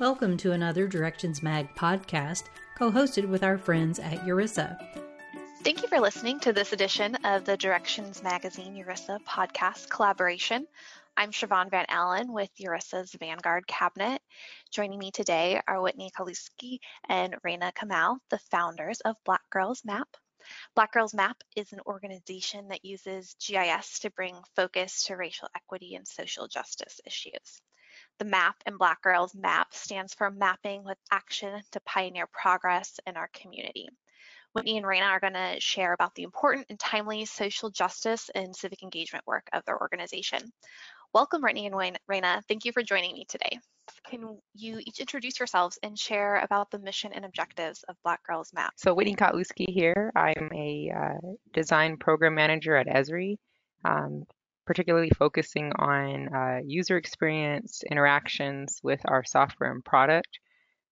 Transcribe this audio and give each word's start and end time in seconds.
Welcome 0.00 0.38
to 0.38 0.52
another 0.52 0.88
Directions 0.88 1.42
Mag 1.42 1.74
podcast, 1.74 2.44
co 2.74 2.90
hosted 2.90 3.28
with 3.28 3.44
our 3.44 3.58
friends 3.58 3.98
at 3.98 4.24
URISA. 4.24 4.78
Thank 5.62 5.82
you 5.82 5.88
for 5.88 6.00
listening 6.00 6.40
to 6.40 6.54
this 6.54 6.72
edition 6.72 7.16
of 7.16 7.44
the 7.44 7.58
Directions 7.58 8.22
Magazine 8.22 8.82
URISA 8.82 9.18
podcast 9.28 9.90
collaboration. 9.90 10.66
I'm 11.18 11.32
Siobhan 11.32 11.70
Van 11.70 11.84
Allen 11.90 12.32
with 12.32 12.48
URISA's 12.58 13.14
Vanguard 13.20 13.66
Cabinet. 13.66 14.22
Joining 14.70 14.98
me 14.98 15.10
today 15.10 15.60
are 15.68 15.82
Whitney 15.82 16.10
Kotlewski 16.18 16.78
and 17.06 17.36
Raina 17.46 17.70
Kamau, 17.74 18.16
the 18.30 18.38
founders 18.50 19.02
of 19.02 19.16
Black 19.26 19.42
Girls 19.50 19.82
Map. 19.84 20.08
Black 20.74 20.94
Girls 20.94 21.12
Map 21.12 21.36
is 21.56 21.74
an 21.74 21.80
organization 21.84 22.68
that 22.68 22.86
uses 22.86 23.36
GIS 23.46 23.98
to 23.98 24.10
bring 24.10 24.34
focus 24.56 25.04
to 25.04 25.16
racial 25.16 25.48
equity 25.54 25.94
and 25.94 26.08
social 26.08 26.48
justice 26.48 27.02
issues. 27.04 27.60
The 28.20 28.26
MAP 28.26 28.62
in 28.66 28.76
Black 28.76 29.00
Girls 29.00 29.34
MAP 29.34 29.72
stands 29.72 30.12
for 30.12 30.30
Mapping 30.30 30.84
with 30.84 30.98
Action 31.10 31.58
to 31.70 31.80
Pioneer 31.80 32.26
Progress 32.26 33.00
in 33.06 33.16
Our 33.16 33.28
Community. 33.32 33.88
Whitney 34.52 34.76
and 34.76 34.84
Raina 34.84 35.08
are 35.08 35.20
going 35.20 35.32
to 35.32 35.56
share 35.58 35.94
about 35.94 36.14
the 36.14 36.24
important 36.24 36.66
and 36.68 36.78
timely 36.78 37.24
social 37.24 37.70
justice 37.70 38.30
and 38.34 38.54
civic 38.54 38.82
engagement 38.82 39.26
work 39.26 39.48
of 39.54 39.64
their 39.64 39.80
organization. 39.80 40.52
Welcome, 41.14 41.40
Whitney 41.40 41.64
and 41.64 41.74
Raina. 41.74 42.44
Thank 42.46 42.66
you 42.66 42.72
for 42.72 42.82
joining 42.82 43.14
me 43.14 43.24
today. 43.26 43.58
Can 44.10 44.38
you 44.54 44.80
each 44.80 45.00
introduce 45.00 45.40
yourselves 45.40 45.78
and 45.82 45.98
share 45.98 46.40
about 46.40 46.70
the 46.70 46.78
mission 46.78 47.14
and 47.14 47.24
objectives 47.24 47.84
of 47.84 47.96
Black 48.04 48.22
Girls 48.26 48.52
MAP? 48.52 48.74
So 48.76 48.92
Whitney 48.92 49.16
Kotlewski 49.16 49.72
here. 49.72 50.12
I'm 50.14 50.50
a 50.52 50.92
uh, 50.94 51.28
design 51.54 51.96
program 51.96 52.34
manager 52.34 52.76
at 52.76 52.86
Esri. 52.86 53.38
Um, 53.82 54.26
particularly 54.66 55.10
focusing 55.10 55.72
on 55.72 56.28
uh, 56.34 56.60
user 56.64 56.96
experience, 56.96 57.82
interactions 57.90 58.80
with 58.82 59.00
our 59.06 59.24
software 59.24 59.70
and 59.72 59.84
product. 59.84 60.38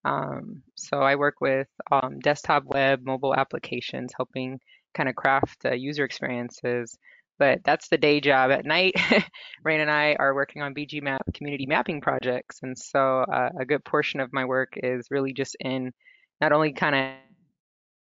Um, 0.04 0.62
so 0.74 1.00
I 1.00 1.16
work 1.16 1.40
with 1.40 1.68
um, 1.90 2.18
desktop, 2.20 2.64
web, 2.64 3.04
mobile 3.04 3.34
applications, 3.34 4.12
helping 4.16 4.60
kind 4.94 5.08
of 5.08 5.14
craft 5.14 5.64
uh, 5.64 5.72
user 5.72 6.04
experiences. 6.04 6.96
But 7.38 7.60
that's 7.64 7.88
the 7.88 7.98
day 7.98 8.20
job. 8.20 8.50
At 8.50 8.64
night, 8.64 8.94
Rain 9.62 9.80
and 9.80 9.90
I 9.90 10.16
are 10.18 10.34
working 10.34 10.62
on 10.62 10.74
BG 10.74 11.02
Map 11.02 11.22
community 11.34 11.66
mapping 11.66 12.00
projects, 12.00 12.60
and 12.62 12.76
so 12.76 13.20
uh, 13.20 13.50
a 13.60 13.64
good 13.64 13.84
portion 13.84 14.18
of 14.18 14.32
my 14.32 14.44
work 14.44 14.72
is 14.76 15.06
really 15.10 15.32
just 15.32 15.56
in 15.60 15.92
not 16.40 16.52
only 16.52 16.72
kind 16.72 17.16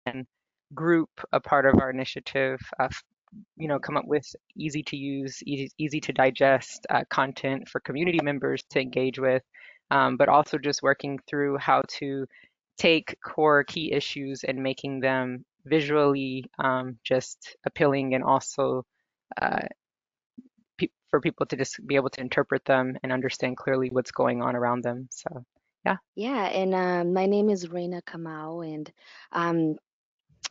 of 0.06 0.26
group 0.74 1.08
a 1.32 1.40
part 1.40 1.64
of 1.64 1.80
our 1.80 1.90
initiative, 1.90 2.60
uh, 2.78 2.88
you 3.56 3.68
know, 3.68 3.78
come 3.78 3.96
up 3.96 4.06
with 4.06 4.26
easy 4.56 4.82
to 4.84 4.96
use, 4.96 5.42
easy, 5.44 5.70
easy 5.78 6.00
to 6.00 6.12
digest 6.12 6.86
uh, 6.90 7.04
content 7.10 7.68
for 7.68 7.80
community 7.80 8.20
members 8.22 8.62
to 8.70 8.80
engage 8.80 9.18
with, 9.18 9.42
um, 9.90 10.16
but 10.16 10.28
also 10.28 10.58
just 10.58 10.82
working 10.82 11.18
through 11.28 11.56
how 11.58 11.82
to 11.88 12.26
take 12.78 13.16
core 13.24 13.64
key 13.64 13.92
issues 13.92 14.44
and 14.44 14.62
making 14.62 15.00
them 15.00 15.44
visually 15.64 16.44
um, 16.58 16.98
just 17.04 17.56
appealing 17.64 18.14
and 18.14 18.24
also 18.24 18.84
uh, 19.40 19.60
pe 20.78 20.88
for 21.10 21.20
people 21.20 21.46
to 21.46 21.56
just 21.56 21.86
be 21.86 21.96
able 21.96 22.10
to 22.10 22.20
interpret 22.20 22.64
them 22.64 22.96
and 23.02 23.12
understand 23.12 23.56
clearly 23.56 23.88
what's 23.90 24.10
going 24.10 24.42
on 24.42 24.56
around 24.56 24.82
them. 24.82 25.08
So, 25.10 25.44
yeah. 25.86 25.96
Yeah, 26.16 26.46
and 26.46 26.74
uh, 26.74 27.04
my 27.04 27.26
name 27.26 27.50
is 27.50 27.68
reina 27.68 28.02
Kamau, 28.02 28.66
and 28.66 28.90
um, 29.32 29.76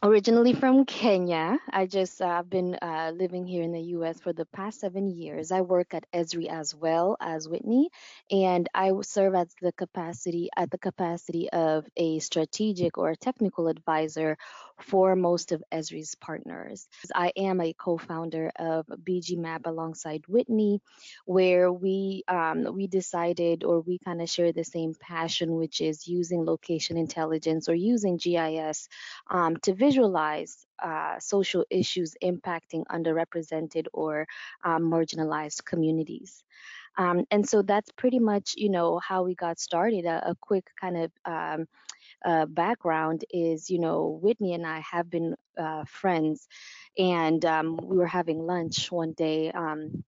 originally 0.03 0.53
from 0.53 0.85
Kenya. 0.85 1.57
I 1.71 1.85
just 1.87 2.21
uh, 2.21 2.27
I've 2.27 2.49
been 2.49 2.75
uh, 2.81 3.13
living 3.15 3.47
here 3.47 3.63
in 3.63 3.71
the 3.71 3.81
U.S. 3.97 4.19
for 4.19 4.33
the 4.33 4.45
past 4.45 4.81
seven 4.81 5.07
years. 5.07 5.51
I 5.51 5.61
work 5.61 5.93
at 5.93 6.05
Esri 6.13 6.47
as 6.49 6.75
well 6.75 7.15
as 7.21 7.47
Whitney, 7.47 7.89
and 8.29 8.67
I 8.75 8.91
serve 9.01 9.33
as 9.33 9.55
the 9.61 9.71
capacity 9.71 10.49
at 10.57 10.69
the 10.71 10.77
capacity 10.77 11.49
of 11.51 11.87
a 11.97 12.19
strategic 12.19 12.97
or 12.97 13.15
technical 13.15 13.69
advisor 13.69 14.37
for 14.81 15.15
most 15.15 15.51
of 15.51 15.63
Esri's 15.71 16.15
partners. 16.15 16.87
I 17.13 17.31
am 17.35 17.61
a 17.61 17.73
co-founder 17.73 18.51
of 18.57 18.85
BG 18.87 19.37
Map 19.37 19.61
alongside 19.65 20.23
Whitney, 20.27 20.81
where 21.25 21.71
we 21.71 22.23
um, 22.27 22.67
we 22.73 22.87
decided 22.87 23.63
or 23.63 23.81
we 23.81 23.99
kind 23.99 24.21
of 24.21 24.29
share 24.29 24.51
the 24.51 24.63
same 24.63 24.93
passion, 24.99 25.55
which 25.55 25.81
is 25.81 26.07
using 26.07 26.45
location 26.45 26.97
intelligence 26.97 27.69
or 27.69 27.75
using 27.75 28.17
GIS 28.17 28.87
um, 29.29 29.57
to 29.57 29.73
visualize 29.73 30.65
uh, 30.81 31.19
social 31.19 31.65
issues 31.69 32.15
impacting 32.21 32.83
underrepresented 32.91 33.87
or 33.93 34.27
um, 34.63 34.83
marginalized 34.83 35.63
communities. 35.65 36.43
Um, 36.97 37.25
and 37.31 37.47
so 37.47 37.61
that's 37.61 37.91
pretty 37.93 38.19
much, 38.19 38.53
you 38.55 38.69
know, 38.69 38.99
how 38.99 39.23
we 39.23 39.35
got 39.35 39.59
started. 39.59 40.05
A, 40.05 40.31
a 40.31 40.35
quick 40.39 40.69
kind 40.79 40.97
of 40.97 41.11
um, 41.25 41.67
uh, 42.23 42.45
background 42.45 43.25
is, 43.31 43.69
you 43.69 43.79
know, 43.79 44.19
Whitney 44.21 44.53
and 44.53 44.65
I 44.65 44.79
have 44.79 45.09
been 45.09 45.35
uh, 45.57 45.85
friends, 45.85 46.47
and 46.97 47.43
um, 47.45 47.77
we 47.77 47.97
were 47.97 48.07
having 48.07 48.45
lunch 48.45 48.91
one 48.91 49.13
day, 49.13 49.51
um, 49.51 50.03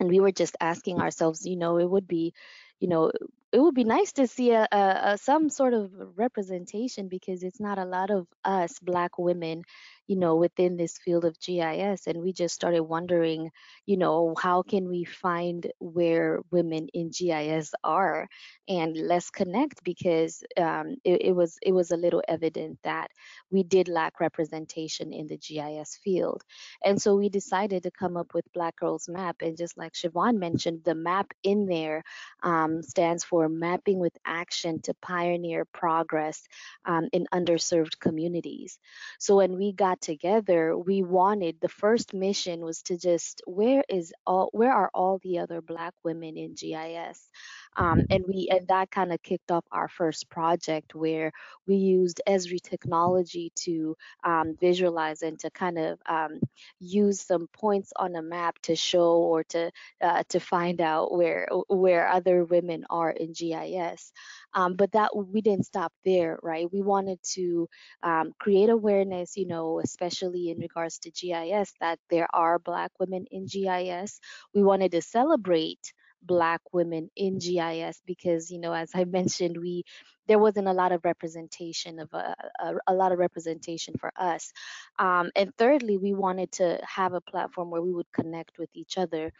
and 0.00 0.08
we 0.08 0.20
were 0.20 0.32
just 0.32 0.56
asking 0.60 1.00
ourselves, 1.00 1.46
you 1.46 1.56
know, 1.56 1.78
it 1.78 1.88
would 1.88 2.08
be, 2.08 2.34
you 2.80 2.88
know, 2.88 3.12
it 3.52 3.60
would 3.60 3.74
be 3.74 3.84
nice 3.84 4.12
to 4.12 4.26
see 4.26 4.50
a, 4.52 4.66
a, 4.72 5.00
a, 5.12 5.18
some 5.18 5.50
sort 5.50 5.74
of 5.74 5.92
representation 6.16 7.08
because 7.08 7.42
it's 7.42 7.60
not 7.60 7.78
a 7.78 7.84
lot 7.84 8.10
of 8.10 8.26
us 8.44 8.78
black 8.78 9.18
women 9.18 9.62
you 10.12 10.18
know, 10.18 10.36
within 10.36 10.76
this 10.76 10.98
field 10.98 11.24
of 11.24 11.40
GIS. 11.40 12.06
And 12.06 12.20
we 12.20 12.34
just 12.34 12.54
started 12.54 12.82
wondering, 12.82 13.50
you 13.86 13.96
know, 13.96 14.34
how 14.38 14.60
can 14.60 14.86
we 14.86 15.04
find 15.04 15.72
where 15.78 16.40
women 16.50 16.88
in 16.92 17.10
GIS 17.18 17.72
are 17.82 18.28
and 18.68 18.94
let's 18.94 19.30
connect 19.30 19.82
because 19.82 20.44
um, 20.58 20.96
it, 21.02 21.22
it 21.28 21.32
was 21.32 21.56
it 21.62 21.72
was 21.72 21.92
a 21.92 21.96
little 21.96 22.22
evident 22.28 22.78
that 22.84 23.10
we 23.50 23.62
did 23.62 23.88
lack 23.88 24.20
representation 24.20 25.14
in 25.14 25.28
the 25.28 25.38
GIS 25.38 25.98
field. 26.04 26.42
And 26.84 27.00
so 27.00 27.16
we 27.16 27.30
decided 27.30 27.84
to 27.84 27.90
come 27.90 28.18
up 28.18 28.34
with 28.34 28.52
Black 28.52 28.76
Girls 28.76 29.08
Map. 29.08 29.36
And 29.40 29.56
just 29.56 29.78
like 29.78 29.94
Siobhan 29.94 30.36
mentioned, 30.36 30.84
the 30.84 30.94
map 30.94 31.32
in 31.42 31.64
there 31.64 32.04
um, 32.42 32.82
stands 32.82 33.24
for 33.24 33.48
Mapping 33.48 33.98
with 33.98 34.16
Action 34.26 34.82
to 34.82 34.92
Pioneer 35.00 35.64
Progress 35.64 36.46
um, 36.84 37.08
in 37.12 37.26
Underserved 37.32 37.98
Communities. 37.98 38.78
So 39.18 39.36
when 39.36 39.56
we 39.56 39.72
got 39.72 40.01
together, 40.02 40.76
we 40.76 41.02
wanted 41.02 41.58
the 41.60 41.68
first 41.68 42.14
mission 42.14 42.60
was 42.60 42.82
to 42.84 42.98
just 42.98 43.42
where 43.46 43.84
is 43.88 44.12
all 44.26 44.50
where 44.52 44.72
are 44.72 44.90
all 44.94 45.18
the 45.22 45.38
other 45.40 45.62
black 45.62 45.94
women 46.04 46.36
in 46.36 46.54
GIS? 46.54 47.30
Um, 47.76 48.02
and 48.10 48.24
we 48.28 48.48
and 48.50 48.66
that 48.68 48.90
kind 48.90 49.12
of 49.12 49.22
kicked 49.22 49.50
off 49.50 49.64
our 49.72 49.88
first 49.88 50.28
project 50.28 50.94
where 50.94 51.32
we 51.66 51.76
used 51.76 52.20
Esri 52.28 52.60
technology 52.60 53.52
to 53.64 53.96
um, 54.24 54.56
visualize 54.60 55.22
and 55.22 55.38
to 55.40 55.50
kind 55.50 55.78
of 55.78 55.98
um, 56.06 56.40
use 56.78 57.20
some 57.20 57.48
points 57.52 57.92
on 57.96 58.14
a 58.16 58.22
map 58.22 58.58
to 58.62 58.76
show 58.76 59.14
or 59.18 59.44
to 59.44 59.70
uh, 60.02 60.22
to 60.28 60.40
find 60.40 60.80
out 60.80 61.12
where 61.16 61.48
where 61.68 62.08
other 62.08 62.44
women 62.44 62.84
are 62.90 63.10
in 63.10 63.32
GIS. 63.32 64.12
Um, 64.54 64.74
but 64.76 64.92
that 64.92 65.16
we 65.16 65.40
didn't 65.40 65.66
stop 65.66 65.92
there, 66.04 66.38
right? 66.42 66.70
We 66.70 66.82
wanted 66.82 67.18
to 67.34 67.68
um, 68.02 68.32
create 68.38 68.68
awareness, 68.68 69.36
you 69.36 69.46
know, 69.46 69.80
especially 69.80 70.50
in 70.50 70.58
regards 70.58 70.98
to 71.00 71.10
GIS, 71.10 71.72
that 71.80 71.98
there 72.10 72.28
are 72.34 72.58
Black 72.58 72.92
women 73.00 73.26
in 73.30 73.46
GIS. 73.46 74.20
We 74.54 74.62
wanted 74.62 74.92
to 74.92 75.02
celebrate 75.02 75.92
black 76.22 76.60
women 76.72 77.10
in 77.16 77.38
GIS 77.38 78.00
because 78.06 78.50
you 78.50 78.58
know 78.58 78.72
as 78.72 78.90
I 78.94 79.04
mentioned 79.18 79.56
we 79.58 79.84
there 80.28 80.38
wasn't 80.38 80.68
a 80.68 80.72
lot 80.72 80.92
of 80.92 81.04
representation 81.04 81.98
of 81.98 82.08
a, 82.12 82.34
a, 82.60 82.74
a 82.88 82.94
lot 82.94 83.12
of 83.12 83.18
representation 83.18 83.94
for 83.98 84.12
us. 84.16 84.52
Um, 84.98 85.30
and 85.34 85.52
thirdly 85.58 85.98
we 85.98 86.14
wanted 86.14 86.52
to 86.52 86.78
have 86.86 87.12
a 87.12 87.20
platform 87.20 87.70
where 87.70 87.82
we 87.82 87.92
would 87.92 88.10
connect 88.12 88.58
with 88.58 88.70
each 88.74 88.98
other. 88.98 89.32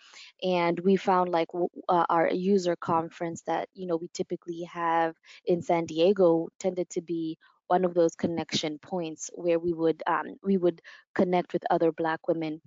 And 0.43 0.79
we 0.81 0.97
found 0.97 1.31
like 1.31 1.49
uh, 1.89 2.05
our 2.09 2.29
user 2.31 2.77
conference 2.77 3.43
that 3.43 3.69
you 3.75 3.87
know 3.87 3.97
we 3.97 4.09
typically 4.13 4.63
have 4.65 5.15
in 5.47 5.63
San 5.63 5.87
Diego 5.87 6.49
tended 6.59 6.91
to 6.91 7.01
be 7.01 7.39
one 7.69 7.85
of 7.85 7.95
those 7.95 8.15
connection 8.15 8.79
points 8.79 9.31
where 9.35 9.59
we 9.59 9.73
would 9.73 10.03
um, 10.07 10.37
we 10.43 10.57
would 10.57 10.83
connect 11.15 11.53
with 11.53 11.63
other 11.71 11.93
black 11.93 12.29
women 12.29 12.61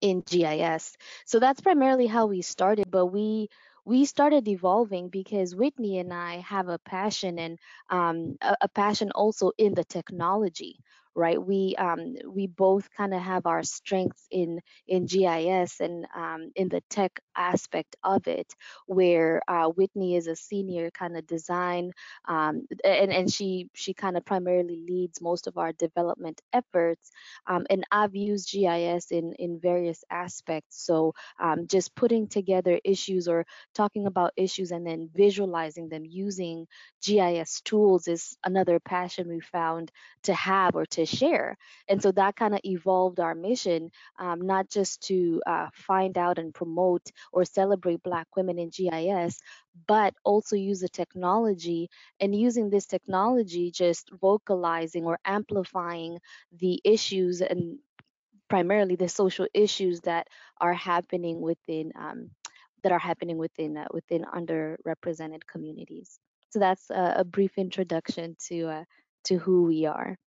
in 0.00 0.22
GIS. 0.22 0.96
So 1.26 1.38
that's 1.38 1.60
primarily 1.60 2.06
how 2.06 2.26
we 2.26 2.42
started, 2.42 2.90
but 2.90 3.06
we 3.06 3.48
we 3.84 4.04
started 4.04 4.46
evolving 4.46 5.08
because 5.08 5.56
Whitney 5.56 5.98
and 5.98 6.12
I 6.12 6.36
have 6.38 6.68
a 6.68 6.78
passion 6.78 7.38
and 7.38 7.58
um, 7.90 8.36
a, 8.40 8.56
a, 8.62 8.68
passion 8.68 9.10
also 9.12 9.50
in 9.58 9.74
the 9.74 9.84
technology, 9.84 10.78
right? 11.16 11.42
We 11.42 11.74
um, 11.76 12.14
we 12.28 12.46
both 12.46 12.88
kind 12.96 13.12
of 13.12 13.20
have 13.20 13.46
our 13.46 13.62
strengths 13.64 14.26
in 14.30 14.60
in 14.86 15.06
GIS 15.06 15.80
and 15.80 16.06
um, 16.14 16.52
in 16.54 16.68
the 16.68 16.80
tech 16.90 17.18
aspect 17.36 17.96
of 18.02 18.26
it, 18.26 18.54
where 18.86 19.42
uh, 19.48 19.68
Whitney 19.68 20.16
is 20.16 20.26
a 20.26 20.36
senior 20.36 20.90
kind 20.90 21.16
of 21.16 21.26
design, 21.26 21.92
um, 22.26 22.66
and 22.84 23.12
and 23.12 23.32
she 23.32 23.68
she 23.74 23.94
kind 23.94 24.16
of 24.16 24.24
primarily 24.24 24.76
leads 24.88 25.20
most 25.20 25.46
of 25.46 25.58
our 25.58 25.72
development 25.72 26.40
efforts. 26.52 27.10
Um, 27.46 27.66
and 27.70 27.84
I've 27.90 28.14
used 28.14 28.52
GIS 28.52 29.10
in 29.10 29.34
in 29.38 29.60
various 29.60 30.04
aspects. 30.10 30.82
So 30.84 31.14
um, 31.40 31.66
just 31.66 31.94
putting 31.94 32.28
together 32.28 32.80
issues 32.84 33.28
or 33.28 33.46
talking 33.74 34.06
about 34.06 34.32
issues 34.36 34.70
and 34.70 34.86
then 34.86 35.08
visualizing 35.14 35.88
them 35.88 36.04
using 36.04 36.66
GIS 37.02 37.60
tools 37.62 38.08
is 38.08 38.36
another 38.44 38.78
passion 38.80 39.28
we 39.28 39.40
found 39.40 39.90
to 40.24 40.34
have 40.34 40.76
or 40.76 40.86
to 40.86 41.04
share. 41.06 41.56
And 41.88 42.02
so 42.02 42.12
that 42.12 42.36
kind 42.36 42.54
of 42.54 42.60
evolved 42.64 43.20
our 43.20 43.34
mission, 43.34 43.90
um, 44.18 44.42
not 44.46 44.68
just 44.68 45.02
to 45.08 45.42
uh, 45.46 45.68
find 45.74 46.16
out 46.18 46.38
and 46.38 46.54
promote 46.54 47.02
or 47.32 47.44
celebrate 47.44 48.02
Black 48.02 48.26
women 48.36 48.58
in 48.58 48.70
GIS, 48.70 49.38
but 49.86 50.14
also 50.24 50.56
use 50.56 50.80
the 50.80 50.88
technology 50.88 51.90
and 52.20 52.34
using 52.34 52.70
this 52.70 52.86
technology, 52.86 53.70
just 53.70 54.10
vocalizing 54.20 55.04
or 55.04 55.18
amplifying 55.24 56.18
the 56.52 56.80
issues 56.84 57.40
and 57.40 57.78
primarily 58.48 58.96
the 58.96 59.08
social 59.08 59.46
issues 59.54 60.00
that 60.00 60.28
are 60.60 60.74
happening 60.74 61.40
within 61.40 61.92
um, 61.98 62.30
that 62.82 62.92
are 62.92 62.98
happening 62.98 63.38
within 63.38 63.76
uh, 63.76 63.86
within 63.92 64.24
underrepresented 64.24 65.46
communities. 65.46 66.18
So 66.50 66.58
that's 66.58 66.90
a, 66.90 67.24
brief 67.24 67.56
introduction 67.56 68.36
to 68.48 68.68
uh, 68.68 68.84
to 69.24 69.38
who 69.38 69.64
we 69.64 69.86
are. 69.86 70.18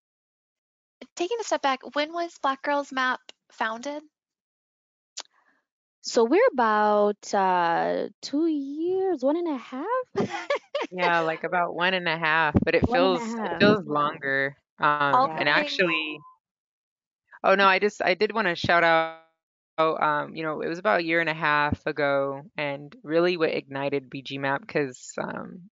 Taking 1.16 1.38
a 1.40 1.44
step 1.44 1.62
back, 1.62 1.82
when 1.96 2.14
was 2.14 2.36
Black 2.42 2.64
Girls 2.64 2.92
Map 2.92 3.20
founded? 3.52 4.02
So 6.06 6.24
we're 6.26 6.48
about 6.54 7.34
uh, 7.34 8.10
two 8.22 8.48
years, 8.48 9.24
one 9.24 9.38
and 9.38 9.48
a 9.50 9.58
half. 9.58 10.08
yeah, 10.92 11.20
like 11.20 11.44
about 11.44 11.76
one 11.76 11.94
and 11.94 12.08
a 12.08 12.18
half, 12.18 12.56
but 12.64 12.76
it 12.76 12.90
feels 12.90 13.36
it 13.44 13.52
feels 13.60 13.86
longer. 13.86 14.58
Um, 14.80 15.30
and 15.36 15.50
actually, 15.50 16.26
oh 17.44 17.56
no, 17.56 17.68
I 17.68 17.80
just 17.80 18.02
I 18.04 18.14
did 18.16 18.34
want 18.34 18.48
to 18.48 18.56
shout 18.56 18.84
out. 18.84 19.20
Oh, 19.78 19.98
um, 19.98 20.36
you 20.36 20.44
know, 20.44 20.62
it 20.62 20.68
was 20.68 20.80
about 20.80 21.00
a 21.02 21.04
year 21.04 21.20
and 21.20 21.30
a 21.30 21.34
half 21.34 21.86
ago, 21.86 22.44
and 22.58 22.96
really 23.04 23.38
what 23.38 23.52
ignited 23.52 24.10
BG 24.10 24.38
Map 24.38 24.62
because 24.62 25.12
um, 25.22 25.70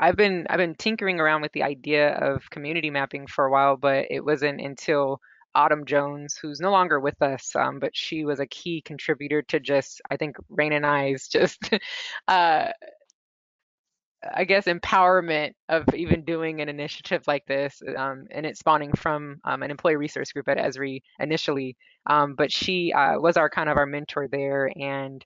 I've 0.00 0.16
been 0.16 0.46
I've 0.50 0.58
been 0.58 0.74
tinkering 0.74 1.20
around 1.20 1.42
with 1.42 1.52
the 1.52 1.62
idea 1.64 2.10
of 2.10 2.50
community 2.50 2.90
mapping 2.90 3.26
for 3.26 3.46
a 3.46 3.50
while, 3.50 3.76
but 3.76 4.06
it 4.10 4.24
wasn't 4.24 4.60
until 4.60 5.20
Autumn 5.56 5.86
Jones, 5.86 6.36
who's 6.40 6.60
no 6.60 6.70
longer 6.70 7.00
with 7.00 7.20
us, 7.22 7.56
um, 7.56 7.80
but 7.80 7.96
she 7.96 8.24
was 8.24 8.40
a 8.40 8.46
key 8.46 8.82
contributor 8.82 9.42
to 9.42 9.60
just, 9.60 10.02
I 10.10 10.16
think, 10.18 10.36
Rain 10.50 10.72
and 10.74 10.86
I's 10.86 11.28
just, 11.32 11.72
uh, 12.28 12.68
I 14.34 14.44
guess, 14.44 14.64
empowerment 14.66 15.52
of 15.68 15.84
even 15.94 16.24
doing 16.24 16.60
an 16.60 16.68
initiative 16.68 17.22
like 17.26 17.46
this, 17.46 17.80
um, 17.96 18.26
and 18.30 18.46
it's 18.46 18.60
spawning 18.60 18.92
from 18.94 19.40
um, 19.44 19.62
an 19.62 19.70
employee 19.70 19.96
resource 19.96 20.32
group 20.32 20.48
at 20.48 20.58
Esri 20.58 21.02
initially. 21.20 21.76
Um, 22.06 22.34
but 22.34 22.52
she 22.52 22.92
uh, 22.92 23.20
was 23.20 23.36
our 23.36 23.50
kind 23.50 23.68
of 23.68 23.76
our 23.76 23.86
mentor 23.86 24.28
there, 24.28 24.70
and 24.76 25.24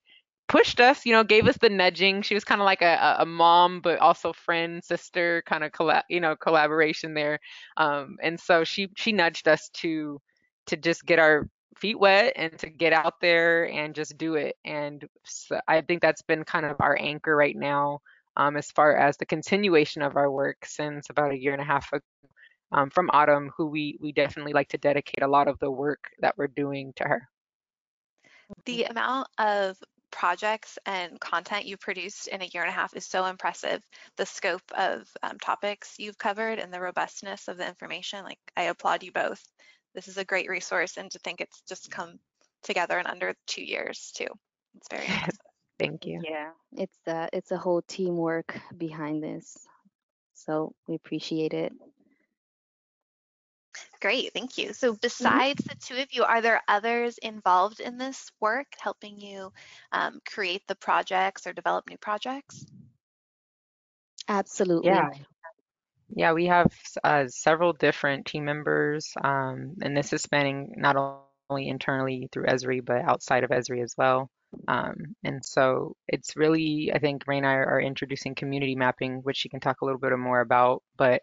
pushed 0.50 0.80
us, 0.80 1.06
you 1.06 1.12
know, 1.12 1.22
gave 1.22 1.46
us 1.46 1.56
the 1.58 1.68
nudging. 1.68 2.22
She 2.22 2.34
was 2.34 2.42
kind 2.42 2.60
of 2.60 2.64
like 2.64 2.82
a, 2.82 3.16
a 3.20 3.24
mom, 3.24 3.80
but 3.80 4.00
also 4.00 4.32
friend, 4.32 4.82
sister, 4.82 5.44
kind 5.46 5.62
of 5.62 5.70
collab, 5.70 6.02
you 6.08 6.20
know, 6.20 6.34
collaboration 6.34 7.14
there. 7.14 7.38
Um, 7.76 8.16
and 8.20 8.38
so 8.38 8.64
she 8.64 8.88
she 8.96 9.12
nudged 9.12 9.46
us 9.46 9.70
to 9.74 10.20
to 10.66 10.76
just 10.76 11.06
get 11.06 11.20
our 11.20 11.48
feet 11.78 11.98
wet 11.98 12.32
and 12.34 12.58
to 12.58 12.68
get 12.68 12.92
out 12.92 13.14
there 13.20 13.70
and 13.70 13.94
just 13.94 14.18
do 14.18 14.34
it. 14.34 14.56
And 14.64 15.04
so 15.24 15.60
I 15.68 15.82
think 15.82 16.02
that's 16.02 16.22
been 16.22 16.42
kind 16.42 16.66
of 16.66 16.76
our 16.80 16.98
anchor 17.00 17.36
right 17.36 17.56
now, 17.56 18.00
um, 18.36 18.56
as 18.56 18.72
far 18.72 18.96
as 18.96 19.16
the 19.16 19.26
continuation 19.26 20.02
of 20.02 20.16
our 20.16 20.30
work 20.32 20.66
since 20.66 21.10
about 21.10 21.32
a 21.32 21.38
year 21.38 21.52
and 21.52 21.62
a 21.62 21.64
half 21.64 21.92
ago. 21.92 22.02
Um, 22.72 22.90
from 22.90 23.10
Autumn, 23.12 23.52
who 23.56 23.66
we 23.66 23.98
we 24.00 24.10
definitely 24.10 24.52
like 24.52 24.68
to 24.70 24.78
dedicate 24.78 25.22
a 25.22 25.28
lot 25.28 25.46
of 25.46 25.60
the 25.60 25.70
work 25.70 26.10
that 26.20 26.36
we're 26.36 26.48
doing 26.48 26.92
to 26.96 27.04
her. 27.04 27.28
The 28.64 28.84
amount 28.84 29.28
of 29.38 29.76
projects 30.10 30.78
and 30.86 31.18
content 31.20 31.66
you've 31.66 31.80
produced 31.80 32.28
in 32.28 32.42
a 32.42 32.46
year 32.46 32.62
and 32.62 32.70
a 32.70 32.74
half 32.74 32.94
is 32.96 33.06
so 33.06 33.26
impressive. 33.26 33.82
The 34.16 34.26
scope 34.26 34.62
of 34.76 35.08
um, 35.22 35.38
topics 35.38 35.94
you've 35.98 36.18
covered 36.18 36.58
and 36.58 36.72
the 36.72 36.80
robustness 36.80 37.48
of 37.48 37.56
the 37.56 37.66
information, 37.66 38.24
like 38.24 38.38
I 38.56 38.64
applaud 38.64 39.02
you 39.02 39.12
both. 39.12 39.42
This 39.94 40.08
is 40.08 40.18
a 40.18 40.24
great 40.24 40.48
resource 40.48 40.96
and 40.96 41.10
to 41.10 41.18
think 41.18 41.40
it's 41.40 41.62
just 41.68 41.90
come 41.90 42.18
together 42.62 42.98
in 42.98 43.06
under 43.06 43.34
two 43.46 43.64
years 43.64 44.12
too. 44.14 44.28
It's 44.76 44.88
very 44.90 45.02
impressive. 45.08 45.38
Thank 45.78 46.06
you. 46.06 46.20
Yeah, 46.22 46.50
it's 46.72 46.98
a, 47.06 47.28
it's 47.32 47.52
a 47.52 47.56
whole 47.56 47.82
teamwork 47.82 48.60
behind 48.76 49.22
this. 49.22 49.56
So 50.34 50.74
we 50.86 50.94
appreciate 50.94 51.54
it. 51.54 51.72
Great, 54.00 54.32
thank 54.32 54.58
you. 54.58 54.72
So 54.72 54.92
mm-hmm. 54.92 54.98
besides 55.00 55.64
the 55.64 55.74
two 55.74 55.96
of 55.96 56.08
you, 56.12 56.24
are 56.24 56.40
there 56.40 56.62
others 56.68 57.18
involved 57.18 57.80
in 57.80 57.98
this 57.98 58.30
work 58.40 58.66
helping 58.78 59.20
you 59.20 59.52
um, 59.92 60.20
create 60.26 60.62
the 60.66 60.74
projects 60.74 61.46
or 61.46 61.52
develop 61.52 61.88
new 61.88 61.98
projects? 61.98 62.64
Absolutely. 64.28 64.90
Yeah. 64.90 65.10
Yeah, 66.12 66.32
we 66.32 66.46
have 66.46 66.72
uh, 67.04 67.28
several 67.28 67.72
different 67.72 68.26
team 68.26 68.44
members, 68.44 69.12
um, 69.22 69.76
and 69.80 69.96
this 69.96 70.12
is 70.12 70.22
spanning 70.22 70.74
not 70.76 70.96
only 71.48 71.68
internally 71.68 72.28
through 72.32 72.46
Esri, 72.46 72.84
but 72.84 73.02
outside 73.02 73.44
of 73.44 73.50
Esri 73.50 73.80
as 73.82 73.94
well. 73.96 74.28
Um, 74.66 75.14
and 75.22 75.44
so 75.44 75.94
it's 76.08 76.36
really, 76.36 76.90
I 76.92 76.98
think 76.98 77.28
Ray 77.28 77.38
and 77.38 77.46
I 77.46 77.54
are 77.54 77.80
introducing 77.80 78.34
community 78.34 78.74
mapping, 78.74 79.18
which 79.22 79.36
she 79.36 79.48
can 79.48 79.60
talk 79.60 79.80
a 79.80 79.84
little 79.84 80.00
bit 80.00 80.16
more 80.18 80.40
about, 80.40 80.82
but 80.96 81.22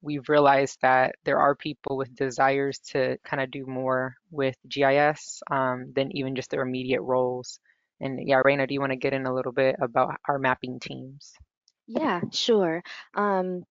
we've 0.00 0.28
realized 0.28 0.78
that 0.82 1.16
there 1.24 1.38
are 1.38 1.54
people 1.54 1.96
with 1.96 2.14
desires 2.14 2.78
to 2.90 3.18
kind 3.24 3.42
of 3.42 3.50
do 3.50 3.66
more 3.66 4.14
with 4.30 4.56
GIS 4.68 5.42
um, 5.50 5.92
than 5.94 6.16
even 6.16 6.36
just 6.36 6.50
their 6.50 6.62
immediate 6.62 7.02
roles. 7.02 7.58
And 8.00 8.26
yeah, 8.26 8.42
Raina, 8.44 8.68
do 8.68 8.74
you 8.74 8.80
want 8.80 8.92
to 8.92 8.96
get 8.96 9.12
in 9.12 9.26
a 9.26 9.34
little 9.34 9.52
bit 9.52 9.76
about 9.80 10.14
our 10.28 10.38
mapping 10.38 10.78
teams? 10.80 11.32
Yeah, 11.86 12.20
sure. 12.32 12.82
Um, 13.14 13.64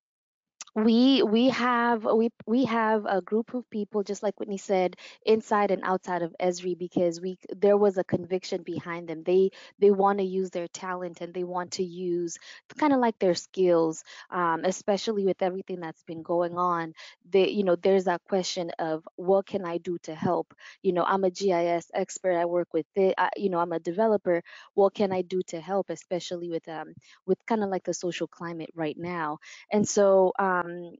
we 0.77 1.23
we 1.23 1.49
have 1.49 2.03
we 2.05 2.29
we 2.45 2.65
have 2.65 3.05
a 3.09 3.19
group 3.19 3.55
of 3.55 3.67
people 3.71 4.03
just 4.03 4.21
like 4.21 4.39
whitney 4.39 4.59
said 4.59 4.95
inside 5.25 5.71
and 5.71 5.81
outside 5.83 6.21
of 6.21 6.35
esri 6.39 6.77
because 6.77 7.19
we 7.19 7.35
there 7.49 7.75
was 7.77 7.97
a 7.97 8.03
conviction 8.03 8.61
behind 8.61 9.09
them. 9.09 9.23
They 9.23 9.49
they 9.79 9.89
want 9.89 10.19
to 10.19 10.23
use 10.25 10.51
their 10.51 10.67
talent 10.67 11.21
and 11.21 11.33
they 11.33 11.43
want 11.43 11.71
to 11.73 11.83
use 11.83 12.37
kind 12.77 12.93
of 12.93 12.99
like 12.99 13.17
their 13.19 13.33
skills 13.33 14.03
um, 14.29 14.65
especially 14.65 15.25
with 15.25 15.41
everything 15.41 15.79
that's 15.79 16.03
been 16.03 16.21
going 16.21 16.57
on. 16.57 16.93
They 17.29 17.49
you 17.49 17.63
know 17.63 17.75
there's 17.75 18.05
that 18.05 18.21
question 18.29 18.71
of 18.79 19.07
what 19.15 19.47
can 19.47 19.65
i 19.65 19.79
do 19.79 19.97
to 20.03 20.13
help? 20.13 20.53
You 20.83 20.93
know 20.93 21.03
i'm 21.03 21.23
a 21.23 21.31
gis 21.31 21.89
expert 21.93 22.35
i 22.37 22.45
work 22.45 22.67
with 22.73 22.85
it 22.95 23.15
I, 23.17 23.29
you 23.35 23.49
know 23.49 23.59
i'm 23.59 23.73
a 23.73 23.79
developer. 23.79 24.43
What 24.75 24.93
can 24.93 25.11
i 25.11 25.23
do 25.23 25.41
to 25.47 25.59
help? 25.59 25.89
Especially 25.89 26.49
with 26.49 26.67
um 26.69 26.93
with 27.25 27.43
kind 27.47 27.63
of 27.63 27.69
like 27.69 27.83
the 27.83 27.93
social 27.95 28.27
climate 28.27 28.69
right 28.75 28.97
now. 28.97 29.39
And 29.71 29.87
so 29.87 30.33
um, 30.39 30.66
um, 30.67 30.91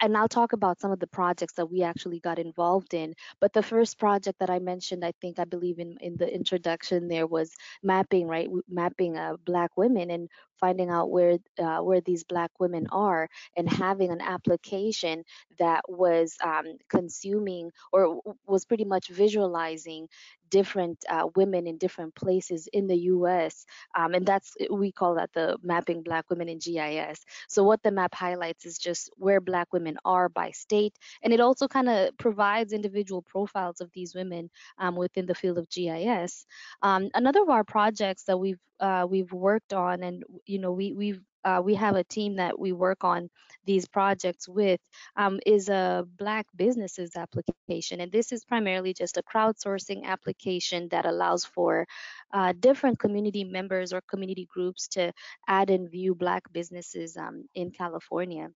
and 0.00 0.16
I'll 0.16 0.28
talk 0.28 0.52
about 0.52 0.78
some 0.80 0.90
of 0.92 1.00
the 1.00 1.06
projects 1.06 1.54
that 1.54 1.70
we 1.70 1.82
actually 1.82 2.20
got 2.20 2.38
involved 2.38 2.92
in. 2.94 3.14
But 3.40 3.52
the 3.52 3.62
first 3.62 3.98
project 3.98 4.38
that 4.40 4.50
I 4.50 4.58
mentioned, 4.58 5.04
I 5.04 5.12
think 5.20 5.38
I 5.38 5.44
believe 5.44 5.78
in 5.78 5.96
in 6.00 6.16
the 6.16 6.32
introduction 6.32 7.08
there 7.08 7.26
was 7.26 7.52
mapping, 7.82 8.28
right? 8.28 8.48
Mapping 8.68 9.16
uh, 9.16 9.36
Black 9.44 9.76
women 9.76 10.10
and 10.10 10.28
finding 10.60 10.90
out 10.90 11.10
where 11.10 11.38
uh, 11.58 11.78
where 11.78 12.00
these 12.00 12.24
Black 12.24 12.50
women 12.60 12.86
are 12.92 13.28
and 13.56 13.68
having 13.70 14.10
an 14.10 14.20
application 14.20 15.24
that 15.58 15.82
was 15.88 16.36
um, 16.44 16.76
consuming 16.90 17.70
or 17.92 18.20
was 18.46 18.64
pretty 18.64 18.84
much 18.84 19.08
visualizing 19.08 20.08
different 20.50 21.04
uh, 21.08 21.28
women 21.36 21.66
in 21.66 21.78
different 21.78 22.14
places 22.14 22.68
in 22.72 22.86
the 22.86 22.96
US. 22.96 23.64
Um, 23.94 24.14
and 24.14 24.26
that's, 24.26 24.54
we 24.70 24.92
call 24.92 25.14
that 25.16 25.32
the 25.32 25.58
mapping 25.62 26.02
Black 26.02 26.28
women 26.30 26.48
in 26.48 26.58
GIS. 26.58 27.24
So, 27.48 27.64
what 27.64 27.82
the 27.82 27.90
map 27.90 28.14
highlights 28.14 28.66
is 28.66 28.78
just 28.78 29.10
where 29.16 29.40
Black 29.40 29.72
women 29.72 29.98
are 30.04 30.28
by 30.28 30.50
state. 30.50 30.94
And 31.22 31.32
it 31.32 31.40
also 31.40 31.68
kind 31.68 31.88
of 31.88 32.16
provides 32.18 32.72
individual 32.72 33.22
profiles 33.22 33.80
of 33.80 33.90
these 33.92 34.14
women 34.14 34.50
um, 34.78 34.96
within 34.96 35.26
the 35.26 35.34
field 35.34 35.58
of 35.58 35.68
GIS. 35.70 36.46
Um, 36.82 37.10
another 37.14 37.42
of 37.42 37.50
our 37.50 37.64
projects 37.64 38.24
that 38.24 38.38
we've 38.38 38.60
uh, 38.80 39.06
we've 39.08 39.32
worked 39.32 39.72
on, 39.72 40.02
and 40.02 40.22
you 40.44 40.58
know, 40.58 40.72
we 40.72 40.92
we've 40.92 41.20
uh, 41.46 41.62
we 41.62 41.76
have 41.76 41.94
a 41.94 42.04
team 42.04 42.36
that 42.36 42.58
we 42.58 42.72
work 42.72 43.04
on 43.04 43.30
these 43.64 43.86
projects 43.86 44.48
with 44.48 44.80
um, 45.16 45.38
is 45.46 45.68
a 45.68 46.04
Black 46.18 46.46
businesses 46.56 47.12
application. 47.16 48.00
And 48.00 48.10
this 48.10 48.32
is 48.32 48.44
primarily 48.44 48.92
just 48.92 49.16
a 49.16 49.22
crowdsourcing 49.22 50.04
application 50.04 50.88
that 50.90 51.06
allows 51.06 51.44
for 51.44 51.86
uh, 52.32 52.52
different 52.58 52.98
community 52.98 53.44
members 53.44 53.92
or 53.92 54.00
community 54.10 54.48
groups 54.52 54.88
to 54.88 55.12
add 55.46 55.70
and 55.70 55.88
view 55.88 56.16
Black 56.16 56.42
businesses 56.52 57.16
um, 57.16 57.44
in 57.54 57.70
California. 57.70 58.48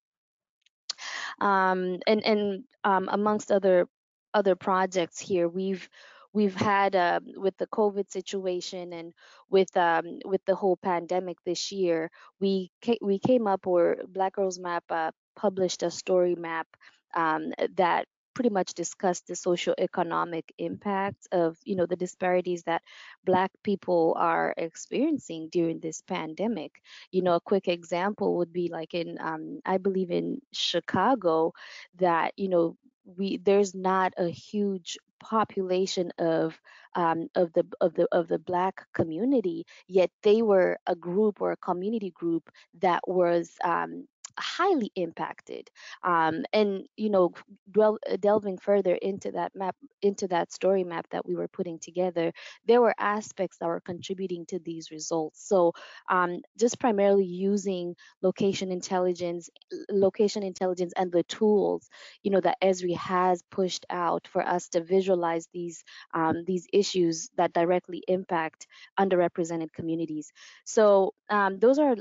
Um, 1.41 2.01
and 2.07 2.25
and 2.25 2.65
um, 2.83 3.09
amongst 3.11 3.53
other 3.53 3.87
other 4.35 4.57
projects 4.57 5.19
here, 5.19 5.49
we've 5.49 5.89
we've 6.33 6.55
had 6.55 6.95
uh, 6.97 7.21
with 7.37 7.57
the 7.59 7.67
COVID 7.67 8.11
situation 8.11 8.93
and 8.93 9.13
with 9.49 9.75
um, 9.77 10.19
with 10.25 10.45
the 10.47 10.55
whole 10.55 10.77
pandemic 10.77 11.39
this 11.45 11.73
year, 11.73 12.11
we 12.41 12.71
ca- 12.85 12.99
we 13.03 13.19
came 13.19 13.47
up 13.47 13.67
or 13.67 13.97
Black 14.09 14.35
Girls 14.35 14.59
Map 14.59 14.85
uh, 14.91 15.11
published 15.37 15.83
a 15.83 15.91
story 15.91 16.35
map 16.37 16.67
um, 17.15 17.53
that 17.77 18.07
pretty 18.35 18.51
much 18.51 18.75
discussed 18.75 19.27
the 19.27 19.35
social 19.35 19.75
economic 19.79 20.53
impact 20.59 21.27
of 21.33 21.57
you 21.65 21.75
know 21.77 21.87
the 21.87 21.97
disparities 21.97 22.63
that 22.63 22.83
black 23.25 23.51
people 23.65 24.15
are 24.19 24.55
experiencing 24.57 25.49
during 25.51 25.81
this 25.81 26.01
pandemic. 26.03 26.73
You 27.11 27.23
know 27.23 27.35
a 27.35 27.41
quick 27.41 27.69
example 27.69 28.37
would 28.39 28.53
be 28.53 28.69
like 28.71 28.95
in 28.95 29.19
um, 29.21 29.61
i 29.65 29.79
believe 29.79 30.11
in 30.11 30.41
chicago 30.53 31.53
that 31.97 32.33
you 32.37 32.49
know 32.49 32.77
we 33.05 33.39
there's 33.39 33.75
not 33.75 34.13
a 34.17 34.29
huge 34.29 34.97
population 35.21 36.13
of 36.19 36.59
um, 36.97 37.29
of 37.37 37.53
the 37.53 37.67
of 37.81 37.95
the 37.95 38.09
of 38.13 38.29
the 38.29 38.39
black 38.39 38.87
community 38.95 39.67
yet 39.89 40.11
they 40.23 40.43
were 40.43 40.79
a 40.87 40.97
group 40.97 41.41
or 41.41 41.53
a 41.53 41.57
community 41.57 42.11
group 42.11 42.51
that 42.81 43.01
was 43.07 43.53
um, 43.65 44.07
highly 44.41 44.91
impacted 44.97 45.71
um, 46.03 46.45
and 46.53 46.87
you 46.97 47.11
know 47.11 47.33
del- 47.71 47.99
delving 48.21 48.59
further 48.59 48.95
into 48.95 49.33
that 49.33 49.53
map 49.55 49.77
into 50.03 50.29
that 50.29 50.53
story 50.53 50.85
map 50.85 51.07
that 51.11 51.27
we 51.27 51.35
were 51.35 51.49
putting 51.49 51.79
together 51.79 52.33
there 52.67 52.81
were 52.81 52.95
aspects 52.99 53.59
that 53.59 53.67
were 53.67 53.81
contributing 53.81 54.47
to 54.47 54.59
these 54.59 54.91
results. 54.91 55.47
So 55.47 55.73
um, 56.11 56.41
just 56.59 56.79
primarily 56.79 57.25
using 57.25 57.97
location 58.23 58.71
intelligence 58.71 59.51
location 59.91 60.43
intelligence 60.43 60.93
and 60.97 61.13
the 61.13 61.23
tools 61.25 61.89
you 62.23 62.31
know 62.31 62.41
that 62.41 62.57
esri 62.63 62.97
has 62.97 63.43
pushed 63.51 63.87
out 63.91 64.29
for 64.29 64.47
us 64.47 64.69
to 64.71 64.83
visualize 64.83 65.49
these 65.53 65.85
um, 66.15 66.45
these 66.47 66.67
issues 66.73 67.31
that 67.37 67.53
directly 67.53 68.03
impact 68.09 68.67
underrepresented 68.99 69.73
communities. 69.73 70.33
So 70.65 71.15
um, 71.29 71.59
those 71.59 71.79
are 71.79 71.97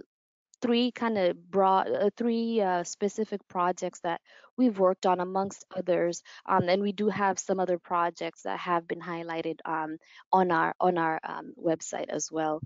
three 0.61 0.91
kind 0.91 1.17
of 1.17 1.51
broad, 1.51 1.89
uh, 1.91 2.09
three 2.17 2.61
uh, 2.61 2.83
specific 2.83 3.47
projects 3.47 3.99
that 4.01 4.21
we've 4.57 4.77
worked 4.77 5.05
on 5.05 5.19
amongst 5.19 5.65
others. 5.75 6.21
Um, 6.45 6.69
and 6.69 6.81
we 6.81 6.91
do 6.91 7.09
have 7.09 7.39
some 7.39 7.59
other 7.59 7.79
projects 7.79 8.43
that 8.43 8.59
have 8.59 8.87
been 8.87 8.99
highlighted 8.99 9.59
um, 9.65 9.97
on 10.31 10.51
our 10.51 10.75
on 10.79 10.97
our 10.97 11.19
um, 11.23 11.53
website 11.57 12.09
as 12.09 12.31
well. 12.31 12.61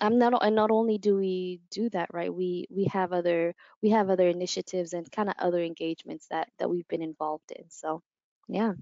Um, 0.00 0.18
not 0.18 0.34
and 0.42 0.56
not 0.56 0.70
only 0.70 0.98
do 0.98 1.16
we 1.16 1.60
do 1.70 1.88
that 1.90 2.12
right, 2.12 2.32
we 2.32 2.66
we 2.70 2.84
have 2.86 3.12
other 3.12 3.54
we 3.82 3.90
have 3.90 4.10
other 4.10 4.28
initiatives 4.28 4.92
and 4.92 5.10
kind 5.10 5.28
of 5.28 5.36
other 5.38 5.62
engagements 5.62 6.26
that 6.30 6.48
that 6.58 6.68
we've 6.68 6.88
been 6.88 7.02
involved 7.02 7.52
in. 7.56 7.64
So, 7.70 8.02
yeah. 8.48 8.72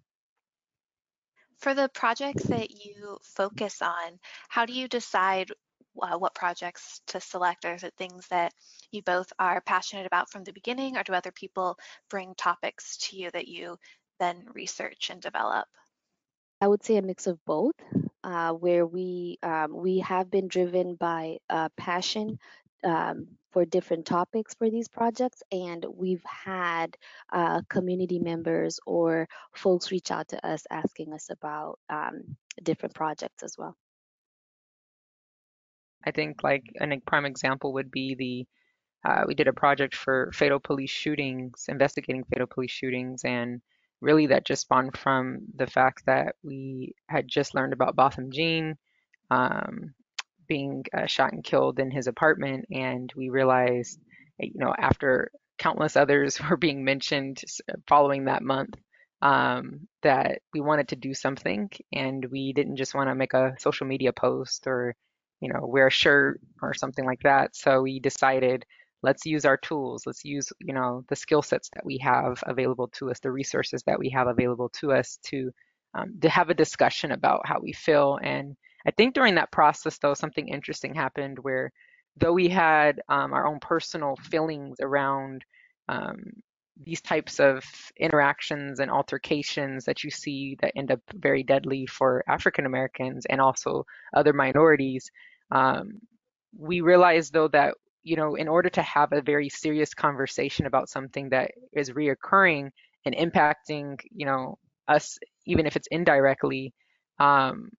For 1.59 1.75
the 1.75 1.89
projects 1.89 2.45
that 2.45 2.71
you 2.71 3.19
focus 3.23 3.83
on, 3.83 4.19
how 4.49 4.67
do 4.67 4.73
you 4.73 4.89
decide 4.89 5.53
uh, 6.01 6.19
what 6.19 6.35
projects 6.35 7.01
to 7.09 7.21
select? 7.21 7.65
Is 7.65 7.83
it 7.83 7.95
things 7.97 8.27
that 8.29 8.53
you 8.91 9.03
both 9.03 9.33
are 9.39 9.61
passionate 9.61 10.07
about 10.07 10.31
from 10.31 10.45
the 10.45 10.53
beginning, 10.53 10.97
or 10.97 11.03
do 11.03 11.13
other 11.13 11.33
people 11.33 11.79
bring 12.09 12.35
topics 12.35 12.97
to 13.09 13.17
you 13.17 13.31
that 13.31 13.49
you 13.49 13.79
then 14.19 14.47
research 14.55 15.11
and 15.11 15.21
develop? 15.21 15.67
I 16.61 16.69
would 16.69 16.85
say 16.85 16.97
a 16.97 17.03
mix 17.03 17.27
of 17.27 17.45
both, 17.45 17.75
uh, 18.23 18.53
where 18.53 18.87
we 18.87 19.39
um, 19.43 19.75
we 19.75 19.99
have 19.99 20.31
been 20.31 20.49
driven 20.49 20.95
by 20.95 21.39
uh, 21.51 21.69
passion 21.77 22.39
um, 22.85 23.27
for 23.51 23.65
different 23.65 24.07
topics 24.07 24.55
for 24.55 24.71
these 24.71 24.89
projects, 24.89 25.43
and 25.51 25.85
we've 25.93 26.25
had 26.25 26.97
uh, 27.33 27.63
community 27.69 28.19
members 28.19 28.81
or 28.87 29.29
folks 29.55 29.91
reach 29.91 30.11
out 30.11 30.29
to 30.29 30.47
us 30.47 30.65
asking 30.71 31.13
us 31.13 31.31
about 31.31 31.79
um, 31.91 32.37
different 32.63 32.95
projects 32.95 33.43
as 33.43 33.59
well. 33.59 33.77
I 36.05 36.11
think 36.11 36.43
like 36.43 36.65
a 36.81 36.97
prime 37.07 37.25
example 37.25 37.75
would 37.75 37.91
be 37.91 38.15
the 38.15 38.47
uh, 39.05 39.25
we 39.27 39.35
did 39.35 39.49
a 39.49 39.53
project 39.53 39.97
for 39.97 40.31
fatal 40.33 40.61
police 40.61 40.91
shootings, 40.91 41.65
investigating 41.69 42.25
fatal 42.25 42.47
police 42.47 42.71
shootings, 42.71 43.25
and 43.25 43.61
really 44.01 44.27
that 44.27 44.45
just 44.45 44.63
spawned 44.63 44.97
from 44.97 45.41
the 45.57 45.67
fact 45.67 46.07
that 46.07 46.37
we 46.43 46.95
had 47.09 47.27
just 47.27 47.55
learned 47.55 47.73
about 47.73 47.97
Botham 47.97 48.31
Jean 48.31 48.77
um, 49.31 49.95
being 50.47 50.85
uh, 50.97 51.07
shot 51.07 51.33
and 51.33 51.43
killed 51.43 51.81
in 51.81 51.91
his 51.91 52.07
apartment, 52.07 52.67
and 52.71 53.13
we 53.17 53.29
realized, 53.29 53.99
you 54.39 54.53
know, 54.55 54.75
after 54.79 55.31
countless 55.59 55.97
others 55.97 56.41
were 56.51 56.57
being 56.57 56.85
mentioned 56.85 57.41
following 57.89 58.27
that 58.27 58.43
month, 58.43 58.75
um, 59.21 59.89
that 60.03 60.43
we 60.53 60.61
wanted 60.61 60.89
to 60.89 60.97
do 60.97 61.15
something, 61.15 61.71
and 61.93 62.25
we 62.27 62.53
didn't 62.53 62.77
just 62.77 62.95
want 62.95 63.09
to 63.09 63.15
make 63.15 63.35
a 63.35 63.55
social 63.59 63.87
media 63.87 64.13
post 64.13 64.67
or 64.67 64.95
you 65.43 65.53
know, 65.53 65.67
wear 65.67 65.89
a 65.89 65.91
shirt 65.91 66.41
or 66.63 66.73
something 66.73 67.05
like 67.05 67.21
that. 67.25 67.55
So 67.57 67.83
we 67.83 68.01
decided 68.01 68.65
let's 69.03 69.27
use 69.27 69.45
our 69.45 69.57
tools. 69.57 70.05
Let's 70.07 70.25
use, 70.25 70.53
you 70.61 70.73
know, 70.73 71.05
the 71.09 71.17
skill 71.17 71.43
sets 71.43 71.69
that 71.75 71.85
we 71.85 71.99
have 71.99 72.43
available 72.47 72.89
to 72.99 73.11
us, 73.11 73.19
the 73.19 73.33
resources 73.33 73.83
that 73.87 73.99
we 73.99 74.09
have 74.11 74.29
available 74.29 74.71
to 74.81 74.93
us 74.93 75.19
to 75.27 75.51
um, 75.95 76.19
to 76.23 76.29
have 76.29 76.49
a 76.49 76.55
discussion 76.55 77.13
about 77.13 77.47
how 77.47 77.59
we 77.61 77.73
feel. 77.73 78.19
And 78.23 78.57
I 78.87 78.93
think 78.93 79.15
during 79.15 79.35
that 79.35 79.53
process, 79.53 79.99
though, 79.99 80.15
something 80.15 80.49
interesting 80.49 80.95
happened 80.95 81.39
where 81.41 81.71
though 82.17 82.33
we 82.33 82.49
had 82.49 83.01
um, 83.09 83.33
our 83.35 83.47
own 83.47 83.59
personal 83.61 84.17
feelings 84.17 84.77
around 84.81 85.45
um, 85.89 86.23
these 86.83 87.01
types 87.03 87.41
of 87.41 87.65
interactions 87.99 88.81
and 88.81 88.91
altercations 88.91 89.85
that 89.85 90.03
you 90.03 90.11
see 90.11 90.57
that 90.61 90.73
end 90.77 90.91
up 90.91 91.01
very 91.15 91.43
deadly 91.43 91.87
for 91.87 92.25
African 92.27 92.67
Americans 92.67 93.27
and 93.27 93.41
also 93.41 93.85
other 94.15 94.33
minorities, 94.33 95.11
um, 95.53 96.01
we 96.59 96.81
realize 96.81 97.31
though 97.31 97.49
that 97.49 97.75
you 98.03 98.17
know 98.17 98.35
in 98.35 98.49
order 98.49 98.69
to 98.69 98.83
have 98.83 99.13
a 99.13 99.23
very 99.23 99.49
serious 99.49 99.95
conversation 99.95 100.67
about 100.67 100.89
something 100.89 101.29
that 101.29 101.53
is 101.73 101.91
reoccurring 101.91 102.71
and 103.07 103.15
impacting 103.15 104.01
you 104.11 104.27
know 104.27 104.59
us 104.89 105.19
even 105.47 105.67
if 105.67 105.77
it's 105.77 105.89
indirectly 105.91 106.73
um, 107.19 107.71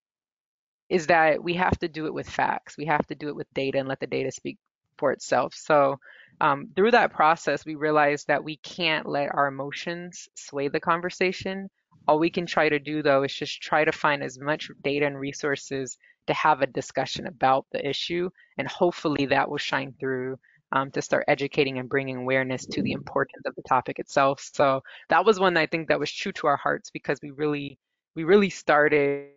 is 0.90 1.08
that 1.08 1.44
we 1.44 1.54
have 1.56 1.78
to 1.80 1.88
do 1.88 2.06
it 2.06 2.14
with 2.14 2.30
facts. 2.30 2.78
We 2.78 2.86
have 2.86 3.06
to 3.08 3.16
do 3.16 3.28
it 3.28 3.36
with 3.36 3.54
data 3.54 3.80
and 3.80 3.88
let 3.88 4.00
the 4.00 4.08
data 4.08 4.32
speak 4.32 4.58
for 4.98 5.12
itself. 5.12 5.54
So 5.56 5.98
um, 6.40 6.68
through 6.76 6.92
that 6.92 7.14
process 7.14 7.66
we 7.66 7.76
realize 7.76 8.26
that 8.26 8.44
we 8.44 8.58
can't 8.58 9.08
let 9.08 9.34
our 9.34 9.48
emotions 9.48 10.30
sway 10.36 10.68
the 10.68 10.80
conversation. 10.80 11.70
All 12.08 12.20
we 12.20 12.30
can 12.30 12.46
try 12.46 12.70
to 12.70 12.80
do 12.80 13.02
though 13.02 13.24
is 13.24 13.34
just 13.34 13.62
try 13.62 13.86
to 13.86 13.92
find 13.92 14.24
as 14.24 14.40
much 14.40 14.70
data 14.84 15.06
and 15.06 15.20
resources 15.20 15.98
to 16.28 16.34
have 16.34 16.62
a 16.62 16.68
discussion 16.68 17.28
about 17.28 17.66
the 17.72 17.88
issue, 17.88 18.30
and 18.58 18.68
hopefully 18.68 19.26
that 19.28 19.50
will 19.50 19.58
shine 19.58 19.94
through 20.00 20.38
um, 20.72 20.90
to 20.92 21.02
start 21.02 21.26
educating 21.28 21.78
and 21.78 21.90
bringing 21.90 22.18
awareness 22.18 22.66
to 22.66 22.82
the 22.82 22.94
importance 22.94 23.44
of 23.46 23.56
the 23.56 23.62
topic 23.64 24.00
itself. 24.00 24.50
So 24.54 24.82
that 25.10 25.26
was 25.26 25.40
one 25.40 25.56
I 25.56 25.68
think 25.68 25.88
that 25.88 26.00
was 26.00 26.12
true 26.12 26.32
to 26.34 26.48
our 26.48 26.58
hearts 26.58 26.90
because 26.90 27.20
we 27.22 27.32
really 27.32 27.78
we 28.16 28.24
really 28.24 28.50
started, 28.50 29.30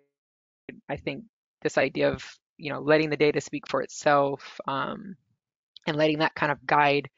I 0.89 0.97
think, 0.97 1.25
this 1.63 1.79
idea 1.79 2.11
of 2.11 2.25
you 2.57 2.73
know 2.73 2.81
letting 2.81 3.11
the 3.11 3.17
data 3.17 3.41
speak 3.41 3.69
for 3.69 3.83
itself 3.83 4.61
um, 4.67 5.17
and 5.87 5.97
letting 5.97 6.19
that 6.21 6.35
kind 6.35 6.51
of 6.51 6.65
guide 6.67 7.09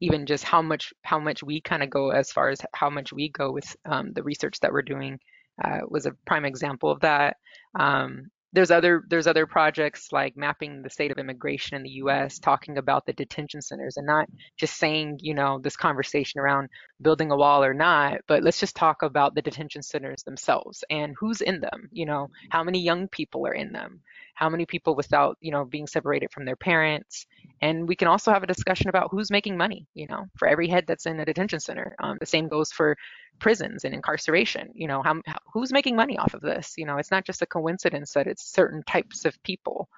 even 0.00 0.26
just 0.26 0.42
how 0.42 0.60
much 0.60 0.92
how 1.02 1.18
much 1.18 1.42
we 1.42 1.60
kind 1.60 1.82
of 1.82 1.88
go 1.88 2.10
as 2.10 2.32
far 2.32 2.48
as 2.48 2.60
how 2.74 2.90
much 2.90 3.12
we 3.12 3.28
go 3.30 3.52
with 3.52 3.76
um, 3.86 4.12
the 4.14 4.22
research 4.22 4.58
that 4.60 4.72
we're 4.72 4.82
doing 4.82 5.18
uh, 5.64 5.78
was 5.88 6.06
a 6.06 6.12
prime 6.26 6.44
example 6.44 6.90
of 6.90 7.00
that. 7.00 7.36
Um, 7.78 8.30
there's 8.52 8.70
other 8.70 9.04
there's 9.08 9.26
other 9.26 9.46
projects 9.46 10.12
like 10.12 10.36
mapping 10.36 10.82
the 10.82 10.90
state 10.90 11.10
of 11.10 11.18
immigration 11.18 11.76
in 11.76 11.82
the 11.82 11.90
U.S., 11.90 12.38
talking 12.38 12.78
about 12.78 13.06
the 13.06 13.12
detention 13.12 13.62
centers, 13.62 13.96
and 13.96 14.06
not 14.06 14.28
just 14.58 14.76
saying 14.76 15.18
you 15.20 15.34
know 15.34 15.58
this 15.58 15.76
conversation 15.76 16.40
around 16.40 16.68
building 17.00 17.30
a 17.30 17.36
wall 17.36 17.64
or 17.64 17.74
not, 17.74 18.20
but 18.28 18.42
let's 18.42 18.60
just 18.60 18.76
talk 18.76 19.02
about 19.02 19.34
the 19.34 19.42
detention 19.42 19.82
centers 19.82 20.22
themselves 20.22 20.84
and 20.90 21.14
who's 21.18 21.40
in 21.40 21.60
them. 21.60 21.88
You 21.92 22.06
know, 22.06 22.28
how 22.50 22.62
many 22.62 22.80
young 22.80 23.08
people 23.08 23.46
are 23.46 23.54
in 23.54 23.72
them, 23.72 24.00
how 24.34 24.48
many 24.48 24.66
people 24.66 24.94
without 24.94 25.36
you 25.40 25.50
know 25.50 25.64
being 25.64 25.86
separated 25.86 26.30
from 26.30 26.44
their 26.44 26.56
parents, 26.56 27.26
and 27.60 27.88
we 27.88 27.96
can 27.96 28.08
also 28.08 28.32
have 28.32 28.42
a 28.42 28.46
discussion 28.46 28.88
about 28.88 29.10
who's 29.10 29.30
making 29.30 29.56
money. 29.56 29.86
You 29.94 30.06
know, 30.08 30.26
for 30.36 30.48
every 30.48 30.68
head 30.68 30.84
that's 30.86 31.06
in 31.06 31.20
a 31.20 31.24
detention 31.24 31.60
center. 31.60 31.94
Um, 31.98 32.16
the 32.20 32.26
same 32.26 32.48
goes 32.48 32.72
for 32.72 32.96
prisons 33.38 33.84
and 33.84 33.94
incarceration. 33.94 34.70
You 34.74 34.88
know, 34.88 35.02
how, 35.02 35.20
who's 35.52 35.72
making 35.72 35.96
money 35.96 36.18
off 36.18 36.34
of 36.34 36.40
this? 36.40 36.74
You 36.76 36.86
know, 36.86 36.98
it's 36.98 37.10
not 37.10 37.24
just 37.24 37.42
a 37.42 37.46
coincidence 37.46 38.12
that 38.14 38.26
it's 38.26 38.44
certain 38.44 38.82
types 38.84 39.24
of 39.24 39.42
people. 39.42 39.88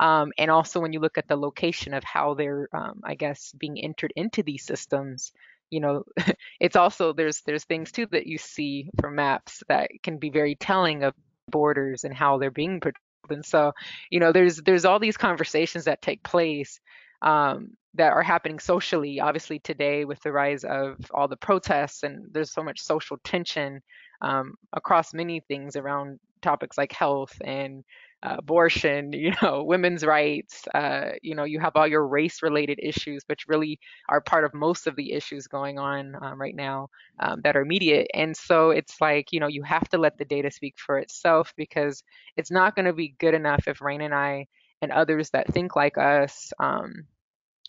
Um, 0.00 0.32
and 0.38 0.50
also 0.50 0.80
when 0.80 0.92
you 0.92 1.00
look 1.00 1.18
at 1.18 1.28
the 1.28 1.36
location 1.36 1.94
of 1.94 2.02
how 2.02 2.34
they're, 2.34 2.68
um, 2.72 3.00
I 3.04 3.14
guess, 3.14 3.52
being 3.56 3.78
entered 3.78 4.12
into 4.16 4.42
these 4.42 4.64
systems, 4.64 5.32
you 5.70 5.80
know, 5.80 6.04
it's 6.60 6.76
also 6.76 7.12
there's 7.12 7.42
there's 7.42 7.64
things 7.64 7.92
too 7.92 8.06
that 8.10 8.26
you 8.26 8.38
see 8.38 8.90
from 9.00 9.16
maps 9.16 9.62
that 9.68 9.90
can 10.02 10.18
be 10.18 10.30
very 10.30 10.56
telling 10.56 11.04
of 11.04 11.14
borders 11.48 12.04
and 12.04 12.14
how 12.14 12.38
they're 12.38 12.50
being. 12.50 12.80
And 13.30 13.44
so, 13.44 13.72
you 14.10 14.20
know, 14.20 14.32
there's 14.32 14.56
there's 14.58 14.84
all 14.84 14.98
these 14.98 15.16
conversations 15.16 15.84
that 15.84 16.02
take 16.02 16.22
place 16.22 16.80
um, 17.22 17.70
that 17.94 18.12
are 18.12 18.22
happening 18.22 18.58
socially. 18.58 19.20
Obviously, 19.20 19.58
today 19.58 20.04
with 20.04 20.20
the 20.22 20.32
rise 20.32 20.64
of 20.64 20.96
all 21.12 21.28
the 21.28 21.36
protests 21.36 22.02
and 22.02 22.26
there's 22.32 22.52
so 22.52 22.62
much 22.62 22.80
social 22.80 23.18
tension, 23.24 23.80
um, 24.20 24.54
across 24.72 25.14
many 25.14 25.40
things 25.40 25.76
around 25.76 26.18
topics 26.42 26.76
like 26.76 26.92
health 26.92 27.34
and 27.44 27.84
abortion, 28.24 29.12
you 29.12 29.32
know, 29.42 29.62
women's 29.66 30.04
rights. 30.04 30.66
Uh, 30.74 31.12
you 31.22 31.34
know, 31.34 31.44
you 31.44 31.60
have 31.60 31.76
all 31.76 31.86
your 31.86 32.06
race-related 32.06 32.80
issues, 32.82 33.22
which 33.26 33.46
really 33.48 33.78
are 34.08 34.20
part 34.20 34.44
of 34.44 34.54
most 34.54 34.86
of 34.86 34.96
the 34.96 35.12
issues 35.12 35.46
going 35.46 35.78
on 35.78 36.16
um, 36.22 36.40
right 36.40 36.56
now 36.56 36.88
um, 37.20 37.40
that 37.42 37.56
are 37.56 37.62
immediate. 37.62 38.08
And 38.14 38.36
so 38.36 38.70
it's 38.70 39.00
like, 39.00 39.32
you 39.32 39.40
know, 39.40 39.48
you 39.48 39.62
have 39.62 39.88
to 39.90 39.98
let 39.98 40.18
the 40.18 40.24
data 40.24 40.50
speak 40.50 40.76
for 40.78 40.98
itself 40.98 41.52
because 41.56 42.02
it's 42.36 42.50
not 42.50 42.74
going 42.74 42.86
to 42.86 42.92
be 42.92 43.14
good 43.18 43.34
enough 43.34 43.68
if 43.68 43.80
Rain 43.80 44.00
and 44.00 44.14
I 44.14 44.46
and 44.82 44.92
others 44.92 45.30
that 45.30 45.52
think 45.52 45.76
like 45.76 45.98
us 45.98 46.52
um, 46.58 47.04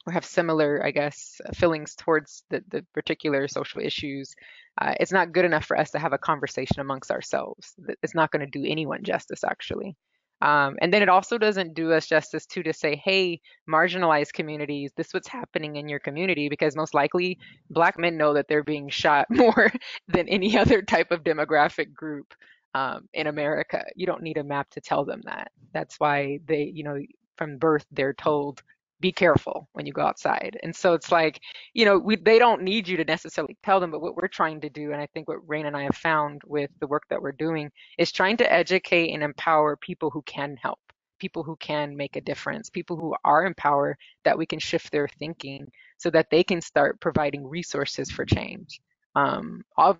or 0.07 0.13
have 0.13 0.25
similar, 0.25 0.83
I 0.85 0.91
guess, 0.91 1.41
feelings 1.55 1.95
towards 1.95 2.43
the, 2.49 2.63
the 2.69 2.85
particular 2.93 3.47
social 3.47 3.81
issues, 3.81 4.35
uh, 4.79 4.93
it's 4.99 5.11
not 5.11 5.31
good 5.31 5.45
enough 5.45 5.65
for 5.65 5.77
us 5.77 5.91
to 5.91 5.99
have 5.99 6.13
a 6.13 6.17
conversation 6.17 6.79
amongst 6.79 7.11
ourselves. 7.11 7.73
It's 8.03 8.15
not 8.15 8.31
going 8.31 8.45
to 8.45 8.59
do 8.59 8.65
anyone 8.69 9.03
justice, 9.03 9.43
actually. 9.43 9.97
Um, 10.45 10.75
and 10.79 10.93
then 10.93 11.01
it 11.01 11.09
also 11.09 11.39
doesn't 11.39 11.73
do 11.73 11.91
us 11.91 12.05
justice 12.05 12.45
too 12.45 12.61
to 12.63 12.71
say, 12.71 13.01
hey, 13.03 13.41
marginalized 13.67 14.33
communities, 14.33 14.91
this 14.95 15.07
is 15.07 15.13
what's 15.15 15.27
happening 15.27 15.77
in 15.77 15.89
your 15.89 15.97
community, 15.99 16.49
because 16.49 16.75
most 16.75 16.93
likely 16.93 17.39
black 17.71 17.97
men 17.97 18.15
know 18.15 18.35
that 18.35 18.47
they're 18.47 18.63
being 18.63 18.87
shot 18.87 19.25
more 19.31 19.71
than 20.07 20.29
any 20.29 20.55
other 20.55 20.83
type 20.83 21.09
of 21.11 21.23
demographic 21.23 21.91
group 21.95 22.35
um, 22.75 23.09
in 23.15 23.25
America. 23.25 23.83
You 23.95 24.05
don't 24.05 24.21
need 24.21 24.37
a 24.37 24.43
map 24.43 24.69
to 24.71 24.81
tell 24.81 25.03
them 25.03 25.21
that. 25.25 25.51
That's 25.73 25.95
why 25.99 26.39
they, 26.45 26.71
you 26.75 26.83
know, 26.83 26.99
from 27.37 27.57
birth, 27.57 27.87
they're 27.91 28.13
told 28.13 28.61
be 29.01 29.11
careful 29.11 29.67
when 29.73 29.85
you 29.85 29.93
go 29.93 30.01
outside. 30.01 30.57
And 30.63 30.75
so 30.75 30.93
it's 30.93 31.11
like, 31.11 31.39
you 31.73 31.85
know, 31.85 31.97
we, 31.97 32.15
they 32.15 32.39
don't 32.39 32.61
need 32.63 32.87
you 32.87 32.97
to 32.97 33.03
necessarily 33.03 33.57
tell 33.63 33.79
them, 33.79 33.91
but 33.91 34.01
what 34.01 34.15
we're 34.15 34.27
trying 34.27 34.61
to 34.61 34.69
do, 34.69 34.91
and 34.91 35.01
I 35.01 35.07
think 35.07 35.27
what 35.27 35.47
Rain 35.47 35.65
and 35.65 35.75
I 35.75 35.83
have 35.83 35.97
found 35.97 36.41
with 36.45 36.69
the 36.79 36.87
work 36.87 37.03
that 37.09 37.21
we're 37.21 37.31
doing, 37.33 37.71
is 37.97 38.11
trying 38.11 38.37
to 38.37 38.51
educate 38.51 39.13
and 39.13 39.23
empower 39.23 39.75
people 39.75 40.09
who 40.09 40.21
can 40.23 40.55
help, 40.61 40.79
people 41.19 41.43
who 41.43 41.55
can 41.57 41.95
make 41.95 42.15
a 42.15 42.21
difference, 42.21 42.69
people 42.69 42.97
who 42.97 43.15
are 43.23 43.45
empowered 43.45 43.97
that 44.23 44.37
we 44.37 44.45
can 44.45 44.59
shift 44.59 44.91
their 44.91 45.07
thinking 45.19 45.67
so 45.97 46.09
that 46.09 46.29
they 46.29 46.43
can 46.43 46.61
start 46.61 46.99
providing 47.01 47.45
resources 47.45 48.09
for 48.09 48.25
change. 48.25 48.79
Um, 49.15 49.63
all 49.77 49.97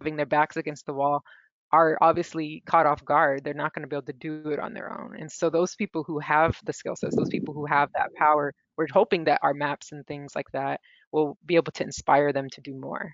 having 0.00 0.16
their 0.16 0.26
backs 0.26 0.56
against 0.56 0.86
the 0.86 0.94
wall 0.94 1.22
are 1.74 1.98
obviously 2.00 2.62
caught 2.66 2.86
off 2.86 3.04
guard. 3.04 3.42
They're 3.42 3.52
not 3.52 3.74
going 3.74 3.82
to 3.82 3.88
be 3.88 3.96
able 3.96 4.06
to 4.06 4.12
do 4.12 4.50
it 4.50 4.60
on 4.60 4.74
their 4.74 4.92
own. 4.96 5.16
And 5.18 5.30
so 5.30 5.50
those 5.50 5.74
people 5.74 6.04
who 6.04 6.20
have 6.20 6.56
the 6.64 6.72
skill 6.72 6.94
sets, 6.94 7.16
those 7.16 7.28
people 7.30 7.52
who 7.52 7.66
have 7.66 7.90
that 7.94 8.14
power, 8.14 8.54
we're 8.76 8.86
hoping 8.92 9.24
that 9.24 9.40
our 9.42 9.54
maps 9.54 9.90
and 9.90 10.06
things 10.06 10.36
like 10.36 10.50
that 10.52 10.80
will 11.10 11.36
be 11.44 11.56
able 11.56 11.72
to 11.72 11.82
inspire 11.82 12.32
them 12.32 12.48
to 12.50 12.60
do 12.60 12.74
more. 12.74 13.12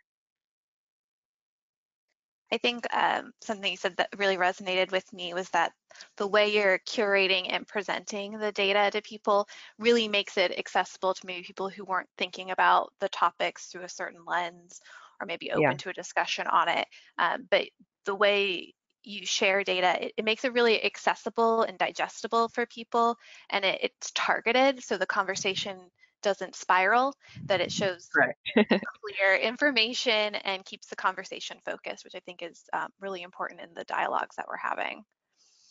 I 2.52 2.58
think 2.58 2.86
um, 2.92 3.32
something 3.40 3.70
you 3.70 3.76
said 3.76 3.96
that 3.96 4.08
really 4.18 4.36
resonated 4.36 4.90
with 4.90 5.10
me 5.12 5.32
was 5.32 5.48
that 5.50 5.72
the 6.16 6.26
way 6.26 6.52
you're 6.52 6.80
curating 6.80 7.46
and 7.48 7.66
presenting 7.66 8.38
the 8.38 8.52
data 8.52 8.90
to 8.92 9.00
people 9.00 9.48
really 9.78 10.08
makes 10.08 10.36
it 10.36 10.58
accessible 10.58 11.14
to 11.14 11.26
maybe 11.26 11.44
people 11.44 11.68
who 11.70 11.84
weren't 11.84 12.08
thinking 12.18 12.50
about 12.50 12.92
the 13.00 13.08
topics 13.08 13.66
through 13.66 13.84
a 13.84 13.88
certain 13.88 14.24
lens 14.26 14.80
or 15.20 15.26
maybe 15.26 15.52
open 15.52 15.62
yeah. 15.62 15.74
to 15.74 15.90
a 15.90 15.94
discussion 15.94 16.46
on 16.48 16.68
it. 16.68 16.88
Um, 17.18 17.46
but 17.50 17.68
the 18.04 18.14
way 18.14 18.74
you 19.02 19.24
share 19.24 19.64
data, 19.64 20.06
it, 20.06 20.12
it, 20.18 20.24
makes 20.24 20.44
it 20.44 20.52
really 20.52 20.84
accessible 20.84 21.62
and 21.62 21.78
digestible 21.78 22.48
for 22.48 22.66
people 22.66 23.16
and 23.48 23.64
it, 23.64 23.78
it's 23.82 24.12
targeted 24.14 24.82
so 24.82 24.98
the 24.98 25.06
conversation 25.06 25.78
doesn't 26.22 26.54
spiral, 26.54 27.14
that 27.46 27.60
it 27.60 27.72
shows 27.72 28.08
right. 28.14 28.34
clear 28.54 29.36
information 29.40 30.34
and 30.34 30.64
keeps 30.64 30.88
the 30.88 30.96
conversation 30.96 31.58
focused, 31.64 32.04
which 32.04 32.14
I 32.14 32.20
think 32.20 32.42
is 32.42 32.62
um, 32.72 32.88
really 33.00 33.22
important 33.22 33.60
in 33.60 33.70
the 33.74 33.84
dialogues 33.84 34.36
that 34.36 34.46
we're 34.48 34.56
having. 34.56 35.04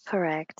Correct. 0.08 0.60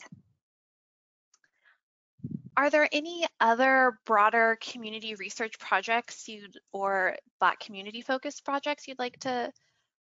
Are 2.56 2.70
there 2.70 2.90
any 2.92 3.26
other 3.40 4.00
broader 4.06 4.58
community 4.62 5.16
research 5.16 5.58
projects 5.60 6.28
you'd 6.28 6.60
or 6.74 7.16
Black 7.40 7.60
community 7.60 8.02
focused 8.02 8.44
projects 8.44 8.88
you'd 8.88 9.00
like 9.00 9.18
to 9.22 9.52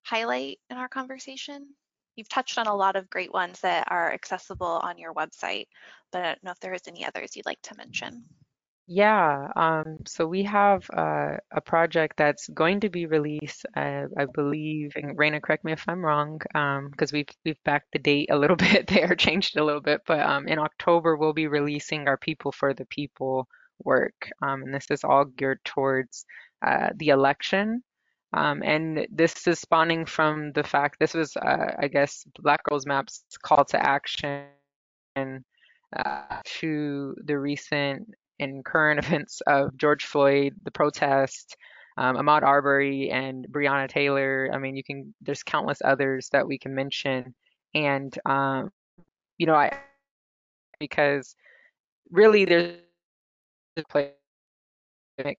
highlight 0.09 0.59
in 0.69 0.77
our 0.77 0.89
conversation? 0.89 1.67
You've 2.15 2.29
touched 2.29 2.57
on 2.57 2.67
a 2.67 2.75
lot 2.75 2.95
of 2.95 3.09
great 3.09 3.31
ones 3.31 3.59
that 3.61 3.87
are 3.89 4.11
accessible 4.11 4.81
on 4.83 4.97
your 4.97 5.13
website, 5.13 5.67
but 6.11 6.21
I 6.21 6.25
don't 6.25 6.43
know 6.43 6.51
if 6.51 6.59
there 6.59 6.73
is 6.73 6.87
any 6.87 7.05
others 7.05 7.35
you'd 7.35 7.45
like 7.45 7.61
to 7.63 7.77
mention. 7.77 8.25
Yeah, 8.91 9.51
um, 9.55 9.99
so 10.07 10.25
we 10.25 10.41
have 10.43 10.89
uh, 10.91 11.37
a 11.51 11.61
project 11.61 12.17
that's 12.17 12.49
going 12.49 12.79
to 12.79 12.89
be 12.89 13.05
released, 13.05 13.67
uh, 13.77 14.05
I 14.17 14.25
believe, 14.33 14.93
and 14.95 15.15
Raina, 15.15 15.43
correct 15.43 15.63
me 15.63 15.73
if 15.73 15.85
I'm 15.87 16.03
wrong, 16.03 16.39
because 16.39 17.13
um, 17.13 17.13
we've 17.13 17.29
we've 17.45 17.63
backed 17.63 17.91
the 17.93 17.99
date 17.99 18.29
a 18.31 18.37
little 18.37 18.55
bit 18.67 18.87
there, 18.87 19.15
changed 19.15 19.57
a 19.57 19.63
little 19.63 19.81
bit, 19.81 20.01
but 20.07 20.21
um, 20.21 20.47
in 20.47 20.57
October 20.57 21.15
we'll 21.15 21.33
be 21.33 21.47
releasing 21.47 22.07
our 22.07 22.17
People 22.17 22.51
for 22.51 22.73
the 22.73 22.85
People 22.85 23.47
work, 23.83 24.31
um, 24.41 24.63
and 24.63 24.73
this 24.73 24.89
is 24.89 25.03
all 25.03 25.25
geared 25.25 25.63
towards 25.63 26.25
uh, 26.65 26.89
the 26.95 27.09
election 27.09 27.83
um, 28.33 28.61
and 28.63 29.07
this 29.11 29.47
is 29.47 29.59
spawning 29.59 30.05
from 30.05 30.51
the 30.53 30.63
fact 30.63 30.97
this 30.99 31.13
was, 31.13 31.35
uh, 31.37 31.75
I 31.79 31.87
guess, 31.87 32.25
Black 32.39 32.63
Girls 32.63 32.85
Map's 32.85 33.23
call 33.41 33.65
to 33.65 33.83
action 33.83 34.45
uh, 35.15 36.41
to 36.45 37.15
the 37.25 37.37
recent 37.39 38.09
and 38.39 38.63
current 38.63 38.99
events 39.05 39.41
of 39.47 39.75
George 39.77 40.05
Floyd, 40.05 40.53
the 40.63 40.71
protest, 40.71 41.57
um, 41.97 42.17
Ahmaud 42.17 42.43
Arbery, 42.43 43.09
and 43.09 43.47
Breonna 43.51 43.89
Taylor. 43.89 44.49
I 44.53 44.59
mean, 44.59 44.75
you 44.75 44.83
can. 44.83 45.13
There's 45.21 45.43
countless 45.43 45.79
others 45.83 46.29
that 46.31 46.47
we 46.47 46.59
can 46.59 46.75
mention, 46.75 47.33
and 47.73 48.17
um, 48.25 48.71
you 49.39 49.47
know, 49.47 49.55
I 49.55 49.75
because 50.79 51.35
really 52.11 52.45
there's 52.45 52.77
a 53.75 53.83
place 53.83 54.11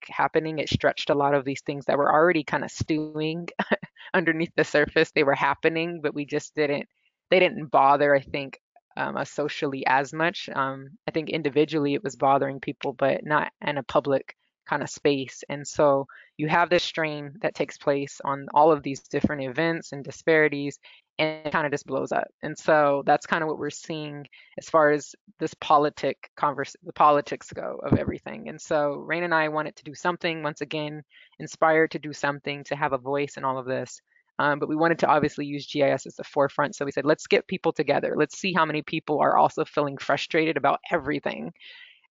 happening, 0.08 0.58
it 0.58 0.68
stretched 0.68 1.10
a 1.10 1.14
lot 1.14 1.34
of 1.34 1.44
these 1.44 1.62
things 1.62 1.86
that 1.86 1.98
were 1.98 2.12
already 2.12 2.44
kind 2.44 2.64
of 2.64 2.70
stewing 2.70 3.48
underneath 4.14 4.52
the 4.56 4.64
surface. 4.64 5.10
They 5.12 5.24
were 5.24 5.34
happening, 5.34 6.00
but 6.02 6.14
we 6.14 6.24
just 6.24 6.54
didn't, 6.54 6.88
they 7.30 7.38
didn't 7.38 7.66
bother, 7.66 8.14
I 8.14 8.20
think, 8.20 8.60
um, 8.96 9.16
us 9.16 9.30
socially 9.30 9.84
as 9.86 10.12
much. 10.12 10.48
Um, 10.52 10.90
I 11.08 11.10
think 11.10 11.30
individually 11.30 11.94
it 11.94 12.04
was 12.04 12.16
bothering 12.16 12.60
people, 12.60 12.92
but 12.92 13.24
not 13.24 13.52
in 13.66 13.78
a 13.78 13.82
public 13.82 14.36
kind 14.68 14.82
of 14.82 14.90
space. 14.90 15.42
And 15.48 15.66
so 15.66 16.06
you 16.36 16.48
have 16.48 16.70
this 16.70 16.84
strain 16.84 17.32
that 17.42 17.54
takes 17.54 17.76
place 17.76 18.20
on 18.24 18.46
all 18.54 18.70
of 18.70 18.82
these 18.82 19.00
different 19.00 19.42
events 19.42 19.92
and 19.92 20.04
disparities, 20.04 20.78
and 21.20 21.46
it 21.46 21.52
kind 21.52 21.66
of 21.66 21.72
just 21.72 21.86
blows 21.86 22.12
up. 22.12 22.28
And 22.42 22.58
so 22.58 23.02
that's 23.04 23.26
kind 23.26 23.42
of 23.42 23.48
what 23.48 23.58
we're 23.58 23.68
seeing 23.68 24.26
as 24.58 24.70
far 24.70 24.90
as 24.90 25.14
this 25.38 25.52
politic 25.60 26.30
converse, 26.34 26.74
the 26.82 26.94
politics 26.94 27.52
go 27.52 27.78
of 27.84 27.98
everything. 27.98 28.48
And 28.48 28.58
so 28.58 28.92
Rain 28.94 29.22
and 29.22 29.34
I 29.34 29.48
wanted 29.48 29.76
to 29.76 29.84
do 29.84 29.94
something 29.94 30.42
once 30.42 30.62
again, 30.62 31.02
inspired 31.38 31.90
to 31.90 31.98
do 31.98 32.14
something 32.14 32.64
to 32.64 32.74
have 32.74 32.94
a 32.94 32.98
voice 32.98 33.36
in 33.36 33.44
all 33.44 33.58
of 33.58 33.66
this. 33.66 34.00
Um, 34.38 34.58
but 34.58 34.70
we 34.70 34.76
wanted 34.76 34.98
to 35.00 35.08
obviously 35.08 35.44
use 35.44 35.70
GIS 35.70 36.06
as 36.06 36.14
the 36.14 36.24
forefront. 36.24 36.74
So 36.74 36.86
we 36.86 36.92
said, 36.92 37.04
let's 37.04 37.26
get 37.26 37.46
people 37.46 37.72
together. 37.72 38.14
Let's 38.16 38.38
see 38.38 38.54
how 38.54 38.64
many 38.64 38.80
people 38.80 39.20
are 39.20 39.36
also 39.36 39.66
feeling 39.66 39.98
frustrated 39.98 40.56
about 40.56 40.80
everything. 40.90 41.52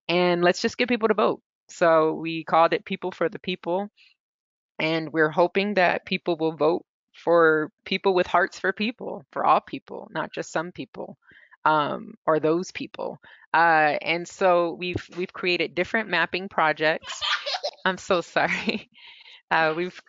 And 0.07 0.43
let's 0.43 0.61
just 0.61 0.77
get 0.77 0.87
people 0.87 1.07
to 1.07 1.15
vote. 1.15 1.41
So 1.69 2.13
we 2.13 2.43
called 2.43 2.73
it 2.73 2.85
People 2.85 3.11
for 3.11 3.27
the 3.27 3.39
People. 3.39 3.89
And 4.77 5.11
we're 5.11 5.31
hoping 5.31 5.73
that 5.73 6.05
people 6.05 6.37
will 6.37 6.55
vote 6.55 6.85
for 7.23 7.71
people 7.85 8.13
with 8.13 8.27
hearts 8.27 8.59
for 8.59 8.73
people, 8.73 9.25
for 9.31 9.45
all 9.45 9.61
people, 9.61 10.07
not 10.11 10.31
just 10.33 10.51
some 10.51 10.71
people 10.71 11.17
um, 11.65 12.15
or 12.25 12.39
those 12.39 12.71
people. 12.71 13.19
Uh, 13.53 13.97
and 14.01 14.27
so 14.27 14.73
we've 14.73 15.09
we've 15.17 15.33
created 15.33 15.75
different 15.75 16.09
mapping 16.09 16.49
projects. 16.49 17.19
I'm 17.85 17.97
so 17.97 18.21
sorry. 18.21 18.89
Uh, 19.51 19.73
we've 19.75 19.99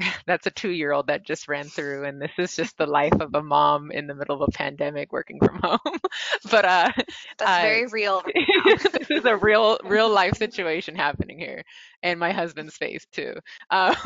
that's 0.26 0.46
a 0.46 0.50
two-year-old 0.50 1.06
that 1.08 1.24
just 1.24 1.48
ran 1.48 1.64
through, 1.64 2.04
and 2.04 2.20
this 2.20 2.32
is 2.38 2.56
just 2.56 2.76
the 2.76 2.86
life 2.86 3.20
of 3.20 3.34
a 3.34 3.42
mom 3.42 3.90
in 3.90 4.06
the 4.06 4.14
middle 4.14 4.42
of 4.42 4.48
a 4.48 4.52
pandemic 4.52 5.12
working 5.12 5.38
from 5.38 5.58
home. 5.62 5.98
but 6.50 6.64
uh, 6.64 6.90
that's 7.38 7.60
uh, 7.60 7.62
very 7.62 7.86
real. 7.86 8.22
This 8.64 9.10
is 9.10 9.24
a 9.24 9.36
real, 9.36 9.78
real 9.84 10.08
life 10.08 10.36
situation 10.36 10.94
happening 10.94 11.38
here, 11.38 11.64
and 12.02 12.20
my 12.20 12.32
husband's 12.32 12.76
face 12.76 13.06
too. 13.12 13.34
Um, 13.70 13.96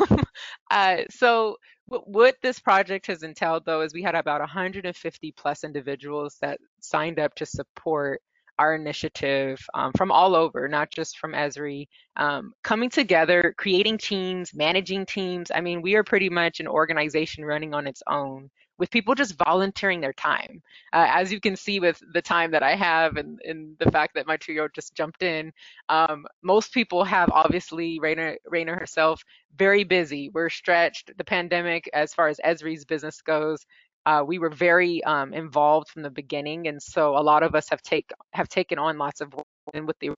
uh, 0.71 0.97
so 1.09 1.57
what 1.87 2.35
this 2.41 2.59
project 2.59 3.07
has 3.07 3.23
entailed, 3.23 3.65
though, 3.65 3.81
is 3.81 3.93
we 3.93 4.01
had 4.01 4.15
about 4.15 4.41
150 4.41 5.31
plus 5.33 5.63
individuals 5.63 6.37
that 6.41 6.59
signed 6.79 7.19
up 7.19 7.35
to 7.35 7.45
support 7.45 8.21
our 8.57 8.75
initiative 8.75 9.59
um, 9.73 9.91
from 9.97 10.11
all 10.11 10.35
over, 10.35 10.67
not 10.67 10.91
just 10.91 11.17
from 11.17 11.33
Esri, 11.33 11.87
um, 12.15 12.53
coming 12.63 12.89
together, 12.89 13.53
creating 13.57 13.97
teams, 13.97 14.53
managing 14.53 15.05
teams. 15.05 15.51
I 15.53 15.61
mean, 15.61 15.81
we 15.81 15.95
are 15.95 16.03
pretty 16.03 16.29
much 16.29 16.59
an 16.59 16.67
organization 16.67 17.43
running 17.43 17.73
on 17.73 17.87
its 17.87 18.01
own 18.07 18.49
with 18.77 18.91
people 18.91 19.15
just 19.15 19.37
volunteering 19.37 20.01
their 20.01 20.13
time. 20.13 20.61
Uh, 20.91 21.07
as 21.09 21.31
you 21.31 21.39
can 21.39 21.55
see 21.55 21.79
with 21.79 22.01
the 22.13 22.21
time 22.21 22.51
that 22.51 22.63
I 22.63 22.75
have 22.75 23.15
and, 23.17 23.39
and 23.45 23.75
the 23.79 23.89
fact 23.89 24.13
that 24.15 24.27
my 24.27 24.37
two-year-old 24.37 24.73
just 24.73 24.93
jumped 24.93 25.23
in, 25.23 25.53
um, 25.87 26.25
most 26.43 26.73
people 26.73 27.03
have 27.03 27.29
obviously, 27.31 27.99
Rainer, 27.99 28.37
Raina 28.53 28.77
herself, 28.77 29.23
very 29.57 29.85
busy. 29.85 30.29
We're 30.33 30.49
stretched. 30.49 31.11
The 31.17 31.23
pandemic, 31.23 31.89
as 31.93 32.13
far 32.13 32.27
as 32.27 32.39
Esri's 32.45 32.83
business 32.83 33.21
goes, 33.21 33.65
uh, 34.05 34.23
we 34.25 34.39
were 34.39 34.49
very 34.49 35.03
um, 35.03 35.33
involved 35.33 35.89
from 35.89 36.03
the 36.03 36.09
beginning, 36.09 36.67
and 36.67 36.81
so 36.81 37.17
a 37.17 37.21
lot 37.21 37.43
of 37.43 37.55
us 37.55 37.67
have 37.69 37.81
take 37.81 38.11
have 38.31 38.47
taken 38.47 38.77
on 38.77 38.97
lots 38.97 39.21
of 39.21 39.33
work 39.33 39.45
and 39.73 39.87
with 39.87 39.97
the 39.99 40.11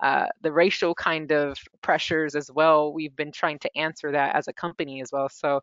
uh, 0.00 0.26
the 0.42 0.52
racial 0.52 0.94
kind 0.94 1.32
of 1.32 1.56
pressures 1.82 2.34
as 2.34 2.50
well. 2.50 2.92
We've 2.92 3.14
been 3.14 3.32
trying 3.32 3.58
to 3.60 3.78
answer 3.78 4.12
that 4.12 4.34
as 4.34 4.48
a 4.48 4.52
company 4.52 5.00
as 5.02 5.12
well. 5.12 5.28
So 5.28 5.60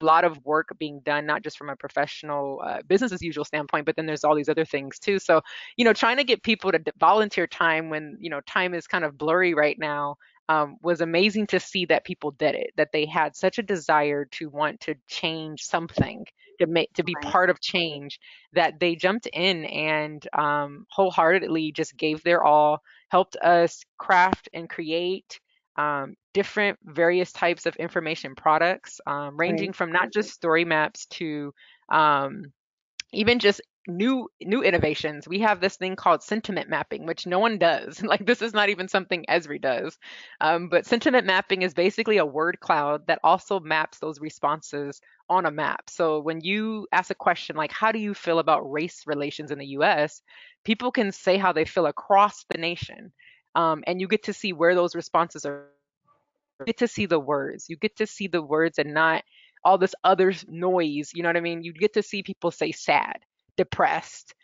a 0.00 0.04
lot 0.04 0.24
of 0.24 0.42
work 0.44 0.68
being 0.78 1.00
done, 1.00 1.26
not 1.26 1.42
just 1.42 1.56
from 1.56 1.70
a 1.70 1.76
professional 1.76 2.60
uh, 2.64 2.78
business 2.86 3.12
as 3.12 3.22
usual 3.22 3.44
standpoint, 3.44 3.86
but 3.86 3.96
then 3.96 4.06
there's 4.06 4.24
all 4.24 4.34
these 4.34 4.48
other 4.48 4.64
things 4.64 4.98
too. 4.98 5.18
So, 5.18 5.40
you 5.76 5.84
know, 5.84 5.92
trying 5.92 6.16
to 6.16 6.24
get 6.24 6.42
people 6.42 6.72
to 6.72 6.80
volunteer 6.98 7.46
time 7.46 7.90
when, 7.90 8.16
you 8.20 8.30
know, 8.30 8.40
time 8.46 8.74
is 8.74 8.86
kind 8.86 9.04
of 9.04 9.16
blurry 9.16 9.54
right 9.54 9.78
now 9.78 10.16
um, 10.48 10.76
was 10.82 11.00
amazing 11.00 11.46
to 11.48 11.60
see 11.60 11.86
that 11.86 12.04
people 12.04 12.30
did 12.32 12.54
it, 12.54 12.72
that 12.76 12.90
they 12.92 13.06
had 13.06 13.34
such 13.34 13.58
a 13.58 13.62
desire 13.62 14.26
to 14.32 14.48
want 14.48 14.80
to 14.80 14.94
change 15.08 15.62
something, 15.62 16.26
to 16.60 16.66
make 16.66 16.92
to 16.94 17.02
be 17.02 17.14
right. 17.16 17.32
part 17.32 17.50
of 17.50 17.60
change, 17.60 18.20
that 18.52 18.78
they 18.78 18.94
jumped 18.94 19.26
in 19.26 19.64
and 19.64 20.26
um, 20.34 20.86
wholeheartedly 20.90 21.72
just 21.72 21.96
gave 21.96 22.22
their 22.22 22.44
all, 22.44 22.80
helped 23.08 23.36
us 23.36 23.84
craft 23.98 24.48
and 24.52 24.68
create 24.68 25.40
um, 25.76 26.14
different 26.34 26.78
various 26.84 27.32
types 27.32 27.66
of 27.66 27.74
information 27.76 28.34
products, 28.34 29.00
um, 29.06 29.36
ranging 29.36 29.68
right. 29.68 29.76
from 29.76 29.92
not 29.92 30.12
just 30.12 30.30
story 30.30 30.64
maps 30.64 31.06
to 31.06 31.52
um, 31.88 32.52
even 33.12 33.38
just 33.38 33.60
new 33.86 34.28
new 34.42 34.62
innovations. 34.62 35.28
We 35.28 35.40
have 35.40 35.60
this 35.60 35.76
thing 35.76 35.96
called 35.96 36.22
sentiment 36.22 36.68
mapping, 36.68 37.06
which 37.06 37.26
no 37.26 37.38
one 37.38 37.58
does. 37.58 38.02
Like 38.14 38.26
this 38.26 38.42
is 38.42 38.54
not 38.54 38.68
even 38.68 38.88
something 38.88 39.24
Esri 39.28 39.60
does. 39.60 39.98
Um, 40.40 40.68
but 40.68 40.86
sentiment 40.86 41.26
mapping 41.26 41.62
is 41.62 41.74
basically 41.74 42.18
a 42.18 42.26
word 42.26 42.60
cloud 42.60 43.06
that 43.06 43.20
also 43.24 43.60
maps 43.60 43.98
those 43.98 44.20
responses 44.20 45.00
on 45.28 45.46
a 45.46 45.50
map. 45.50 45.90
So 45.90 46.20
when 46.20 46.40
you 46.40 46.86
ask 46.92 47.10
a 47.10 47.14
question 47.14 47.56
like, 47.56 47.72
"How 47.72 47.92
do 47.92 47.98
you 47.98 48.14
feel 48.14 48.38
about 48.38 48.70
race 48.70 49.04
relations 49.06 49.50
in 49.50 49.58
the 49.58 49.66
U.S.?" 49.78 50.22
people 50.64 50.90
can 50.90 51.12
say 51.12 51.36
how 51.36 51.52
they 51.52 51.66
feel 51.66 51.86
across 51.86 52.46
the 52.50 52.56
nation 52.56 53.12
um, 53.54 53.84
and 53.86 54.00
you 54.00 54.08
get 54.08 54.24
to 54.24 54.32
see 54.32 54.52
where 54.52 54.74
those 54.74 54.94
responses 54.94 55.44
are. 55.46 55.68
You 56.60 56.66
get 56.66 56.78
to 56.78 56.88
see 56.88 57.06
the 57.06 57.18
words. 57.18 57.68
You 57.68 57.76
get 57.76 57.96
to 57.96 58.06
see 58.06 58.28
the 58.28 58.42
words 58.42 58.78
and 58.78 58.94
not 58.94 59.24
all 59.64 59.78
this 59.78 59.94
other 60.04 60.32
noise. 60.48 61.12
You 61.14 61.22
know 61.22 61.28
what 61.28 61.36
I 61.36 61.40
mean? 61.40 61.62
You 61.62 61.72
get 61.72 61.94
to 61.94 62.02
see 62.02 62.22
people 62.22 62.50
say 62.50 62.72
sad, 62.72 63.18
depressed, 63.56 64.34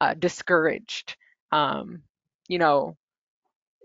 uh, 0.00 0.14
discouraged. 0.14 1.16
Um, 1.52 2.02
you 2.48 2.58
know, 2.58 2.96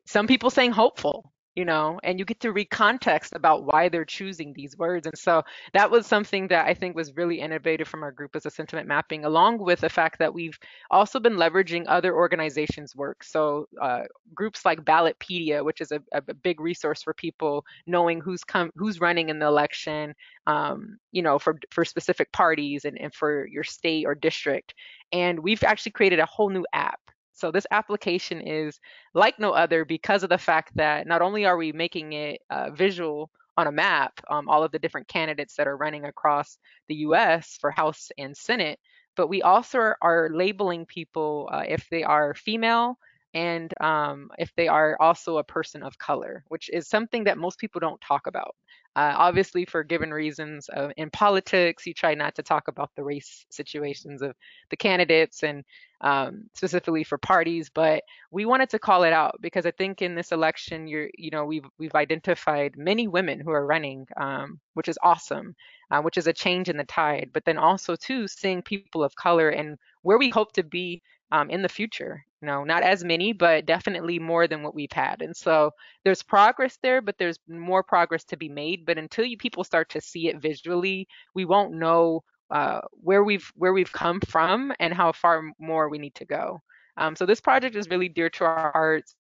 some 0.05 0.27
people 0.27 0.49
saying 0.49 0.71
hopeful 0.71 1.31
you 1.59 1.65
know, 1.65 1.99
and 2.03 2.17
you 2.17 2.23
get 2.23 2.39
to 2.39 2.53
read 2.53 2.69
context 2.69 3.33
about 3.35 3.65
why 3.65 3.89
they're 3.89 4.05
choosing 4.05 4.53
these 4.53 4.77
words. 4.77 5.05
And 5.05 5.17
so 5.17 5.43
that 5.73 5.91
was 5.91 6.07
something 6.07 6.47
that 6.47 6.65
I 6.65 6.73
think 6.73 6.95
was 6.95 7.17
really 7.17 7.41
innovative 7.41 7.85
from 7.85 8.01
our 8.01 8.13
group 8.13 8.33
as 8.37 8.45
a 8.45 8.49
sentiment 8.49 8.87
mapping, 8.87 9.25
along 9.25 9.57
with 9.57 9.81
the 9.81 9.89
fact 9.89 10.19
that 10.19 10.33
we've 10.33 10.57
also 10.89 11.19
been 11.19 11.33
leveraging 11.33 11.83
other 11.89 12.15
organizations' 12.15 12.95
work. 12.95 13.25
So 13.25 13.67
uh, 13.81 14.03
groups 14.33 14.63
like 14.63 14.85
Ballotpedia, 14.85 15.65
which 15.65 15.81
is 15.81 15.91
a, 15.91 16.01
a, 16.13 16.21
big 16.33 16.61
resource 16.61 17.03
for 17.03 17.13
people 17.13 17.65
knowing 17.85 18.21
who's 18.21 18.45
come, 18.45 18.71
who's 18.77 19.01
running 19.01 19.27
in 19.27 19.39
the 19.39 19.47
election, 19.47 20.15
um, 20.47 20.97
you 21.11 21.21
know, 21.21 21.37
for 21.39 21.59
for 21.71 21.83
specific 21.83 22.31
parties 22.31 22.85
and, 22.85 22.97
and 23.01 23.13
for 23.13 23.45
your 23.47 23.65
state 23.65 24.05
or 24.05 24.15
district. 24.15 24.73
And 25.11 25.37
we've 25.37 25.65
actually 25.65 25.91
created 25.91 26.19
a 26.19 26.25
whole 26.25 26.49
new 26.49 26.65
app 26.71 27.01
so 27.39 27.51
this 27.51 27.65
application 27.71 28.41
is 28.41 28.79
like 29.13 29.39
no 29.39 29.51
other 29.51 29.85
because 29.85 30.23
of 30.23 30.29
the 30.29 30.37
fact 30.37 30.75
that 30.75 31.07
not 31.07 31.21
only 31.21 31.45
are 31.45 31.57
we 31.57 31.71
making 31.71 32.13
it 32.13 32.41
uh, 32.49 32.69
visual 32.71 33.31
on 33.57 33.67
a 33.67 33.71
map, 33.71 34.13
um, 34.29 34.47
all 34.47 34.63
of 34.63 34.71
the 34.71 34.79
different 34.79 35.07
candidates 35.07 35.55
that 35.55 35.67
are 35.67 35.77
running 35.77 36.05
across 36.05 36.57
the 36.87 36.95
US 36.95 37.57
for 37.59 37.71
House 37.71 38.11
and 38.17 38.35
Senate, 38.35 38.79
but 39.15 39.27
we 39.27 39.41
also 39.41 39.93
are 40.01 40.29
labeling 40.31 40.85
people 40.85 41.49
uh, 41.51 41.63
if 41.67 41.87
they 41.89 42.03
are 42.03 42.33
female 42.33 42.97
and 43.33 43.73
um, 43.81 44.29
if 44.37 44.51
they 44.55 44.67
are 44.67 44.97
also 44.99 45.37
a 45.37 45.43
person 45.43 45.83
of 45.83 45.97
color, 45.97 46.43
which 46.47 46.69
is 46.71 46.87
something 46.87 47.25
that 47.25 47.37
most 47.37 47.59
people 47.59 47.79
don't 47.79 48.01
talk 48.01 48.27
about. 48.27 48.55
Uh, 48.95 49.13
obviously, 49.15 49.65
for 49.65 49.83
given 49.83 50.11
reasons 50.11 50.67
uh, 50.75 50.89
in 50.97 51.11
politics, 51.11 51.85
you 51.85 51.93
try 51.93 52.15
not 52.15 52.35
to 52.35 52.43
talk 52.43 52.67
about 52.67 52.89
the 52.95 53.03
race 53.03 53.45
situations 53.49 54.21
of 54.23 54.35
the 54.71 54.75
candidates 54.75 55.43
and 55.43 55.63
um, 56.01 56.49
specifically 56.55 57.03
for 57.03 57.17
parties. 57.19 57.69
But 57.69 58.03
we 58.31 58.45
wanted 58.45 58.69
to 58.71 58.79
call 58.79 59.03
it 59.03 59.13
out 59.13 59.35
because 59.41 59.65
I 59.67 59.71
think 59.71 60.01
in 60.01 60.15
this 60.15 60.31
election, 60.31 60.87
you're, 60.87 61.09
you 61.15 61.29
know, 61.29 61.45
we've 61.45 61.65
we've 61.77 61.95
identified 61.95 62.77
many 62.77 63.07
women 63.07 63.39
who 63.39 63.51
are 63.51 63.65
running, 63.65 64.07
um, 64.17 64.59
which 64.73 64.87
is 64.87 64.97
awesome, 65.03 65.55
uh, 65.91 66.01
which 66.01 66.17
is 66.17 66.25
a 66.27 66.33
change 66.33 66.67
in 66.67 66.77
the 66.77 66.83
tide. 66.85 67.29
But 67.31 67.45
then 67.45 67.59
also 67.59 67.95
too, 67.95 68.27
seeing 68.27 68.63
people 68.63 69.03
of 69.03 69.15
color 69.15 69.49
and 69.49 69.77
where 70.01 70.17
we 70.17 70.29
hope 70.29 70.51
to 70.53 70.63
be 70.63 71.03
um, 71.31 71.49
in 71.51 71.61
the 71.61 71.69
future. 71.69 72.25
You 72.41 72.47
know, 72.47 72.63
not 72.63 72.83
as 72.83 73.03
many, 73.03 73.33
but 73.33 73.65
definitely 73.65 74.17
more 74.17 74.47
than 74.47 74.63
what 74.63 74.73
we've 74.73 74.91
had. 74.91 75.21
And 75.21 75.35
so 75.35 75.71
there's 76.05 76.23
progress 76.23 76.77
there, 76.81 77.01
but 77.01 77.17
there's 77.17 77.37
more 77.49 77.83
progress 77.83 78.23
to 78.25 78.37
be 78.37 78.47
made. 78.47 78.85
But 78.85 78.97
until 78.97 79.25
you 79.25 79.37
people 79.37 79.63
start 79.65 79.89
to 79.89 80.01
see 80.01 80.29
it 80.29 80.41
visually, 80.41 81.07
we 81.35 81.43
won't 81.43 81.73
know 81.73 82.23
uh, 82.49 82.81
where 82.91 83.23
we've 83.23 83.51
where 83.55 83.73
we've 83.73 83.91
come 83.91 84.19
from 84.21 84.73
and 84.79 84.93
how 84.93 85.11
far 85.11 85.51
more 85.59 85.89
we 85.89 85.99
need 85.99 86.15
to 86.15 86.25
go. 86.25 86.61
Um, 86.97 87.15
so 87.15 87.25
this 87.25 87.41
project 87.41 87.75
is 87.75 87.89
really 87.89 88.09
dear 88.09 88.29
to 88.29 88.45
our 88.45 88.71
hearts. 88.71 89.15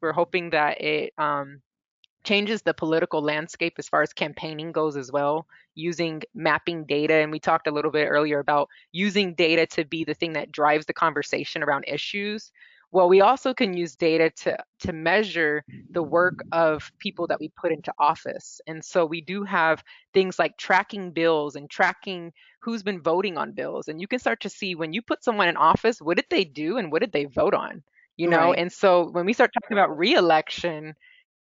We're 0.00 0.12
hoping 0.12 0.50
that 0.50 0.80
it 0.80 1.12
um, 1.18 1.60
changes 2.24 2.62
the 2.62 2.74
political 2.74 3.22
landscape 3.22 3.74
as 3.78 3.88
far 3.88 4.02
as 4.02 4.12
campaigning 4.12 4.72
goes 4.72 4.96
as 4.96 5.12
well 5.12 5.46
using 5.74 6.22
mapping 6.34 6.84
data 6.84 7.14
and 7.14 7.30
we 7.30 7.38
talked 7.38 7.66
a 7.66 7.70
little 7.70 7.90
bit 7.90 8.06
earlier 8.06 8.38
about 8.38 8.68
using 8.92 9.34
data 9.34 9.66
to 9.66 9.84
be 9.84 10.04
the 10.04 10.14
thing 10.14 10.32
that 10.32 10.52
drives 10.52 10.86
the 10.86 10.92
conversation 10.92 11.62
around 11.62 11.84
issues. 11.86 12.50
Well 12.92 13.08
we 13.08 13.20
also 13.20 13.54
can 13.54 13.76
use 13.76 13.96
data 13.96 14.30
to 14.42 14.56
to 14.80 14.92
measure 14.92 15.64
the 15.90 16.02
work 16.02 16.44
of 16.52 16.90
people 16.98 17.26
that 17.28 17.40
we 17.40 17.50
put 17.50 17.72
into 17.72 17.92
office. 17.98 18.60
And 18.66 18.84
so 18.84 19.04
we 19.04 19.20
do 19.20 19.44
have 19.44 19.82
things 20.12 20.38
like 20.38 20.56
tracking 20.56 21.12
bills 21.12 21.56
and 21.56 21.68
tracking 21.68 22.32
who's 22.60 22.82
been 22.82 23.02
voting 23.02 23.36
on 23.36 23.52
bills. 23.52 23.88
And 23.88 24.00
you 24.00 24.08
can 24.08 24.18
start 24.18 24.40
to 24.42 24.48
see 24.48 24.74
when 24.74 24.92
you 24.92 25.02
put 25.02 25.24
someone 25.24 25.48
in 25.48 25.56
office 25.56 26.00
what 26.00 26.16
did 26.16 26.26
they 26.30 26.44
do 26.44 26.78
and 26.78 26.90
what 26.92 27.00
did 27.00 27.12
they 27.12 27.24
vote 27.26 27.54
on 27.54 27.82
you 28.16 28.28
know? 28.28 28.50
Right. 28.50 28.58
and 28.58 28.72
so 28.72 29.10
when 29.10 29.26
we 29.26 29.32
start 29.32 29.50
talking 29.52 29.76
about 29.76 29.96
reelection 29.98 30.94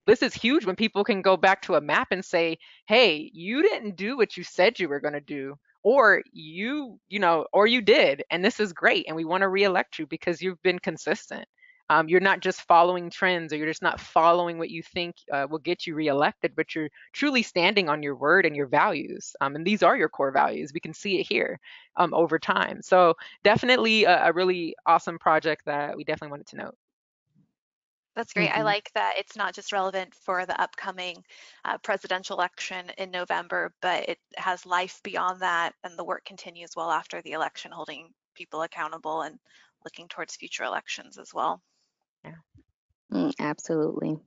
this 0.05 0.21
is 0.21 0.33
huge 0.33 0.65
when 0.65 0.75
people 0.75 1.03
can 1.03 1.21
go 1.21 1.37
back 1.37 1.61
to 1.63 1.75
a 1.75 1.81
map 1.81 2.07
and 2.11 2.23
say, 2.23 2.57
hey, 2.87 3.29
you 3.33 3.61
didn't 3.61 3.95
do 3.95 4.17
what 4.17 4.37
you 4.37 4.43
said 4.43 4.79
you 4.79 4.89
were 4.89 4.99
going 4.99 5.13
to 5.13 5.21
do 5.21 5.55
or 5.83 6.21
you 6.31 6.99
you 7.07 7.19
know 7.19 7.45
or 7.53 7.65
you 7.65 7.81
did 7.81 8.23
and 8.29 8.43
this 8.43 8.59
is 8.59 8.73
great 8.73 9.05
and 9.07 9.15
we 9.15 9.25
want 9.25 9.41
to 9.41 9.47
reelect 9.47 9.99
you 9.99 10.05
because 10.07 10.41
you've 10.41 10.61
been 10.61 10.79
consistent. 10.79 11.45
Um, 11.91 12.07
you're 12.07 12.19
not 12.19 12.41
just 12.41 12.61
following 12.61 13.09
trends 13.09 13.51
or 13.51 13.55
you're 13.55 13.65
just 13.65 13.81
not 13.81 13.99
following 13.99 14.59
what 14.59 14.69
you 14.69 14.83
think 14.83 15.15
uh, 15.33 15.47
will 15.49 15.57
get 15.57 15.87
you 15.87 15.95
reelected 15.95 16.55
but 16.55 16.75
you're 16.75 16.89
truly 17.13 17.41
standing 17.41 17.89
on 17.89 18.03
your 18.03 18.15
word 18.15 18.45
and 18.45 18.55
your 18.55 18.67
values 18.67 19.35
um, 19.41 19.55
and 19.55 19.65
these 19.65 19.81
are 19.81 19.97
your 19.97 20.09
core 20.09 20.31
values. 20.31 20.71
We 20.71 20.81
can 20.81 20.93
see 20.93 21.19
it 21.19 21.25
here 21.27 21.59
um, 21.95 22.13
over 22.13 22.37
time. 22.37 22.81
So 22.83 23.15
definitely 23.43 24.03
a, 24.03 24.27
a 24.27 24.33
really 24.33 24.75
awesome 24.85 25.17
project 25.17 25.65
that 25.65 25.97
we 25.97 26.03
definitely 26.03 26.31
wanted 26.31 26.47
to 26.47 26.57
note 26.57 26.75
that's 28.15 28.33
great. 28.33 28.49
Mm-hmm. 28.49 28.59
I 28.59 28.63
like 28.63 28.91
that 28.95 29.13
it's 29.17 29.35
not 29.35 29.53
just 29.53 29.71
relevant 29.71 30.13
for 30.25 30.45
the 30.45 30.59
upcoming 30.59 31.23
uh, 31.63 31.77
presidential 31.77 32.37
election 32.37 32.91
in 32.97 33.11
November, 33.11 33.73
but 33.81 34.09
it 34.09 34.17
has 34.35 34.65
life 34.65 34.99
beyond 35.03 35.41
that, 35.41 35.73
and 35.83 35.97
the 35.97 36.03
work 36.03 36.25
continues 36.25 36.71
well 36.75 36.91
after 36.91 37.21
the 37.21 37.31
election, 37.31 37.71
holding 37.71 38.09
people 38.35 38.61
accountable 38.61 39.21
and 39.21 39.39
looking 39.85 40.07
towards 40.07 40.35
future 40.35 40.63
elections 40.63 41.17
as 41.17 41.33
well. 41.33 41.61
Yeah, 42.23 42.31
mm, 43.13 43.33
absolutely. 43.39 44.17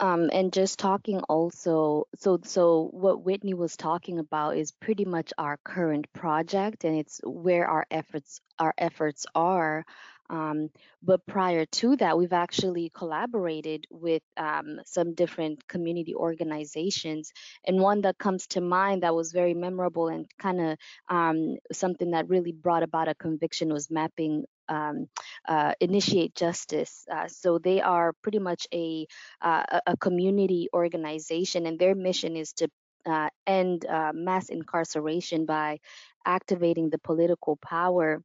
Um, 0.00 0.30
and 0.32 0.50
just 0.50 0.78
talking 0.78 1.20
also, 1.28 2.06
so 2.16 2.40
so 2.42 2.88
what 2.90 3.22
Whitney 3.22 3.52
was 3.52 3.76
talking 3.76 4.18
about 4.18 4.56
is 4.56 4.72
pretty 4.72 5.04
much 5.04 5.34
our 5.36 5.58
current 5.62 6.10
project, 6.14 6.84
and 6.84 6.96
it's 6.96 7.20
where 7.22 7.68
our 7.68 7.86
efforts 7.90 8.40
our 8.58 8.72
efforts 8.78 9.26
are 9.34 9.84
um, 10.30 10.70
but 11.02 11.26
prior 11.26 11.66
to 11.66 11.96
that, 11.96 12.16
we've 12.16 12.32
actually 12.32 12.90
collaborated 12.94 13.86
with 13.90 14.22
um, 14.36 14.80
some 14.86 15.14
different 15.14 15.66
community 15.66 16.14
organizations. 16.14 17.32
And 17.66 17.80
one 17.80 18.02
that 18.02 18.16
comes 18.18 18.46
to 18.48 18.60
mind 18.60 19.02
that 19.02 19.14
was 19.14 19.32
very 19.32 19.54
memorable 19.54 20.08
and 20.08 20.26
kind 20.38 20.60
of 20.60 20.78
um, 21.08 21.56
something 21.72 22.12
that 22.12 22.28
really 22.28 22.52
brought 22.52 22.84
about 22.84 23.08
a 23.08 23.14
conviction 23.14 23.72
was 23.72 23.90
mapping 23.90 24.44
um, 24.68 25.08
uh, 25.48 25.74
initiate 25.80 26.36
justice. 26.36 27.04
Uh, 27.10 27.26
so 27.26 27.58
they 27.58 27.80
are 27.80 28.12
pretty 28.22 28.38
much 28.38 28.68
a 28.72 29.06
uh, 29.42 29.80
a 29.84 29.96
community 29.96 30.68
organization, 30.72 31.66
and 31.66 31.76
their 31.76 31.96
mission 31.96 32.36
is 32.36 32.52
to 32.52 32.68
uh, 33.04 33.30
end 33.46 33.84
uh, 33.86 34.12
mass 34.14 34.48
incarceration 34.48 35.44
by 35.44 35.78
activating 36.24 36.90
the 36.90 36.98
political 36.98 37.56
power 37.56 38.22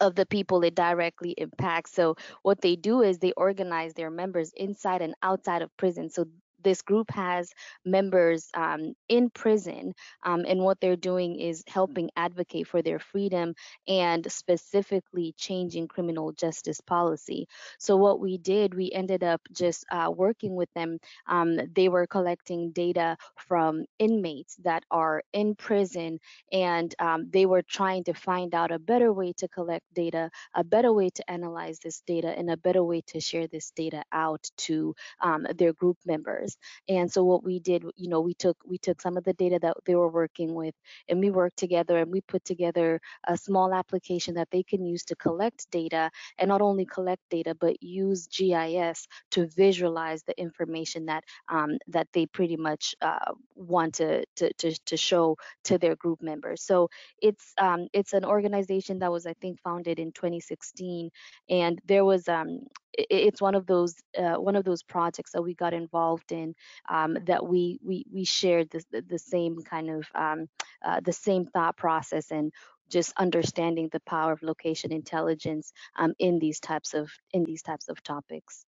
of 0.00 0.14
the 0.14 0.26
people 0.26 0.62
it 0.64 0.74
directly 0.74 1.32
impacts. 1.38 1.92
So 1.92 2.16
what 2.42 2.60
they 2.60 2.76
do 2.76 3.02
is 3.02 3.18
they 3.18 3.32
organize 3.32 3.94
their 3.94 4.10
members 4.10 4.52
inside 4.56 5.02
and 5.02 5.14
outside 5.22 5.62
of 5.62 5.76
prison. 5.76 6.10
So 6.10 6.26
this 6.64 6.82
group 6.82 7.10
has 7.10 7.52
members 7.84 8.48
um, 8.54 8.94
in 9.08 9.30
prison, 9.30 9.94
um, 10.24 10.44
and 10.48 10.60
what 10.60 10.80
they're 10.80 10.96
doing 10.96 11.38
is 11.38 11.62
helping 11.68 12.10
advocate 12.16 12.66
for 12.66 12.82
their 12.82 12.98
freedom 12.98 13.54
and 13.88 14.30
specifically 14.32 15.34
changing 15.36 15.88
criminal 15.88 16.32
justice 16.32 16.80
policy. 16.80 17.46
So 17.78 17.96
what 17.96 18.20
we 18.20 18.38
did, 18.38 18.74
we 18.74 18.90
ended 18.92 19.22
up 19.22 19.40
just 19.52 19.84
uh, 19.90 20.10
working 20.14 20.54
with 20.54 20.68
them. 20.74 20.98
Um, 21.26 21.58
they 21.74 21.88
were 21.88 22.06
collecting 22.06 22.72
data 22.72 23.16
from 23.36 23.84
inmates 23.98 24.56
that 24.64 24.84
are 24.90 25.22
in 25.32 25.54
prison, 25.54 26.20
and 26.52 26.94
um, 26.98 27.30
they 27.30 27.46
were 27.46 27.62
trying 27.62 28.04
to 28.04 28.14
find 28.14 28.54
out 28.54 28.72
a 28.72 28.78
better 28.78 29.12
way 29.12 29.32
to 29.38 29.48
collect 29.48 29.84
data, 29.94 30.30
a 30.54 30.64
better 30.64 30.92
way 30.92 31.10
to 31.10 31.30
analyze 31.30 31.78
this 31.80 32.02
data, 32.06 32.28
and 32.28 32.50
a 32.50 32.56
better 32.56 32.82
way 32.82 33.02
to 33.08 33.20
share 33.20 33.46
this 33.46 33.70
data 33.76 34.02
out 34.12 34.48
to 34.56 34.94
um, 35.20 35.46
their 35.56 35.72
group 35.72 35.98
members. 36.06 36.53
And 36.88 37.10
so 37.10 37.24
what 37.24 37.44
we 37.44 37.60
did, 37.60 37.84
you 37.96 38.08
know, 38.08 38.20
we 38.20 38.34
took 38.34 38.56
we 38.66 38.78
took 38.78 39.00
some 39.00 39.16
of 39.16 39.24
the 39.24 39.32
data 39.34 39.58
that 39.62 39.76
they 39.86 39.94
were 39.94 40.10
working 40.10 40.54
with, 40.54 40.74
and 41.08 41.20
we 41.20 41.30
worked 41.30 41.56
together, 41.58 41.98
and 41.98 42.10
we 42.10 42.20
put 42.22 42.44
together 42.44 43.00
a 43.26 43.36
small 43.36 43.74
application 43.74 44.34
that 44.34 44.48
they 44.50 44.62
can 44.62 44.84
use 44.84 45.04
to 45.04 45.16
collect 45.16 45.70
data, 45.70 46.10
and 46.38 46.48
not 46.48 46.62
only 46.62 46.84
collect 46.84 47.22
data, 47.30 47.54
but 47.54 47.82
use 47.82 48.26
GIS 48.26 49.06
to 49.32 49.46
visualize 49.48 50.22
the 50.24 50.38
information 50.40 51.06
that 51.06 51.24
um, 51.48 51.78
that 51.88 52.08
they 52.12 52.26
pretty 52.26 52.56
much 52.56 52.94
uh, 53.02 53.32
want 53.54 53.94
to, 53.94 54.24
to, 54.36 54.52
to 54.54 54.74
to 54.86 54.96
show 54.96 55.36
to 55.64 55.78
their 55.78 55.96
group 55.96 56.22
members. 56.22 56.62
So 56.62 56.88
it's 57.20 57.52
um, 57.58 57.88
it's 57.92 58.12
an 58.12 58.24
organization 58.24 58.98
that 59.00 59.12
was 59.12 59.26
I 59.26 59.34
think 59.34 59.60
founded 59.60 59.98
in 59.98 60.12
2016, 60.12 61.10
and 61.48 61.80
there 61.86 62.04
was 62.04 62.28
um, 62.28 62.60
it's 62.96 63.40
one 63.40 63.54
of 63.54 63.66
those 63.66 63.94
uh, 64.18 64.34
one 64.34 64.56
of 64.56 64.64
those 64.64 64.82
projects 64.82 65.32
that 65.32 65.42
we 65.42 65.54
got 65.54 65.74
involved 65.74 66.32
in 66.32 66.54
um, 66.88 67.18
that 67.26 67.46
we 67.46 67.78
we 67.84 68.04
we 68.12 68.24
shared 68.24 68.70
the, 68.70 69.02
the 69.08 69.18
same 69.18 69.62
kind 69.62 69.90
of 69.90 70.06
um, 70.14 70.48
uh, 70.84 71.00
the 71.04 71.12
same 71.12 71.46
thought 71.46 71.76
process 71.76 72.30
and 72.30 72.52
just 72.88 73.12
understanding 73.16 73.88
the 73.92 74.00
power 74.00 74.32
of 74.32 74.42
location 74.42 74.92
intelligence 74.92 75.72
um, 75.96 76.14
in 76.18 76.38
these 76.38 76.60
types 76.60 76.94
of 76.94 77.10
in 77.32 77.44
these 77.44 77.62
types 77.62 77.88
of 77.88 78.02
topics. 78.02 78.64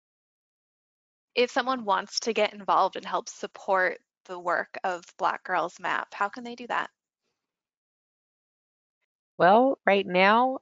If 1.35 1.51
someone 1.51 1.85
wants 1.85 2.21
to 2.21 2.33
get 2.33 2.55
involved 2.55 2.97
and 2.97 3.05
help 3.05 3.29
support 3.29 3.99
the 4.25 4.39
work 4.39 4.79
of 4.83 5.05
Black 5.19 5.45
Girls 5.45 5.79
Map, 5.79 6.09
how 6.13 6.29
can 6.29 6.45
they 6.45 6.55
do 6.55 6.67
that? 6.69 6.91
Well, 9.39 9.79
right 9.85 10.07
now, 10.07 10.59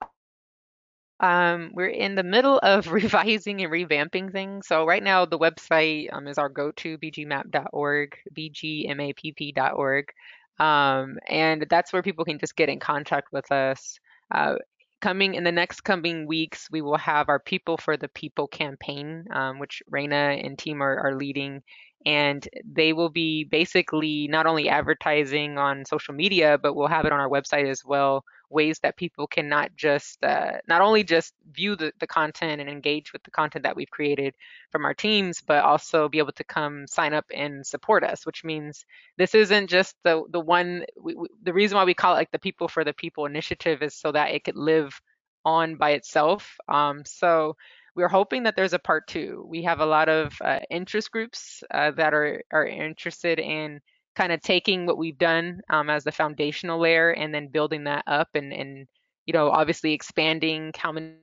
um, 1.24 1.70
we're 1.72 1.87
in 1.87 2.14
the 2.14 2.22
middle 2.22 2.58
of 2.58 2.87
revising 2.92 3.62
and 3.62 3.72
revamping 3.72 4.30
things. 4.30 4.66
So 4.66 4.84
right 4.84 5.02
now, 5.02 5.24
the 5.24 5.38
website 5.38 6.12
um, 6.12 6.28
is 6.28 6.37
our 6.37 6.50
go-to 6.50 6.98
bgmap.org, 6.98 8.16
bgmapp.org. 8.37 10.12
Um, 10.60 11.18
and 11.28 11.66
that's 11.70 11.92
where 11.92 12.02
people 12.02 12.24
can 12.26 12.38
just 12.38 12.56
get 12.56 12.68
in 12.68 12.78
contact 12.78 13.32
with 13.32 13.50
us. 13.50 13.98
Uh, 14.30 14.56
coming 15.00 15.34
in 15.34 15.44
the 15.44 15.52
next 15.52 15.80
coming 15.80 16.26
weeks, 16.26 16.68
we 16.70 16.82
will 16.82 16.98
have 16.98 17.28
our 17.30 17.40
People 17.40 17.78
for 17.78 17.96
the 17.96 18.08
People 18.08 18.46
campaign, 18.46 19.24
um, 19.32 19.58
which 19.58 19.82
Raina 19.90 20.44
and 20.44 20.58
team 20.58 20.82
are, 20.82 20.98
are 20.98 21.16
leading. 21.16 21.62
And 22.06 22.46
they 22.64 22.92
will 22.92 23.08
be 23.08 23.44
basically 23.44 24.28
not 24.28 24.46
only 24.46 24.68
advertising 24.68 25.56
on 25.58 25.84
social 25.84 26.14
media, 26.14 26.58
but 26.58 26.74
we'll 26.74 26.88
have 26.88 27.06
it 27.06 27.12
on 27.12 27.20
our 27.20 27.28
website 27.28 27.68
as 27.68 27.84
well 27.84 28.24
ways 28.50 28.78
that 28.80 28.96
people 28.96 29.26
can 29.26 29.48
not 29.48 29.74
just 29.74 30.22
uh, 30.22 30.52
not 30.68 30.80
only 30.80 31.02
just 31.02 31.34
view 31.52 31.74
the, 31.74 31.92
the 31.98 32.06
content 32.06 32.60
and 32.60 32.70
engage 32.70 33.12
with 33.12 33.22
the 33.24 33.30
content 33.30 33.64
that 33.64 33.74
we've 33.74 33.90
created 33.90 34.34
from 34.70 34.84
our 34.84 34.94
teams 34.94 35.40
but 35.40 35.64
also 35.64 36.08
be 36.08 36.18
able 36.18 36.30
to 36.30 36.44
come 36.44 36.86
sign 36.86 37.12
up 37.12 37.24
and 37.34 37.66
support 37.66 38.04
us 38.04 38.24
which 38.24 38.44
means 38.44 38.84
this 39.16 39.34
isn't 39.34 39.68
just 39.68 39.96
the 40.04 40.22
the 40.30 40.38
one 40.38 40.84
we, 41.00 41.14
we, 41.14 41.26
the 41.42 41.52
reason 41.52 41.76
why 41.76 41.84
we 41.84 41.94
call 41.94 42.12
it 42.12 42.18
like 42.18 42.30
the 42.30 42.38
people 42.38 42.68
for 42.68 42.84
the 42.84 42.92
people 42.92 43.26
initiative 43.26 43.82
is 43.82 43.94
so 43.94 44.12
that 44.12 44.30
it 44.30 44.44
could 44.44 44.56
live 44.56 45.00
on 45.44 45.76
by 45.76 45.90
itself. 45.90 46.56
Um, 46.68 47.02
so 47.04 47.56
we're 47.94 48.09
hoping 48.09 48.42
that 48.44 48.57
there's 48.57 48.72
a 48.72 48.78
part 48.78 49.07
two. 49.07 49.44
We 49.48 49.62
have 49.62 49.80
a 49.80 49.87
lot 49.87 50.09
of 50.09 50.37
uh, 50.42 50.61
interest 50.70 51.11
groups 51.11 51.62
uh, 51.70 51.92
that 51.92 52.12
are 52.12 52.42
are 52.52 52.66
interested 52.66 53.38
in 53.38 53.80
kind 54.14 54.33
of 54.33 54.40
taking 54.40 54.87
what 54.87 54.98
we've 54.98 55.18
done 55.18 55.61
um, 55.70 55.90
as 55.90 56.04
the 56.04 56.12
foundational 56.12 56.80
layer 56.80 57.11
and 57.11 57.35
then 57.35 57.48
building 57.48 57.85
that 57.85 58.04
up 58.07 58.28
and 58.35 58.52
and 58.52 58.87
you 59.26 59.33
know 59.33 59.50
obviously 59.50 59.92
expanding 59.92 60.72
how 60.76 60.92
many 60.92 61.16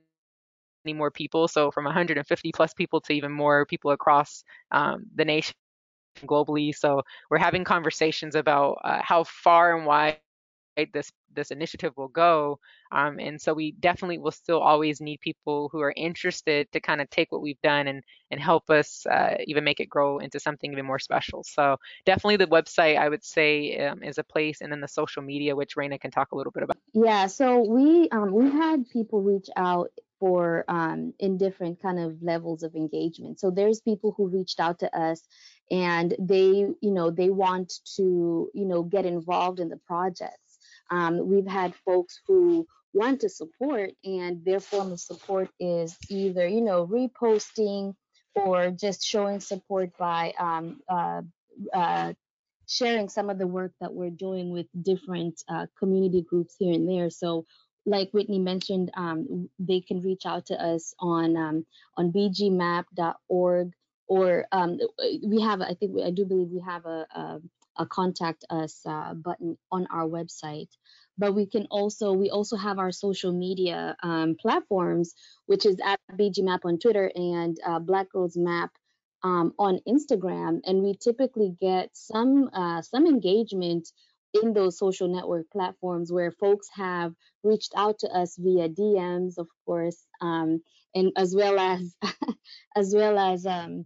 more 0.88 1.12
people 1.12 1.48
so 1.48 1.72
from 1.72 1.86
150 1.86 2.52
plus 2.54 2.74
people 2.74 3.00
to 3.00 3.14
even 3.14 3.32
more 3.32 3.66
people 3.66 3.92
across 3.92 4.44
um, 4.72 5.06
the 5.16 5.24
nation 5.24 5.54
globally 6.26 6.76
so 6.76 7.02
we're 7.30 7.38
having 7.38 7.64
conversations 7.64 8.36
about 8.36 8.78
uh, 8.84 9.00
how 9.02 9.24
far 9.24 9.78
and 9.78 9.86
wide 9.86 10.18
this 10.94 11.12
this 11.34 11.52
initiative 11.52 11.94
will 11.96 12.08
go 12.08 12.60
um, 12.92 13.20
and 13.20 13.40
so 13.40 13.54
we 13.54 13.72
definitely 13.72 14.18
will 14.18 14.32
still 14.32 14.60
always 14.60 15.00
need 15.00 15.20
people 15.22 15.70
who 15.72 15.80
are 15.80 15.94
interested 15.96 16.70
to 16.72 16.80
kind 16.80 17.02
of 17.02 17.10
take 17.10 17.32
what 17.32 17.42
we've 17.42 17.62
done 17.62 17.88
and 17.88 18.04
and 18.32 18.40
help 18.40 18.70
us 18.70 19.06
uh, 19.06 19.36
even 19.46 19.64
make 19.64 19.80
it 19.80 19.90
grow 19.90 20.20
into 20.20 20.40
something 20.40 20.72
even 20.72 20.86
more 20.86 21.00
special. 21.00 21.44
So 21.44 21.78
definitely 22.06 22.38
the 22.38 22.48
website 22.48 22.98
i 22.98 23.08
would 23.08 23.24
say 23.24 23.78
um, 23.86 24.04
is 24.04 24.18
a 24.18 24.24
place 24.24 24.62
and 24.62 24.72
then 24.72 24.82
the 24.82 24.88
social 24.88 25.22
media 25.22 25.56
which 25.56 25.76
Raina 25.76 26.00
can 26.00 26.12
talk 26.12 26.32
a 26.32 26.36
little 26.36 26.52
bit 26.52 26.64
about. 26.64 26.78
Yeah 26.94 27.28
so 27.28 27.62
we 27.62 28.10
um, 28.10 28.32
we 28.32 28.50
had 28.50 28.90
people 28.90 29.22
reach 29.22 29.50
out 29.56 29.92
for 30.20 30.66
um, 30.68 31.14
in 31.20 31.38
different 31.38 31.82
kind 31.82 32.00
of 32.00 32.22
levels 32.22 32.62
of 32.62 32.76
engagement. 32.76 33.40
So 33.40 33.50
there's 33.50 33.82
people 33.82 34.14
who 34.16 34.28
reached 34.28 34.60
out 34.60 34.78
to 34.80 34.96
us 34.96 35.24
and 35.72 36.14
they 36.20 36.68
you 36.82 36.92
know 36.92 37.10
they 37.10 37.30
want 37.30 37.74
to 37.96 38.50
you 38.54 38.66
know 38.66 38.84
get 38.84 39.06
involved 39.06 39.60
in 39.60 39.70
the 39.70 39.78
project 39.78 40.38
um, 40.92 41.28
we've 41.28 41.48
had 41.48 41.74
folks 41.86 42.20
who 42.28 42.68
want 42.94 43.22
to 43.22 43.30
support, 43.30 43.92
and 44.04 44.44
their 44.44 44.60
form 44.60 44.92
of 44.92 45.00
support 45.00 45.50
is 45.60 45.98
either, 46.10 46.46
you 46.48 46.62
know, 46.62 46.86
reposting 46.86 47.96
or 48.36 48.72
just 48.72 49.04
showing 49.04 49.40
support 49.40 49.98
by 49.98 50.34
um, 50.38 50.82
uh, 50.90 51.22
uh, 51.74 52.14
sharing 52.68 53.10
some 53.10 53.30
of 53.30 53.38
the 53.38 53.48
work 53.48 53.74
that 53.82 53.94
we're 53.94 54.10
doing 54.10 54.52
with 54.52 54.68
different 54.82 55.42
uh, 55.50 55.68
community 55.80 56.22
groups 56.22 56.56
here 56.60 56.74
and 56.74 56.88
there. 56.88 57.10
So, 57.10 57.46
like 57.86 58.12
Whitney 58.12 58.40
mentioned, 58.40 58.92
um, 58.96 59.50
they 59.58 59.82
can 59.82 60.02
reach 60.02 60.26
out 60.26 60.46
to 60.48 60.62
us 60.62 60.94
on 61.00 61.36
um, 61.36 61.66
on 61.98 62.12
bgmap.org, 62.12 63.72
or 64.08 64.46
um, 64.52 64.80
we 65.24 65.42
have, 65.42 65.62
I 65.62 65.74
think, 65.74 66.00
I 66.02 66.12
do 66.12 66.26
believe 66.26 66.50
we 66.50 66.62
have 66.62 66.86
a, 66.86 67.08
a 67.16 67.40
a 67.78 67.86
contact 67.86 68.46
us 68.50 68.82
uh, 68.86 69.14
button 69.14 69.58
on 69.72 69.88
our 69.92 70.08
website. 70.08 70.70
But 71.18 71.36
we 71.36 71.46
can 71.46 71.68
also 71.70 72.14
we 72.14 72.30
also 72.30 72.58
have 72.58 72.80
our 72.80 72.92
social 72.92 73.32
media 73.32 73.96
um, 74.02 74.36
platforms, 74.40 75.14
which 75.46 75.66
is 75.66 75.78
at 75.84 76.00
BGMap 76.14 76.60
on 76.64 76.80
Twitter 76.80 77.12
and 77.16 77.58
uh, 77.66 77.80
Black 77.80 78.10
Girls 78.12 78.38
Map 78.38 78.72
um, 79.24 79.54
on 79.60 79.80
Instagram, 79.88 80.62
and 80.66 80.82
we 80.82 80.96
typically 80.96 81.56
get 81.62 81.90
some 81.94 82.50
uh, 82.54 82.82
some 82.82 83.06
engagement 83.06 83.90
in 84.42 84.54
those 84.54 84.78
social 84.78 85.14
network 85.14 85.46
platforms 85.52 86.12
where 86.12 86.32
folks 86.32 86.68
have 86.74 87.14
reached 87.44 87.74
out 87.76 88.00
to 88.00 88.08
us 88.08 88.38
via 88.40 88.70
DMs, 88.70 89.38
of 89.38 89.48
course, 89.66 90.06
um, 90.22 90.62
and 90.96 91.12
as 91.18 91.36
well 91.36 91.60
as 91.60 91.94
as 92.76 92.94
well 92.96 93.20
as 93.20 93.46
um, 93.46 93.86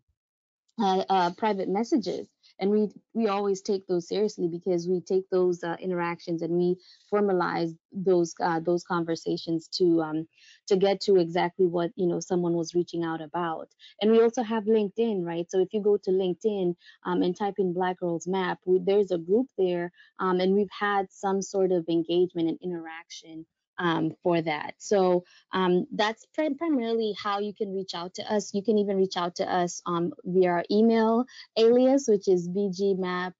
uh, 0.80 1.04
uh, 1.10 1.32
private 1.38 1.70
messages 1.70 2.28
and 2.60 2.72
we 2.72 2.90
we 3.14 3.28
always 3.28 3.62
take 3.62 3.88
those 3.88 4.08
seriously 4.08 4.48
because 4.48 4.88
we 4.88 5.02
take 5.02 5.30
those 5.30 5.64
uh, 5.64 5.76
interactions 5.80 6.42
and 6.42 6.54
we 6.54 6.78
formalize 7.12 7.76
those 7.92 8.34
uh, 8.42 8.60
those 8.60 8.84
conversations 8.84 9.68
to 9.68 10.02
um, 10.02 10.28
to 10.68 10.76
get 10.76 11.02
to 11.02 11.18
exactly 11.18 11.66
what 11.66 11.92
you 11.96 12.08
know 12.08 12.20
someone 12.20 12.54
was 12.54 12.76
reaching 12.76 13.04
out 13.04 13.22
about. 13.22 13.70
And 14.02 14.12
we 14.12 14.22
also 14.22 14.44
have 14.44 14.66
linkedin 14.66 15.26
right? 15.26 15.50
So 15.50 15.60
if 15.60 15.74
you 15.74 15.82
go 15.82 15.98
to 15.98 16.12
linkedin 16.12 16.76
um, 17.06 17.22
and 17.22 17.36
type 17.36 17.56
in 17.58 17.74
black 17.74 18.00
girls 18.00 18.28
map 18.28 18.60
we, 18.66 18.80
there's 18.80 19.12
a 19.12 19.18
group 19.18 19.48
there 19.58 19.92
um, 20.20 20.40
and 20.40 20.56
we've 20.56 20.68
had 20.78 21.12
some 21.12 21.42
sort 21.42 21.72
of 21.72 21.86
engagement 21.90 22.50
and 22.50 22.60
interaction 22.64 23.46
um, 23.78 24.16
for 24.24 24.42
that. 24.42 24.76
So 24.78 25.24
um, 25.52 25.88
that's 25.92 26.26
primarily 26.34 27.16
how 27.22 27.40
you 27.40 27.54
can 27.54 27.74
reach 27.74 27.94
out 27.94 28.16
to 28.16 28.34
us. 28.34 28.54
You 28.54 28.64
can 28.64 28.78
even 28.78 28.98
reach 28.98 29.18
out 29.18 29.36
to 29.36 29.52
us 29.52 29.82
um, 29.86 30.14
via 30.24 30.50
our 30.50 30.66
email 30.72 31.26
alias, 31.58 32.08
which 32.08 32.28
is 32.28 32.48
bgmap 32.50 33.34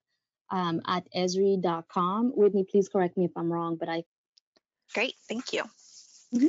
um, 0.52 0.82
at 0.88 1.08
esri.com. 1.16 2.32
Whitney, 2.36 2.66
please 2.70 2.90
correct 2.90 3.18
me 3.18 3.26
if 3.26 3.32
I'm 3.36 3.52
wrong, 3.52 3.78
but 3.78 3.90
I. 3.90 4.04
Great, 4.94 5.16
thank 5.28 5.54
you. 5.54 5.64
Mm-hmm. 6.34 6.48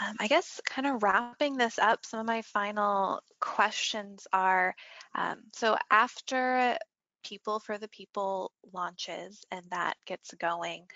Um, 0.00 0.16
I 0.18 0.26
guess 0.26 0.60
kind 0.68 0.88
of 0.88 1.02
wrapping 1.02 1.56
this 1.56 1.78
up, 1.78 2.04
some 2.04 2.20
of 2.20 2.26
my 2.26 2.42
final 2.42 3.20
questions 3.40 4.26
are, 4.32 4.74
um, 5.14 5.38
so 5.52 5.76
after 5.90 6.76
People 7.24 7.60
for 7.60 7.78
the 7.78 7.88
People 7.88 8.50
launches 8.72 9.44
and 9.50 9.64
that 9.70 9.94
gets 10.04 10.34
going, 10.34 10.86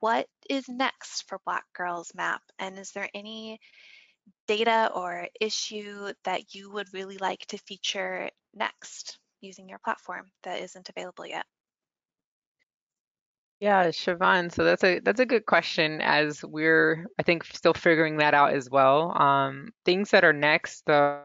what 0.00 0.26
is 0.48 0.68
next 0.68 1.28
for 1.28 1.40
Black 1.44 1.64
Girls 1.74 2.12
Map? 2.14 2.42
And 2.58 2.78
is 2.78 2.92
there 2.92 3.08
any 3.14 3.60
data 4.46 4.90
or 4.94 5.28
issue 5.40 6.12
that 6.24 6.54
you 6.54 6.70
would 6.72 6.92
really 6.92 7.18
like 7.18 7.46
to 7.46 7.58
feature 7.58 8.30
next? 8.54 9.18
using 9.42 9.68
your 9.68 9.78
platform 9.78 10.30
that 10.44 10.60
isn't 10.60 10.88
available 10.88 11.26
yet? 11.26 11.44
Yeah, 13.60 13.88
Siobhan, 13.88 14.50
so 14.50 14.64
that's 14.64 14.82
a 14.82 14.98
that's 15.00 15.20
a 15.20 15.26
good 15.26 15.46
question 15.46 16.00
as 16.00 16.44
we're 16.44 17.06
I 17.18 17.22
think 17.22 17.44
still 17.44 17.74
figuring 17.74 18.16
that 18.16 18.34
out 18.34 18.54
as 18.54 18.68
well. 18.68 19.16
Um, 19.16 19.72
things 19.84 20.10
that 20.10 20.24
are 20.24 20.32
next 20.32 20.88
um, 20.90 21.22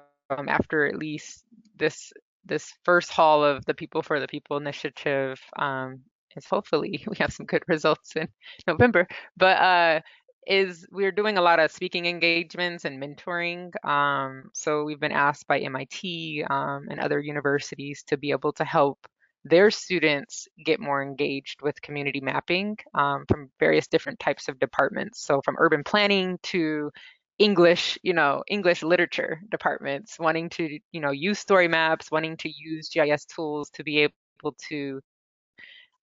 after 0.48 0.86
at 0.86 0.98
least 0.98 1.44
this 1.76 2.14
this 2.46 2.72
first 2.84 3.12
haul 3.12 3.44
of 3.44 3.66
the 3.66 3.74
People 3.74 4.04
for 4.04 4.20
the 4.20 4.28
People 4.28 4.58
initiative 4.58 5.40
um, 5.58 6.02
is 6.38 6.46
hopefully 6.46 7.04
we 7.08 7.18
have 7.20 7.34
some 7.34 7.46
good 7.46 7.64
results 7.68 8.16
in 8.16 8.28
November. 8.68 9.08
But 9.36 9.58
uh, 9.58 10.02
is 10.48 10.88
we're 10.92 11.12
doing 11.12 11.38
a 11.38 11.42
lot 11.42 11.60
of 11.60 11.72
speaking 11.72 12.06
engagements 12.06 12.86
and 12.86 13.02
mentoring. 13.02 13.74
Um, 13.86 14.50
so 14.54 14.86
we've 14.86 15.00
been 15.00 15.12
asked 15.12 15.48
by 15.48 15.60
MIT 15.60 16.46
um, 16.50 16.88
and 16.90 17.00
other 17.00 17.20
universities 17.20 18.04
to 18.08 18.18
be 18.18 18.32
able 18.32 18.54
to 18.54 18.64
help 18.64 18.98
their 19.44 19.72
students 19.72 20.48
get 20.66 20.80
more 20.80 21.02
engaged 21.02 21.62
with 21.62 21.82
community 21.82 22.20
mapping 22.22 22.78
um, 22.94 23.26
from 23.28 23.50
various 23.60 23.88
different 23.88 24.20
types 24.20 24.48
of 24.48 24.60
departments. 24.60 25.22
So 25.22 25.42
from 25.44 25.56
urban 25.58 25.84
planning 25.84 26.40
to 26.44 26.92
English, 27.40 28.00
you 28.02 28.14
know, 28.14 28.44
English 28.48 28.84
literature 28.84 29.42
departments, 29.50 30.18
wanting 30.20 30.50
to, 30.50 30.80
you 30.92 31.02
know, 31.02 31.12
use 31.12 31.40
story 31.40 31.68
maps, 31.68 32.12
wanting 32.12 32.36
to 32.38 32.50
use 32.50 32.90
GIS 32.90 33.26
tools 33.26 33.70
to 33.72 33.84
be 33.84 34.00
able 34.00 34.56
to, 34.70 35.02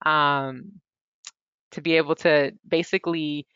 um, 0.05 0.73
to 1.73 1.81
be 1.81 1.97
able 1.97 2.15
to 2.17 2.53
basically 2.67 3.47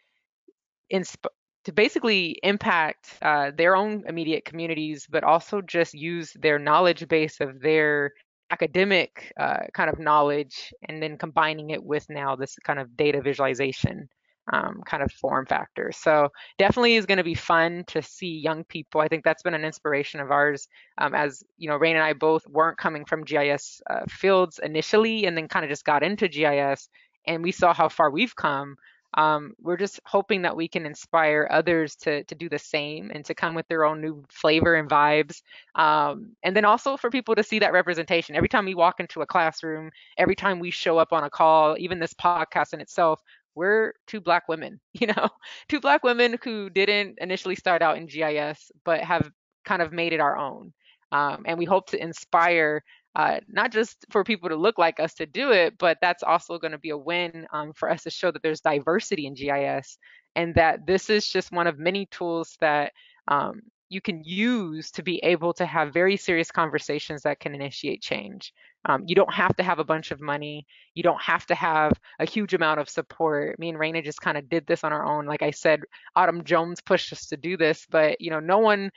insp- 0.92 1.26
to 1.64 1.72
basically 1.72 2.38
impact 2.42 3.12
uh, 3.20 3.50
their 3.56 3.76
own 3.76 4.04
immediate 4.06 4.44
communities, 4.44 5.06
but 5.10 5.24
also 5.24 5.60
just 5.60 5.92
use 5.92 6.32
their 6.40 6.58
knowledge 6.58 7.06
base 7.08 7.40
of 7.40 7.60
their 7.60 8.12
academic 8.50 9.32
uh, 9.38 9.66
kind 9.74 9.90
of 9.90 9.98
knowledge 9.98 10.72
and 10.88 11.02
then 11.02 11.18
combining 11.18 11.70
it 11.70 11.82
with 11.82 12.06
now 12.08 12.34
this 12.34 12.56
kind 12.64 12.78
of 12.78 12.96
data 12.96 13.20
visualization 13.20 14.08
um, 14.52 14.82
kind 14.84 15.02
of 15.02 15.12
form 15.12 15.46
factor. 15.46 15.92
So 15.92 16.30
definitely 16.58 16.96
is 16.96 17.06
going 17.06 17.18
to 17.18 17.24
be 17.24 17.34
fun 17.34 17.84
to 17.88 18.02
see 18.02 18.38
young 18.38 18.64
people. 18.64 19.00
I 19.00 19.08
think 19.08 19.24
that's 19.24 19.42
been 19.42 19.54
an 19.54 19.64
inspiration 19.64 20.20
of 20.20 20.30
ours 20.30 20.68
um, 20.98 21.14
as, 21.14 21.42
you 21.56 21.68
know, 21.68 21.76
Rain 21.76 21.96
and 21.96 22.04
I 22.04 22.12
both 22.12 22.46
weren't 22.46 22.78
coming 22.78 23.04
from 23.04 23.24
GIS 23.24 23.82
uh, 23.88 24.00
fields 24.08 24.58
initially 24.62 25.26
and 25.26 25.36
then 25.36 25.48
kind 25.48 25.64
of 25.64 25.70
just 25.70 25.84
got 25.84 26.02
into 26.02 26.28
GIS 26.28 26.88
and 27.26 27.42
we 27.42 27.52
saw 27.52 27.74
how 27.74 27.88
far 27.88 28.10
we've 28.10 28.34
come 28.34 28.76
um, 29.14 29.54
we're 29.60 29.78
just 29.78 30.00
hoping 30.04 30.42
that 30.42 30.54
we 30.54 30.68
can 30.68 30.84
inspire 30.84 31.48
others 31.50 31.96
to 31.96 32.24
to 32.24 32.34
do 32.34 32.48
the 32.48 32.58
same 32.58 33.10
and 33.14 33.24
to 33.24 33.34
come 33.34 33.54
with 33.54 33.66
their 33.68 33.84
own 33.84 34.00
new 34.00 34.22
flavor 34.28 34.74
and 34.74 34.88
vibes 34.88 35.42
um, 35.76 36.32
and 36.42 36.54
then 36.54 36.64
also 36.64 36.96
for 36.96 37.10
people 37.10 37.34
to 37.34 37.42
see 37.42 37.58
that 37.58 37.72
representation 37.72 38.36
every 38.36 38.48
time 38.48 38.66
we 38.66 38.74
walk 38.74 39.00
into 39.00 39.22
a 39.22 39.26
classroom 39.26 39.90
every 40.18 40.36
time 40.36 40.58
we 40.58 40.70
show 40.70 40.98
up 40.98 41.12
on 41.12 41.24
a 41.24 41.30
call 41.30 41.76
even 41.78 41.98
this 41.98 42.14
podcast 42.14 42.74
in 42.74 42.80
itself 42.80 43.22
we're 43.58 43.92
two 44.06 44.20
black 44.20 44.48
women 44.48 44.80
you 44.94 45.06
know 45.06 45.28
two 45.68 45.80
black 45.80 46.02
women 46.02 46.36
who 46.44 46.70
didn't 46.70 47.18
initially 47.20 47.56
start 47.56 47.82
out 47.82 47.98
in 47.98 48.06
gis 48.06 48.70
but 48.84 49.00
have 49.02 49.30
kind 49.64 49.82
of 49.82 49.92
made 49.92 50.12
it 50.12 50.20
our 50.20 50.36
own 50.38 50.72
um, 51.10 51.44
and 51.46 51.58
we 51.58 51.64
hope 51.64 51.90
to 51.90 52.02
inspire 52.02 52.82
uh, 53.18 53.40
not 53.48 53.72
just 53.72 54.06
for 54.10 54.22
people 54.22 54.48
to 54.48 54.56
look 54.56 54.78
like 54.78 55.00
us 55.00 55.14
to 55.14 55.26
do 55.26 55.50
it, 55.50 55.76
but 55.78 55.98
that's 56.00 56.22
also 56.22 56.58
going 56.58 56.72
to 56.72 56.78
be 56.78 56.90
a 56.90 56.96
win 56.96 57.46
um, 57.52 57.72
for 57.72 57.90
us 57.90 58.04
to 58.04 58.10
show 58.10 58.30
that 58.30 58.42
there's 58.42 58.60
diversity 58.60 59.26
in 59.26 59.34
GIS 59.34 59.98
and 60.36 60.54
that 60.54 60.86
this 60.86 61.10
is 61.10 61.28
just 61.28 61.50
one 61.50 61.66
of 61.66 61.78
many 61.78 62.06
tools 62.06 62.56
that 62.60 62.92
um, 63.26 63.60
you 63.88 64.00
can 64.00 64.22
use 64.22 64.90
to 64.92 65.02
be 65.02 65.18
able 65.24 65.52
to 65.54 65.66
have 65.66 65.92
very 65.92 66.16
serious 66.16 66.50
conversations 66.50 67.22
that 67.22 67.40
can 67.40 67.54
initiate 67.54 68.02
change. 68.02 68.52
Um, 68.88 69.04
you 69.06 69.14
don't 69.14 69.32
have 69.32 69.54
to 69.56 69.62
have 69.62 69.78
a 69.78 69.84
bunch 69.84 70.10
of 70.10 70.20
money. 70.20 70.66
You 70.94 71.02
don't 71.02 71.20
have 71.20 71.46
to 71.46 71.54
have 71.54 71.92
a 72.18 72.24
huge 72.24 72.54
amount 72.54 72.80
of 72.80 72.88
support. 72.88 73.58
Me 73.58 73.68
and 73.68 73.78
Raina 73.78 74.02
just 74.02 74.20
kind 74.20 74.38
of 74.38 74.48
did 74.48 74.66
this 74.66 74.82
on 74.82 74.92
our 74.92 75.04
own. 75.04 75.26
Like 75.26 75.42
I 75.42 75.50
said, 75.50 75.82
Autumn 76.16 76.42
Jones 76.42 76.80
pushed 76.80 77.12
us 77.12 77.26
to 77.26 77.36
do 77.36 77.56
this, 77.56 77.86
but 77.90 78.20
you 78.20 78.30
know, 78.30 78.40
no 78.40 78.58
one 78.58 78.90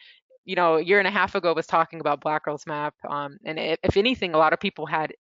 you 0.44 0.56
know, 0.56 0.78
a 0.78 0.82
year 0.82 0.98
and 0.98 1.08
a 1.08 1.12
half 1.12 1.36
ago 1.36 1.54
was 1.54 1.68
talking 1.68 2.00
about 2.00 2.22
Black 2.22 2.46
Girls 2.46 2.66
Map, 2.66 2.96
um, 3.08 3.38
and 3.46 3.60
if, 3.60 3.78
if, 3.84 3.96
anything, 3.96 4.34
a 4.34 4.40
lot 4.40 4.54
of 4.54 4.60
people 4.60 4.88
had 4.88 5.14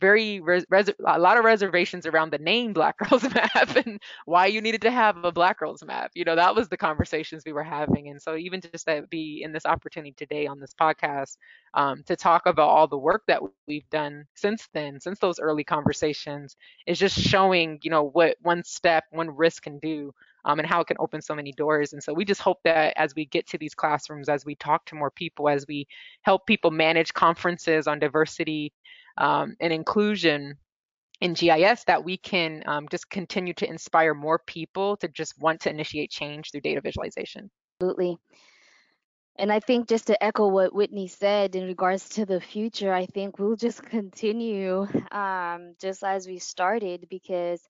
very 0.00 0.40
res- 0.40 0.66
a 1.06 1.18
lot 1.18 1.38
of 1.38 1.44
reservations 1.44 2.06
around 2.06 2.32
the 2.32 2.38
name 2.38 2.72
Black 2.72 2.96
Girls 3.10 3.22
Map 3.22 3.76
and 3.76 4.00
why 4.24 4.46
you 4.46 4.60
needed 4.60 4.82
to 4.82 4.90
have 4.90 5.24
a 5.24 5.32
Black 5.32 5.58
Girls 5.58 5.82
Map. 5.84 6.10
You 6.14 6.24
know, 6.24 6.36
that 6.36 6.54
was 6.54 6.68
the 6.68 6.76
conversations 6.76 7.42
we 7.44 7.52
were 7.52 7.64
having, 7.64 8.08
and 8.08 8.20
so 8.20 8.36
even 8.36 8.60
just 8.60 8.86
to 8.86 9.04
be 9.10 9.42
in 9.42 9.52
this 9.52 9.66
opportunity 9.66 10.14
today 10.16 10.46
on 10.46 10.60
this 10.60 10.74
podcast 10.80 11.36
um, 11.74 12.02
to 12.06 12.16
talk 12.16 12.46
about 12.46 12.68
all 12.68 12.88
the 12.88 12.98
work 12.98 13.22
that 13.28 13.40
we've 13.42 13.88
done 13.90 14.04
since 14.34 14.46
then, 14.52 15.00
since 15.00 15.00
those 15.00 15.18
early 15.20 15.44
conversations, 15.64 16.56
is 16.86 16.98
just 16.98 17.18
showing, 17.18 17.78
you 17.82 17.90
know, 17.90 18.04
what 18.04 18.36
one 18.42 18.62
step, 18.64 19.04
one 19.10 19.30
risk 19.30 19.62
can 19.62 19.78
do 19.78 20.12
um, 20.46 20.58
and 20.58 20.68
how 20.68 20.80
it 20.80 20.86
can 20.86 20.96
open 21.00 21.20
so 21.20 21.34
many 21.34 21.52
doors. 21.52 21.92
And 21.92 22.02
so 22.02 22.14
we 22.14 22.24
just 22.24 22.40
hope 22.40 22.60
that 22.64 22.94
as 22.96 23.14
we 23.14 23.26
get 23.26 23.46
to 23.48 23.58
these 23.58 23.74
classrooms, 23.74 24.28
as 24.28 24.44
we 24.44 24.54
talk 24.54 24.84
to 24.86 24.94
more 24.94 25.10
people, 25.10 25.48
as 25.48 25.66
we 25.66 25.86
help 26.22 26.46
people 26.46 26.70
manage 26.70 27.12
conferences 27.12 27.86
on 27.86 27.98
diversity 27.98 28.72
um, 29.18 29.56
and 29.60 29.72
inclusion 29.72 30.54
in 31.20 31.32
GIS, 31.34 31.84
that 31.86 32.04
we 32.04 32.16
can 32.16 32.62
um, 32.66 32.86
just 32.90 33.08
continue 33.08 33.54
to 33.54 33.68
inspire 33.68 34.14
more 34.14 34.38
people 34.46 34.96
to 34.98 35.08
just 35.08 35.38
want 35.38 35.60
to 35.62 35.70
initiate 35.70 36.10
change 36.10 36.50
through 36.50 36.60
data 36.60 36.80
visualization. 36.80 37.50
Absolutely. 37.80 38.18
And 39.38 39.52
I 39.52 39.60
think 39.60 39.88
just 39.88 40.06
to 40.06 40.22
echo 40.22 40.48
what 40.48 40.74
Whitney 40.74 41.08
said 41.08 41.56
in 41.56 41.66
regards 41.66 42.08
to 42.10 42.24
the 42.24 42.40
future, 42.40 42.92
I 42.92 43.06
think 43.06 43.38
we'll 43.38 43.56
just 43.56 43.82
continue 43.82 44.86
um, 45.10 45.74
just 45.80 46.02
as 46.02 46.26
we 46.26 46.38
started 46.38 47.06
because 47.10 47.60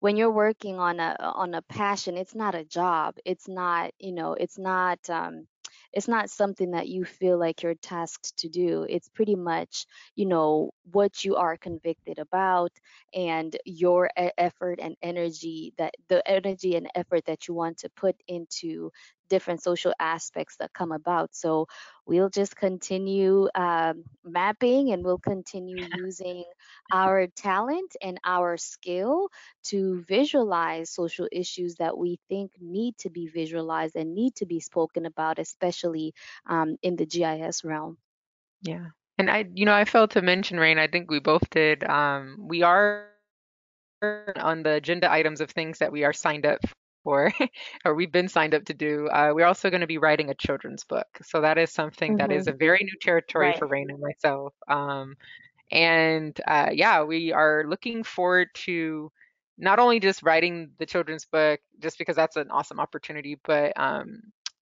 when 0.00 0.16
you're 0.16 0.30
working 0.30 0.78
on 0.78 1.00
a 1.00 1.16
on 1.20 1.54
a 1.54 1.62
passion 1.62 2.16
it's 2.16 2.34
not 2.34 2.54
a 2.54 2.64
job 2.64 3.16
it's 3.24 3.48
not 3.48 3.92
you 3.98 4.12
know 4.12 4.34
it's 4.34 4.58
not 4.58 4.98
um 5.10 5.46
it's 5.92 6.08
not 6.08 6.30
something 6.30 6.72
that 6.72 6.88
you 6.88 7.04
feel 7.04 7.38
like 7.38 7.62
you're 7.62 7.74
tasked 7.74 8.36
to 8.38 8.48
do. 8.48 8.86
It's 8.88 9.08
pretty 9.08 9.36
much 9.36 9.86
you 10.14 10.26
know 10.26 10.70
what 10.92 11.24
you 11.24 11.36
are 11.36 11.56
convicted 11.56 12.18
about 12.18 12.72
and 13.14 13.56
your 13.64 14.10
effort 14.38 14.78
and 14.80 14.96
energy 15.02 15.72
that 15.78 15.94
the 16.08 16.26
energy 16.28 16.76
and 16.76 16.88
effort 16.94 17.24
that 17.26 17.48
you 17.48 17.54
want 17.54 17.78
to 17.78 17.90
put 17.90 18.16
into 18.28 18.90
different 19.28 19.62
social 19.62 19.92
aspects 19.98 20.56
that 20.56 20.72
come 20.72 20.92
about. 20.92 21.34
So 21.34 21.66
we'll 22.06 22.30
just 22.30 22.56
continue 22.56 23.48
um, 23.54 24.04
mapping 24.24 24.92
and 24.92 25.04
we'll 25.04 25.18
continue 25.18 25.86
using 25.96 26.44
our 26.92 27.26
talent 27.28 27.96
and 28.02 28.18
our 28.24 28.56
skill 28.56 29.28
to 29.64 30.02
visualize 30.08 30.90
social 30.90 31.28
issues 31.30 31.76
that 31.76 31.96
we 31.96 32.18
think 32.28 32.52
need 32.60 32.96
to 32.98 33.10
be 33.10 33.26
visualized 33.28 33.96
and 33.96 34.14
need 34.14 34.34
to 34.36 34.46
be 34.46 34.60
spoken 34.60 35.06
about, 35.06 35.38
especially 35.38 36.14
um, 36.46 36.76
in 36.82 36.96
the 36.96 37.06
GIS 37.06 37.64
realm. 37.64 37.98
Yeah. 38.62 38.86
And 39.18 39.30
I, 39.30 39.46
you 39.52 39.64
know, 39.64 39.74
I 39.74 39.84
failed 39.84 40.12
to 40.12 40.22
mention, 40.22 40.58
Rain, 40.58 40.78
I 40.78 40.86
think 40.86 41.10
we 41.10 41.18
both 41.18 41.50
did. 41.50 41.84
Um, 41.84 42.36
we 42.38 42.62
are 42.62 43.06
on 44.36 44.62
the 44.62 44.74
agenda 44.74 45.10
items 45.10 45.40
of 45.40 45.50
things 45.50 45.78
that 45.78 45.92
we 45.92 46.04
are 46.04 46.12
signed 46.12 46.46
up 46.46 46.60
for, 47.08 47.32
or 47.86 47.94
we've 47.94 48.12
been 48.12 48.28
signed 48.28 48.54
up 48.54 48.66
to 48.66 48.74
do. 48.74 49.08
Uh, 49.08 49.32
we're 49.34 49.46
also 49.46 49.70
going 49.70 49.80
to 49.80 49.86
be 49.86 49.96
writing 49.96 50.28
a 50.28 50.34
children's 50.34 50.84
book. 50.84 51.06
So 51.22 51.40
that 51.40 51.56
is 51.56 51.72
something 51.72 52.18
mm-hmm. 52.18 52.28
that 52.28 52.30
is 52.30 52.44
mm-hmm. 52.44 52.54
a 52.56 52.58
very 52.58 52.80
new 52.84 52.98
territory 53.00 53.46
right. 53.46 53.58
for 53.58 53.66
Rain 53.66 53.88
and 53.88 53.98
myself. 53.98 54.52
Um, 54.68 55.14
and 55.70 56.38
uh, 56.46 56.68
yeah, 56.70 57.04
we 57.04 57.32
are 57.32 57.64
looking 57.66 58.04
forward 58.04 58.48
to 58.66 59.10
not 59.56 59.78
only 59.78 60.00
just 60.00 60.22
writing 60.22 60.70
the 60.78 60.84
children's 60.84 61.24
book, 61.24 61.60
just 61.80 61.96
because 61.96 62.14
that's 62.14 62.36
an 62.36 62.50
awesome 62.50 62.78
opportunity, 62.78 63.38
but 63.42 63.72
um, 63.80 64.20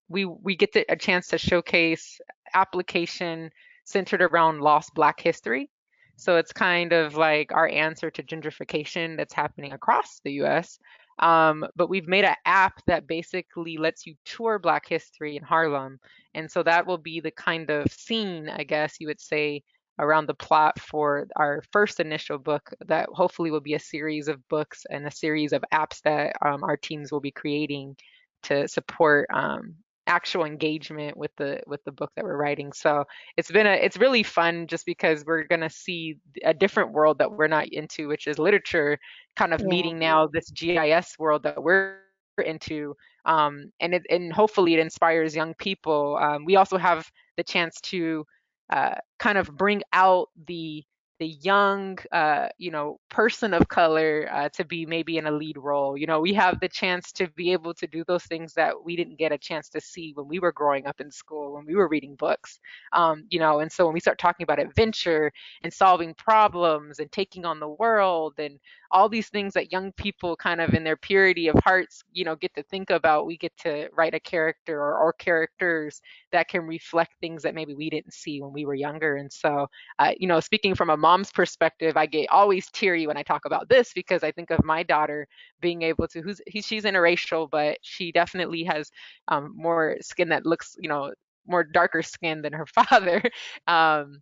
we 0.09 0.25
we 0.25 0.55
get 0.55 0.77
a 0.89 0.97
chance 0.97 1.27
to 1.29 1.39
showcase 1.39 2.21
application 2.55 3.51
centered 3.85 4.23
around 4.23 4.61
lost 4.61 4.95
Black 4.95 5.19
history. 5.21 5.69
So 6.17 6.37
it's 6.37 6.53
kind 6.53 6.93
of 6.93 7.17
like 7.17 7.53
our 7.53 7.69
answer 7.69 8.11
to 8.11 8.23
gentrification 8.23 9.17
that's 9.17 9.35
happening 9.35 9.73
across 9.73 10.21
the 10.25 10.33
U.S. 10.43 10.79
Um, 11.19 11.67
but 11.77 11.89
we've 11.89 12.09
made 12.09 12.25
an 12.25 12.37
app 12.45 12.85
that 12.87 13.07
basically 13.07 13.77
lets 13.79 14.07
you 14.07 14.15
tour 14.25 14.59
Black 14.59 14.87
history 14.87 15.37
in 15.37 15.43
Harlem. 15.43 15.99
And 16.35 16.51
so 16.51 16.63
that 16.63 16.87
will 16.87 16.99
be 16.99 17.21
the 17.21 17.31
kind 17.31 17.71
of 17.71 17.91
scene, 17.91 18.49
I 18.49 18.65
guess 18.65 18.97
you 19.01 19.07
would 19.07 19.21
say, 19.21 19.63
around 19.99 20.27
the 20.27 20.35
plot 20.35 20.79
for 20.79 21.27
our 21.37 21.63
first 21.73 22.01
initial 22.01 22.39
book 22.39 22.71
that 22.87 23.09
hopefully 23.11 23.51
will 23.51 23.61
be 23.61 23.75
a 23.75 23.79
series 23.79 24.29
of 24.29 24.47
books 24.49 24.85
and 24.91 25.07
a 25.07 25.11
series 25.11 25.53
of 25.53 25.65
apps 25.73 26.03
that 26.03 26.37
um, 26.45 26.63
our 26.65 26.77
teams 26.77 27.11
will 27.11 27.21
be 27.21 27.31
creating 27.31 27.97
to 28.43 28.69
support 28.69 29.27
um, 29.33 29.75
actual 30.07 30.45
engagement 30.45 31.17
with 31.17 31.31
the 31.37 31.61
with 31.67 31.83
the 31.85 31.93
book 31.93 32.11
that 32.17 32.25
we're 32.25 32.37
writing. 32.37 32.73
So 32.73 33.05
it's 33.37 33.51
been 33.51 33.67
a 33.67 33.73
it's 33.73 33.97
really 33.97 34.23
fun 34.23 34.67
just 34.67 34.87
because 34.87 35.25
we're 35.25 35.45
going 35.45 35.61
to 35.61 35.71
see 35.71 36.17
a 36.45 36.55
different 36.55 36.93
world 36.93 37.19
that 37.19 37.31
we're 37.31 37.49
not 37.49 37.69
into 37.69 38.09
which 38.09 38.27
is 38.27 38.39
literature 38.39 38.99
kind 39.37 39.53
of 39.53 39.61
yeah. 39.61 39.67
meeting 39.67 39.99
now 39.99 40.29
this 40.33 40.51
gis 40.51 41.17
world 41.19 41.43
that 41.43 41.63
we're 41.63 41.99
into. 42.45 42.95
Um, 43.25 43.73
and 43.81 43.95
it, 43.95 44.07
and 44.11 44.33
hopefully 44.33 44.75
it 44.75 44.81
inspires 44.81 45.35
young 45.35 45.55
people. 45.55 46.19
Um, 46.21 46.45
we 46.45 46.57
also 46.57 46.79
have 46.79 47.11
the 47.37 47.43
chance 47.43 47.81
to 47.83 48.25
uh, 48.71 48.95
kind 49.19 49.39
of 49.39 49.49
bring 49.57 49.83
out 49.93 50.29
the 50.47 50.85
the 51.19 51.29
young, 51.29 51.99
uh, 52.12 52.49
you 52.59 52.71
know, 52.71 53.01
person 53.09 53.55
of 53.55 53.69
color 53.69 54.29
uh, 54.31 54.49
to 54.51 54.64
be 54.64 54.85
maybe 54.85 55.17
in 55.17 55.27
a 55.27 55.31
lead 55.31 55.57
role. 55.57 55.97
You 55.97 56.07
know, 56.07 56.21
we 56.21 56.35
have 56.35 56.61
the 56.61 56.69
chance 56.69 57.12
to 57.12 57.29
be 57.31 57.53
able 57.53 57.75
to 57.75 57.87
do 57.87 58.05
those 58.07 58.25
things 58.25 58.53
that 58.55 58.75
we 58.85 58.97
didn't 58.97 59.19
get 59.19 59.33
a 59.33 59.39
chance 59.39 59.69
to 59.71 59.81
see 59.81 60.12
when 60.14 60.29
we 60.29 60.39
were 60.39 60.53
growing 60.53 60.87
up 60.87 61.01
in 61.01 61.11
school, 61.11 61.55
when 61.55 61.64
we 61.67 61.75
were 61.75 61.89
reading 61.89 62.17
books. 62.17 62.61
Um, 62.93 63.25
you 63.31 63.39
know, 63.39 63.61
and 63.61 63.71
so 63.71 63.85
when 63.87 63.95
we 63.95 64.01
start 64.01 64.19
talking 64.19 64.45
about 64.45 64.59
adventure 64.59 65.33
and 65.62 65.73
solving 65.73 66.14
problems 66.14 66.99
and 66.99 67.11
taking 67.11 67.45
on 67.45 67.61
the 67.61 67.69
world 67.69 68.35
and 68.39 68.59
all 68.91 69.09
these 69.09 69.29
things 69.29 69.53
that 69.55 69.73
young 69.73 69.93
people 69.93 70.37
kind 70.37 70.61
of 70.61 70.75
in 70.75 70.85
their 70.85 70.97
purity 70.97 71.49
of 71.49 71.57
hearts, 71.64 72.03
you 72.12 72.25
know, 72.25 72.37
get 72.37 72.55
to 72.55 72.62
think 72.64 72.91
about, 72.91 73.27
we 73.27 73.37
get 73.37 73.57
to 73.59 73.89
write 73.97 74.14
a 74.14 74.21
character 74.21 74.79
or, 74.81 74.99
or 74.99 75.12
characters 75.12 76.01
that 76.33 76.49
can 76.49 76.62
reflect 76.62 77.12
things 77.21 77.43
that 77.43 77.55
maybe 77.55 77.75
we 77.75 77.91
didn't 77.91 78.12
see 78.12 78.41
when 78.41 78.53
we 78.53 78.64
were 78.64 78.75
younger. 78.75 79.17
And 79.17 79.33
so, 79.33 79.67
uh, 79.99 80.12
you 80.19 80.27
know, 80.29 80.41
speaking 80.41 80.75
from 80.75 80.91
a 80.91 80.97
mom's 81.07 81.31
perspective, 81.31 81.97
I 81.97 82.07
get 82.07 82.29
always 82.31 82.69
teary 82.73 83.07
when 83.07 83.17
I 83.17 83.23
talk 83.23 83.45
about 83.45 83.69
this 83.69 83.93
because 83.95 84.25
I 84.25 84.33
think 84.33 84.51
of 84.51 84.65
my 84.65 84.83
daughter 84.83 85.29
being 85.61 85.83
able 85.83 86.09
to, 86.09 86.21
who's 86.21 86.41
he, 86.49 86.61
she's 86.61 86.83
interracial, 86.83 87.49
but 87.49 87.79
she 87.81 88.11
definitely 88.11 88.65
has 88.65 88.91
um, 89.29 89.53
more 89.57 89.99
skin 90.01 90.31
that 90.31 90.45
looks, 90.45 90.75
you 90.81 90.89
know, 90.89 91.13
more 91.47 91.63
darker 91.63 92.03
skin 92.03 92.43
than 92.43 92.53
her 92.53 92.67
father. 92.79 93.23
Um, 93.69 94.21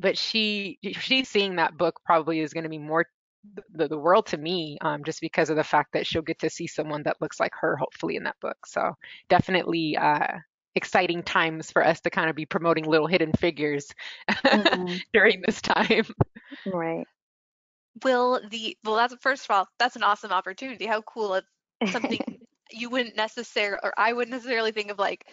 but 0.00 0.18
she 0.18 0.78
she's 0.82 1.28
seeing 1.28 1.56
that 1.56 1.76
book 1.78 2.00
probably 2.04 2.40
is 2.40 2.52
going 2.52 2.64
to 2.64 2.70
be 2.70 2.78
more 2.78 3.06
the, 3.74 3.86
the 3.86 3.98
world 3.98 4.26
to 4.26 4.36
me 4.36 4.76
um, 4.80 5.04
just 5.04 5.20
because 5.20 5.50
of 5.50 5.56
the 5.56 5.64
fact 5.64 5.92
that 5.92 6.06
she'll 6.06 6.22
get 6.22 6.40
to 6.40 6.50
see 6.50 6.66
someone 6.66 7.04
that 7.04 7.20
looks 7.20 7.38
like 7.38 7.52
her 7.60 7.76
hopefully 7.76 8.16
in 8.16 8.24
that 8.24 8.38
book 8.40 8.58
so 8.66 8.92
definitely 9.28 9.96
uh, 9.96 10.38
exciting 10.78 11.22
times 11.22 11.70
for 11.70 11.84
us 11.84 12.00
to 12.00 12.08
kind 12.08 12.30
of 12.30 12.36
be 12.36 12.46
promoting 12.46 12.86
little 12.86 13.06
hidden 13.06 13.32
figures 13.32 13.92
mm-hmm. 14.30 14.96
during 15.12 15.42
this 15.44 15.60
time 15.60 16.06
right 16.64 17.04
will 18.04 18.40
the 18.48 18.76
well 18.84 18.96
that's 18.96 19.14
first 19.20 19.44
of 19.44 19.50
all 19.50 19.68
that's 19.78 19.96
an 19.96 20.02
awesome 20.02 20.30
opportunity 20.30 20.86
how 20.86 21.02
cool 21.02 21.34
it's 21.34 21.92
something 21.92 22.20
you 22.70 22.88
wouldn't 22.88 23.16
necessarily 23.16 23.80
or 23.82 23.92
i 23.98 24.12
wouldn't 24.12 24.32
necessarily 24.32 24.72
think 24.72 24.90
of 24.90 24.98
like 24.98 25.26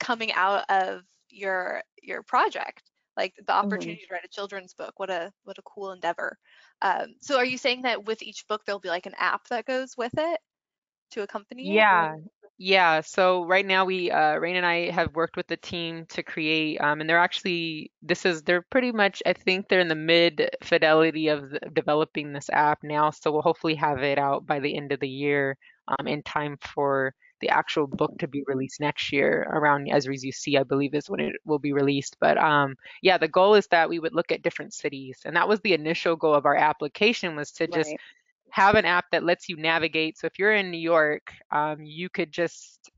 coming 0.00 0.32
out 0.32 0.64
of 0.70 1.02
your 1.30 1.82
your 2.02 2.22
project 2.22 2.82
like 3.16 3.34
the 3.36 3.42
mm-hmm. 3.42 3.66
opportunity 3.66 4.00
mm-hmm. 4.00 4.08
to 4.08 4.14
write 4.14 4.24
a 4.24 4.28
children's 4.28 4.74
book 4.74 4.94
what 4.96 5.10
a 5.10 5.30
what 5.44 5.58
a 5.58 5.62
cool 5.62 5.92
endeavor 5.92 6.38
um, 6.82 7.14
so 7.20 7.36
are 7.36 7.44
you 7.44 7.58
saying 7.58 7.82
that 7.82 8.04
with 8.04 8.22
each 8.22 8.46
book 8.48 8.62
there'll 8.64 8.80
be 8.80 8.88
like 8.88 9.06
an 9.06 9.14
app 9.18 9.46
that 9.48 9.66
goes 9.66 9.96
with 9.96 10.12
it 10.16 10.40
to 11.10 11.22
accompany 11.22 11.74
yeah 11.74 12.14
it? 12.14 12.22
Yeah 12.58 13.00
so 13.02 13.44
right 13.44 13.66
now 13.66 13.84
we 13.84 14.10
uh 14.10 14.36
rain 14.36 14.56
and 14.56 14.64
i 14.64 14.90
have 14.90 15.14
worked 15.14 15.36
with 15.36 15.46
the 15.46 15.56
team 15.58 16.06
to 16.08 16.22
create 16.22 16.80
um, 16.80 17.00
and 17.00 17.08
they're 17.08 17.18
actually 17.18 17.90
this 18.02 18.24
is 18.24 18.42
they're 18.42 18.64
pretty 18.70 18.92
much 18.92 19.22
i 19.26 19.32
think 19.32 19.68
they're 19.68 19.80
in 19.80 19.88
the 19.88 19.94
mid 19.94 20.48
fidelity 20.62 21.28
of 21.28 21.44
developing 21.74 22.32
this 22.32 22.48
app 22.50 22.78
now 22.82 23.10
so 23.10 23.30
we'll 23.30 23.42
hopefully 23.42 23.74
have 23.74 24.02
it 24.02 24.18
out 24.18 24.46
by 24.46 24.58
the 24.58 24.74
end 24.74 24.90
of 24.90 25.00
the 25.00 25.08
year 25.08 25.56
um, 25.88 26.06
in 26.06 26.22
time 26.22 26.56
for 26.60 27.14
the 27.40 27.48
actual 27.50 27.86
book 27.86 28.12
to 28.18 28.28
be 28.28 28.42
released 28.46 28.80
next 28.80 29.12
year 29.12 29.46
around 29.52 29.88
Esri's 29.88 30.24
UC, 30.24 30.58
I 30.58 30.62
believe 30.62 30.94
is 30.94 31.10
when 31.10 31.20
it 31.20 31.36
will 31.44 31.58
be 31.58 31.72
released. 31.72 32.16
But 32.20 32.38
um, 32.38 32.76
yeah, 33.02 33.18
the 33.18 33.28
goal 33.28 33.54
is 33.54 33.66
that 33.68 33.88
we 33.88 33.98
would 33.98 34.14
look 34.14 34.32
at 34.32 34.42
different 34.42 34.72
cities. 34.72 35.20
And 35.24 35.36
that 35.36 35.48
was 35.48 35.60
the 35.60 35.74
initial 35.74 36.16
goal 36.16 36.34
of 36.34 36.46
our 36.46 36.56
application 36.56 37.36
was 37.36 37.52
to 37.52 37.66
just 37.66 37.94
have 38.56 38.74
an 38.76 38.84
app 38.86 39.06
that 39.12 39.24
lets 39.24 39.48
you 39.48 39.56
navigate. 39.56 40.18
So 40.18 40.26
if 40.26 40.38
you're 40.38 40.54
in 40.54 40.70
New 40.70 40.78
York, 40.78 41.32
um, 41.52 41.78
you 41.82 42.08
could 42.08 42.32
just 42.32 42.90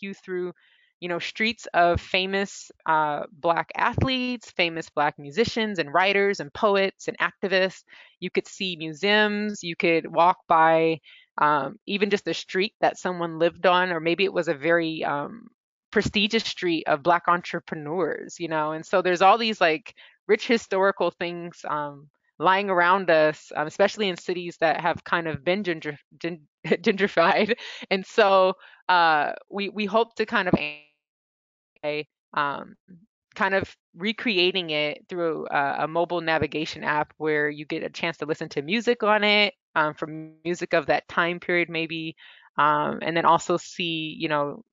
you 0.00 0.14
through 0.14 0.52
you 1.00 1.08
know 1.08 1.18
streets 1.18 1.66
of 1.74 2.00
famous 2.00 2.70
uh, 2.86 3.24
black 3.32 3.70
athletes 3.76 4.50
famous 4.50 4.88
black 4.90 5.14
musicians 5.18 5.78
and 5.78 5.92
writers 5.92 6.40
and 6.40 6.52
poets 6.52 7.08
and 7.08 7.16
activists 7.18 7.82
you 8.20 8.30
could 8.30 8.46
see 8.46 8.76
museums 8.76 9.62
you 9.62 9.76
could 9.76 10.06
walk 10.12 10.38
by 10.48 10.98
um, 11.38 11.76
even 11.86 12.10
just 12.10 12.28
a 12.28 12.34
street 12.34 12.74
that 12.80 12.96
someone 12.96 13.40
lived 13.40 13.66
on, 13.66 13.90
or 13.90 13.98
maybe 13.98 14.22
it 14.22 14.32
was 14.32 14.46
a 14.46 14.54
very 14.54 15.02
um, 15.02 15.48
prestigious 15.90 16.44
street 16.44 16.84
of 16.86 17.02
Black 17.02 17.24
entrepreneurs, 17.26 18.36
you 18.38 18.46
know. 18.46 18.70
And 18.70 18.86
so 18.86 19.02
there's 19.02 19.20
all 19.20 19.36
these 19.36 19.60
like 19.60 19.94
rich 20.28 20.46
historical 20.46 21.10
things 21.10 21.58
um, 21.68 22.08
lying 22.38 22.70
around 22.70 23.10
us, 23.10 23.52
um, 23.54 23.66
especially 23.66 24.08
in 24.08 24.16
cities 24.16 24.56
that 24.60 24.80
have 24.80 25.04
kind 25.04 25.28
of 25.28 25.44
been 25.44 25.64
ginger, 25.64 25.98
gin, 26.18 26.40
gentrified. 26.66 27.56
And 27.90 28.04
so 28.04 28.54
uh, 28.88 29.32
we 29.50 29.68
we 29.68 29.86
hope 29.86 30.14
to 30.16 30.26
kind 30.26 30.48
of 30.48 30.54
um, 32.34 32.76
kind 33.34 33.54
of 33.54 33.76
recreating 33.96 34.70
it 34.70 35.06
through 35.08 35.46
a, 35.50 35.76
a, 35.80 35.88
mobile 35.88 36.20
navigation 36.20 36.84
app 36.84 37.12
where 37.18 37.48
you 37.48 37.64
get 37.64 37.82
a 37.82 37.90
chance 37.90 38.16
to 38.18 38.26
listen 38.26 38.48
to 38.48 38.62
music 38.62 39.02
on 39.02 39.24
it 39.24 39.54
um, 39.74 39.94
from 39.94 40.32
music 40.44 40.72
of 40.72 40.86
that 40.86 41.06
time 41.08 41.40
period 41.40 41.68
maybe 41.68 42.16
um, 42.58 43.00
and 43.02 43.16
then 43.16 43.24
also 43.24 43.56
see 43.56 44.16
you 44.18 44.28
know 44.28 44.64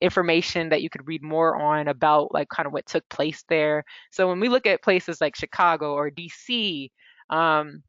information 0.00 0.68
that 0.68 0.82
you 0.82 0.90
could 0.90 1.06
read 1.06 1.22
more 1.22 1.56
on 1.56 1.88
about 1.88 2.32
like 2.32 2.48
kind 2.48 2.66
of 2.66 2.72
what 2.72 2.86
took 2.86 3.08
place 3.08 3.44
there 3.48 3.84
so 4.10 4.28
when 4.28 4.40
we 4.40 4.48
look 4.48 4.66
at 4.66 4.82
places 4.82 5.20
like 5.20 5.36
chicago 5.36 5.94
or 5.94 6.10
dc 6.10 6.90
um, 7.30 7.82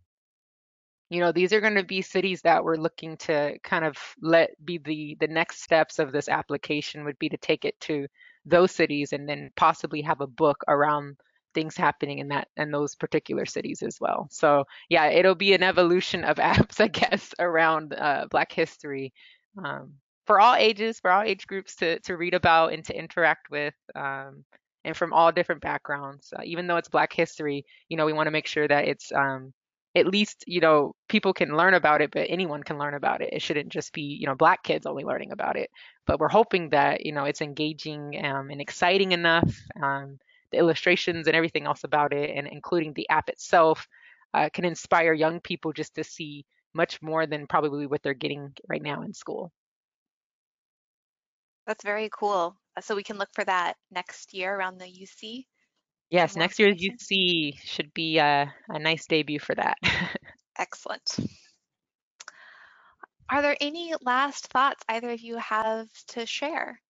you 1.09 1.19
know 1.19 1.31
these 1.31 1.51
are 1.51 1.61
going 1.61 1.75
to 1.75 1.83
be 1.83 2.01
cities 2.01 2.41
that 2.41 2.63
we're 2.63 2.75
looking 2.75 3.17
to 3.17 3.57
kind 3.63 3.83
of 3.83 3.97
let 4.21 4.51
be 4.63 4.77
the 4.77 5.17
the 5.19 5.27
next 5.27 5.61
steps 5.61 5.99
of 5.99 6.11
this 6.11 6.29
application 6.29 7.03
would 7.03 7.19
be 7.19 7.29
to 7.29 7.37
take 7.37 7.65
it 7.65 7.79
to 7.81 8.07
those 8.45 8.71
cities 8.71 9.13
and 9.13 9.27
then 9.27 9.51
possibly 9.55 10.01
have 10.01 10.21
a 10.21 10.27
book 10.27 10.63
around 10.67 11.17
things 11.53 11.75
happening 11.75 12.19
in 12.19 12.29
that 12.29 12.47
and 12.57 12.73
those 12.73 12.95
particular 12.95 13.45
cities 13.45 13.83
as 13.83 13.97
well. 13.99 14.27
So 14.31 14.63
yeah, 14.89 15.07
it'll 15.07 15.35
be 15.35 15.53
an 15.53 15.63
evolution 15.63 16.23
of 16.23 16.37
apps, 16.37 16.79
I 16.79 16.87
guess, 16.87 17.33
around 17.39 17.93
uh, 17.93 18.27
Black 18.29 18.51
history 18.51 19.13
um, 19.63 19.93
for 20.31 20.39
all 20.39 20.55
ages, 20.55 20.97
for 20.97 21.11
all 21.11 21.23
age 21.23 21.45
groups 21.45 21.75
to 21.75 21.99
to 21.99 22.15
read 22.15 22.33
about 22.33 22.71
and 22.71 22.85
to 22.85 22.97
interact 22.97 23.51
with. 23.51 23.73
Um, 23.93 24.45
and 24.85 24.95
from 24.95 25.11
all 25.11 25.29
different 25.33 25.59
backgrounds, 25.61 26.33
uh, 26.33 26.41
even 26.45 26.67
though 26.67 26.77
it's 26.77 26.87
Black 26.87 27.11
history, 27.11 27.65
you 27.89 27.97
know, 27.97 28.05
we 28.05 28.13
want 28.13 28.27
to 28.27 28.31
make 28.31 28.47
sure 28.47 28.65
that 28.65 28.87
it's 28.87 29.11
um, 29.11 29.51
at 29.93 30.07
least 30.07 30.45
you 30.47 30.61
know 30.61 30.95
people 31.09 31.33
can 31.33 31.57
learn 31.57 31.73
about 31.73 32.01
it 32.01 32.11
but 32.11 32.27
anyone 32.29 32.63
can 32.63 32.77
learn 32.77 32.93
about 32.93 33.21
it 33.21 33.33
it 33.33 33.41
shouldn't 33.41 33.67
just 33.67 33.91
be 33.91 34.03
you 34.03 34.25
know 34.25 34.35
black 34.35 34.63
kids 34.63 34.85
only 34.85 35.03
learning 35.03 35.33
about 35.33 35.57
it 35.57 35.69
but 36.07 36.17
we're 36.17 36.29
hoping 36.29 36.69
that 36.69 37.05
you 37.05 37.11
know 37.11 37.25
it's 37.25 37.41
engaging 37.41 38.17
um, 38.23 38.49
and 38.49 38.61
exciting 38.61 39.11
enough 39.11 39.53
um, 39.83 40.17
the 40.53 40.57
illustrations 40.57 41.27
and 41.27 41.35
everything 41.35 41.65
else 41.65 41.83
about 41.83 42.13
it 42.13 42.29
and 42.33 42.47
including 42.47 42.93
the 42.93 43.09
app 43.09 43.27
itself 43.27 43.85
uh, 44.33 44.47
can 44.53 44.63
inspire 44.63 45.11
young 45.11 45.41
people 45.41 45.73
just 45.73 45.93
to 45.93 46.05
see 46.05 46.45
much 46.73 47.01
more 47.01 47.27
than 47.27 47.45
probably 47.45 47.85
what 47.85 48.01
they're 48.01 48.13
getting 48.13 48.53
right 48.69 48.81
now 48.81 49.01
in 49.01 49.13
school 49.13 49.51
that's 51.65 51.83
very 51.83 52.09
cool 52.17 52.55
uh, 52.77 52.81
so 52.81 52.95
we 52.95 53.03
can 53.03 53.17
look 53.17 53.29
for 53.33 53.43
that 53.43 53.75
next 53.91 54.33
year 54.33 54.55
around 54.55 54.77
the 54.77 54.85
uc 54.85 55.45
Yes, 56.11 56.35
next 56.35 56.59
year's 56.59 56.75
UC 56.75 57.57
should 57.63 57.93
be 57.93 58.17
a, 58.17 58.53
a 58.67 58.79
nice 58.79 59.07
debut 59.07 59.39
for 59.39 59.55
that. 59.55 59.77
Excellent. 60.59 61.15
Are 63.29 63.41
there 63.41 63.55
any 63.61 63.93
last 64.01 64.47
thoughts 64.47 64.83
either 64.89 65.09
of 65.11 65.21
you 65.21 65.37
have 65.37 65.87
to 66.09 66.25
share? 66.25 66.81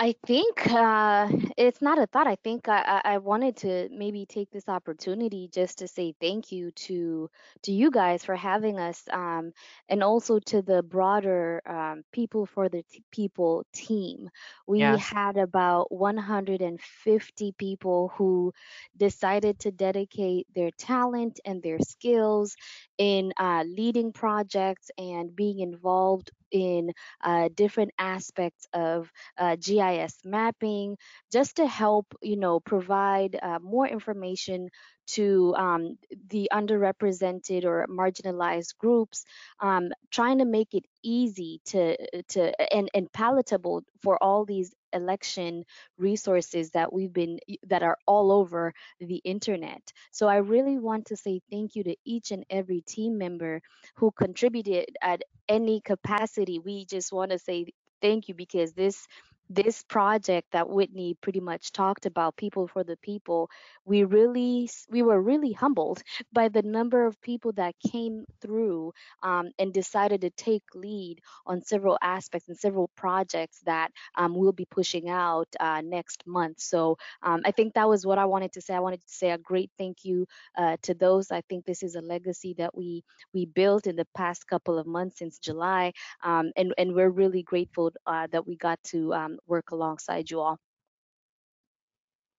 I 0.00 0.14
think 0.26 0.66
uh, 0.72 1.28
it's 1.58 1.82
not 1.82 1.98
a 1.98 2.06
thought. 2.06 2.26
I 2.26 2.36
think 2.36 2.68
I, 2.68 3.02
I 3.04 3.18
wanted 3.18 3.56
to 3.58 3.88
maybe 3.92 4.26
take 4.26 4.50
this 4.50 4.68
opportunity 4.68 5.48
just 5.52 5.78
to 5.80 5.88
say 5.88 6.14
thank 6.20 6.52
you 6.52 6.72
to 6.86 7.30
to 7.64 7.72
you 7.72 7.90
guys 7.90 8.24
for 8.24 8.34
having 8.36 8.78
us, 8.78 9.04
um, 9.12 9.52
and 9.88 10.02
also 10.02 10.40
to 10.40 10.62
the 10.62 10.82
broader 10.82 11.62
um, 11.66 12.04
People 12.12 12.46
for 12.46 12.68
the 12.68 12.82
T- 12.82 13.04
People 13.12 13.64
team. 13.74 14.30
We 14.66 14.96
Yes. 14.96 15.14
had 15.14 15.36
about 15.36 15.92
150 15.92 17.52
people 17.52 18.12
who 18.16 18.52
decided 18.96 19.58
to 19.60 19.72
dedicate 19.72 20.46
their 20.54 20.70
talent 20.72 21.40
and 21.44 21.62
their 21.62 21.78
skills 21.80 22.56
in 23.00 23.32
uh, 23.40 23.64
leading 23.66 24.12
projects 24.12 24.92
and 24.98 25.34
being 25.34 25.60
involved 25.60 26.30
in 26.52 26.92
uh, 27.24 27.48
different 27.54 27.92
aspects 27.98 28.68
of 28.74 29.10
uh, 29.38 29.56
GIS 29.56 30.18
mapping, 30.24 30.98
just 31.32 31.56
to 31.56 31.66
help, 31.66 32.06
you 32.22 32.36
know, 32.36 32.60
provide 32.60 33.38
uh, 33.42 33.58
more 33.62 33.88
information 33.88 34.68
to 35.14 35.54
um, 35.56 35.98
the 36.30 36.48
underrepresented 36.52 37.64
or 37.64 37.86
marginalized 37.88 38.76
groups, 38.78 39.24
um, 39.60 39.90
trying 40.10 40.38
to 40.38 40.44
make 40.44 40.74
it 40.74 40.84
easy 41.02 41.60
to 41.66 41.96
to 42.28 42.74
and, 42.74 42.90
and 42.94 43.12
palatable 43.12 43.82
for 44.02 44.22
all 44.22 44.44
these 44.44 44.72
election 44.92 45.64
resources 45.98 46.70
that 46.72 46.92
we've 46.92 47.12
been 47.12 47.38
that 47.68 47.82
are 47.82 47.96
all 48.06 48.32
over 48.32 48.72
the 49.00 49.16
internet. 49.24 49.82
So 50.12 50.28
I 50.28 50.36
really 50.38 50.78
want 50.78 51.06
to 51.06 51.16
say 51.16 51.40
thank 51.50 51.76
you 51.76 51.84
to 51.84 51.96
each 52.04 52.30
and 52.32 52.44
every 52.50 52.80
team 52.82 53.18
member 53.18 53.60
who 53.96 54.10
contributed 54.12 54.96
at 55.02 55.22
any 55.48 55.80
capacity. 55.80 56.58
We 56.58 56.86
just 56.86 57.12
want 57.12 57.30
to 57.32 57.38
say 57.38 57.66
thank 58.02 58.28
you 58.28 58.34
because 58.34 58.72
this 58.72 59.06
this 59.50 59.82
project 59.82 60.46
that 60.52 60.70
Whitney 60.70 61.16
pretty 61.20 61.40
much 61.40 61.72
talked 61.72 62.06
about, 62.06 62.36
People 62.36 62.68
for 62.68 62.84
the 62.84 62.96
People, 62.98 63.50
we 63.84 64.04
really 64.04 64.70
we 64.88 65.02
were 65.02 65.20
really 65.20 65.52
humbled 65.52 66.02
by 66.32 66.48
the 66.48 66.62
number 66.62 67.04
of 67.04 67.20
people 67.20 67.52
that 67.52 67.74
came 67.90 68.24
through 68.40 68.92
um, 69.24 69.50
and 69.58 69.74
decided 69.74 70.20
to 70.20 70.30
take 70.30 70.62
lead 70.74 71.20
on 71.46 71.62
several 71.62 71.98
aspects 72.00 72.48
and 72.48 72.56
several 72.56 72.88
projects 72.96 73.60
that 73.66 73.90
um, 74.14 74.34
we'll 74.36 74.52
be 74.52 74.66
pushing 74.66 75.08
out 75.08 75.48
uh, 75.58 75.80
next 75.80 76.24
month. 76.26 76.60
So 76.60 76.96
um, 77.22 77.40
I 77.44 77.50
think 77.50 77.74
that 77.74 77.88
was 77.88 78.06
what 78.06 78.18
I 78.18 78.26
wanted 78.26 78.52
to 78.52 78.60
say. 78.60 78.74
I 78.74 78.80
wanted 78.80 79.00
to 79.02 79.08
say 79.08 79.30
a 79.30 79.38
great 79.38 79.70
thank 79.76 80.04
you 80.04 80.26
uh, 80.56 80.76
to 80.82 80.94
those. 80.94 81.32
I 81.32 81.42
think 81.48 81.64
this 81.64 81.82
is 81.82 81.96
a 81.96 82.00
legacy 82.00 82.54
that 82.58 82.76
we 82.76 83.02
we 83.34 83.46
built 83.46 83.88
in 83.88 83.96
the 83.96 84.06
past 84.16 84.46
couple 84.46 84.78
of 84.78 84.86
months 84.86 85.18
since 85.18 85.38
July, 85.40 85.92
um, 86.22 86.52
and 86.56 86.72
and 86.78 86.94
we're 86.94 87.10
really 87.10 87.42
grateful 87.42 87.90
uh, 88.06 88.28
that 88.30 88.46
we 88.46 88.56
got 88.56 88.78
to 88.84 89.12
um, 89.12 89.39
work 89.46 89.70
alongside 89.70 90.30
you 90.30 90.40
all. 90.40 90.58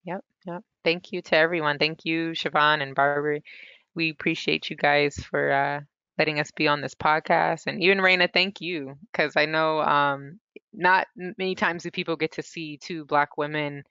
Yep, 0.05 0.23
yep. 0.45 0.63
Thank 0.83 1.11
you 1.11 1.21
to 1.23 1.35
everyone. 1.35 1.77
Thank 1.79 2.05
you, 2.05 2.31
Siobhan 2.31 2.81
and 2.81 2.95
Barbara. 2.95 3.41
We 3.87 4.09
appreciate 4.09 4.69
you 4.69 4.75
guys 4.75 5.15
for 5.15 5.51
uh, 5.51 5.81
letting 6.17 6.39
us 6.39 6.51
be 6.51 6.67
on 6.67 6.81
this 6.81 6.95
podcast. 6.95 7.67
And 7.67 7.81
even 7.83 7.99
Raina, 7.99 8.31
thank 8.31 8.61
you, 8.61 8.95
because 9.11 9.35
I 9.35 9.45
know 9.45 9.81
um, 9.81 10.39
not 10.73 11.07
many 11.15 11.55
times 11.55 11.83
do 11.83 11.91
people 11.91 12.15
get 12.15 12.33
to 12.33 12.43
see 12.43 12.77
two 12.77 13.05
Black 13.05 13.37
women. 13.37 13.83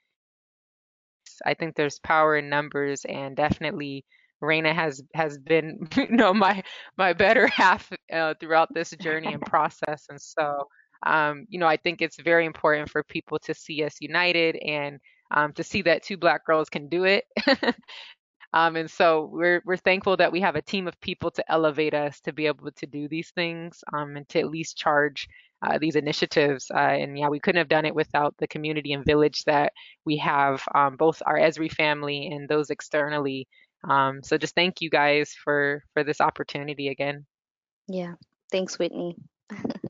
I 1.44 1.54
think 1.54 1.74
there's 1.76 1.98
power 2.00 2.36
in 2.36 2.48
numbers, 2.48 3.04
and 3.04 3.36
definitely 3.36 4.04
Raina 4.42 4.74
has 4.74 5.02
has 5.14 5.38
been, 5.38 5.88
you 5.96 6.08
know, 6.08 6.32
my 6.34 6.62
my 6.96 7.12
better 7.12 7.46
half 7.56 7.90
uh, 8.12 8.34
throughout 8.40 8.72
this 8.74 8.90
journey 9.00 9.32
and 9.32 9.44
process. 9.44 10.06
And 10.08 10.20
so, 10.20 10.68
um, 11.04 11.46
you 11.48 11.58
know, 11.58 11.66
I 11.66 11.76
think 11.76 12.02
it's 12.02 12.20
very 12.20 12.46
important 12.46 12.90
for 12.90 13.02
people 13.02 13.38
to 13.40 13.54
see 13.54 13.84
us 13.84 13.96
united 14.00 14.56
and 14.56 15.00
um, 15.30 15.52
to 15.54 15.62
see 15.62 15.82
that 15.82 16.02
two 16.02 16.16
Black 16.16 16.44
girls 16.44 16.68
can 16.68 16.88
do 16.88 17.04
it. 17.04 17.24
Um, 18.52 18.76
and 18.76 18.90
so 18.90 19.28
we're 19.32 19.62
we're 19.64 19.76
thankful 19.76 20.16
that 20.16 20.32
we 20.32 20.40
have 20.40 20.56
a 20.56 20.62
team 20.62 20.88
of 20.88 21.00
people 21.00 21.30
to 21.32 21.52
elevate 21.52 21.94
us 21.94 22.20
to 22.20 22.32
be 22.32 22.46
able 22.46 22.70
to 22.72 22.86
do 22.86 23.08
these 23.08 23.30
things 23.30 23.84
um, 23.92 24.16
and 24.16 24.28
to 24.30 24.40
at 24.40 24.50
least 24.50 24.76
charge 24.76 25.28
uh, 25.62 25.78
these 25.78 25.94
initiatives. 25.94 26.70
Uh, 26.70 26.78
and 26.78 27.18
yeah, 27.18 27.28
we 27.28 27.38
couldn't 27.38 27.58
have 27.58 27.68
done 27.68 27.84
it 27.84 27.94
without 27.94 28.34
the 28.38 28.48
community 28.48 28.92
and 28.92 29.04
village 29.04 29.44
that 29.44 29.72
we 30.04 30.16
have, 30.16 30.62
um, 30.74 30.96
both 30.96 31.22
our 31.26 31.38
Esri 31.38 31.70
family 31.70 32.28
and 32.32 32.48
those 32.48 32.70
externally. 32.70 33.46
Um, 33.88 34.20
so 34.22 34.36
just 34.36 34.54
thank 34.54 34.80
you 34.80 34.90
guys 34.90 35.32
for 35.32 35.84
for 35.94 36.02
this 36.02 36.20
opportunity 36.20 36.88
again. 36.88 37.26
Yeah, 37.86 38.14
thanks, 38.50 38.78
Whitney. 38.78 39.16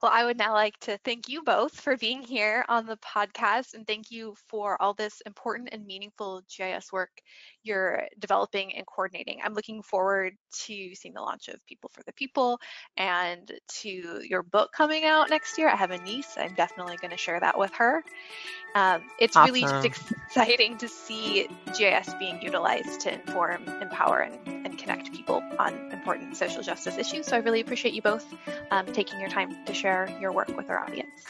Well, 0.00 0.12
I 0.14 0.24
would 0.24 0.38
now 0.38 0.52
like 0.52 0.78
to 0.80 0.96
thank 1.04 1.28
you 1.28 1.42
both 1.42 1.80
for 1.80 1.96
being 1.96 2.22
here 2.22 2.64
on 2.68 2.86
the 2.86 2.98
podcast 2.98 3.74
and 3.74 3.86
thank 3.86 4.12
you 4.12 4.34
for 4.46 4.80
all 4.80 4.94
this 4.94 5.20
important 5.26 5.70
and 5.72 5.84
meaningful 5.86 6.42
GIS 6.56 6.92
work 6.92 7.10
you're 7.64 8.04
developing 8.18 8.74
and 8.74 8.86
coordinating. 8.86 9.40
I'm 9.44 9.54
looking 9.54 9.82
forward 9.82 10.34
to 10.66 10.94
seeing 10.94 11.14
the 11.14 11.20
launch 11.20 11.48
of 11.48 11.64
People 11.66 11.90
for 11.92 12.02
the 12.04 12.12
People 12.12 12.60
and 12.96 13.50
to 13.80 14.22
your 14.24 14.42
book 14.42 14.70
coming 14.72 15.04
out 15.04 15.30
next 15.30 15.58
year. 15.58 15.68
I 15.68 15.76
have 15.76 15.90
a 15.90 15.98
niece. 15.98 16.36
I'm 16.36 16.54
definitely 16.54 16.96
going 16.96 17.10
to 17.10 17.16
share 17.16 17.40
that 17.40 17.58
with 17.58 17.72
her. 17.74 18.04
Um, 18.74 19.02
it's 19.18 19.36
awesome. 19.36 19.54
really 19.54 19.88
just 19.88 20.12
exciting 20.12 20.78
to 20.78 20.88
see 20.88 21.48
GIS 21.76 22.14
being 22.18 22.40
utilized 22.42 23.00
to 23.00 23.14
inform, 23.14 23.66
empower, 23.80 24.20
and, 24.20 24.66
and, 24.66 24.78
connect 24.78 25.12
people 25.12 25.42
on 25.58 25.90
important 25.90 26.36
social 26.36 26.62
justice 26.62 26.96
issues. 26.98 27.26
So 27.26 27.36
I 27.36 27.40
really 27.40 27.60
appreciate 27.60 27.94
you 27.94 28.02
both 28.02 28.24
um, 28.70 28.86
taking 28.86 29.18
your 29.18 29.28
time 29.28 29.56
to 29.66 29.74
share 29.88 30.18
your 30.20 30.32
work 30.32 30.54
with 30.54 30.68
our 30.68 30.78
audience. 30.80 31.24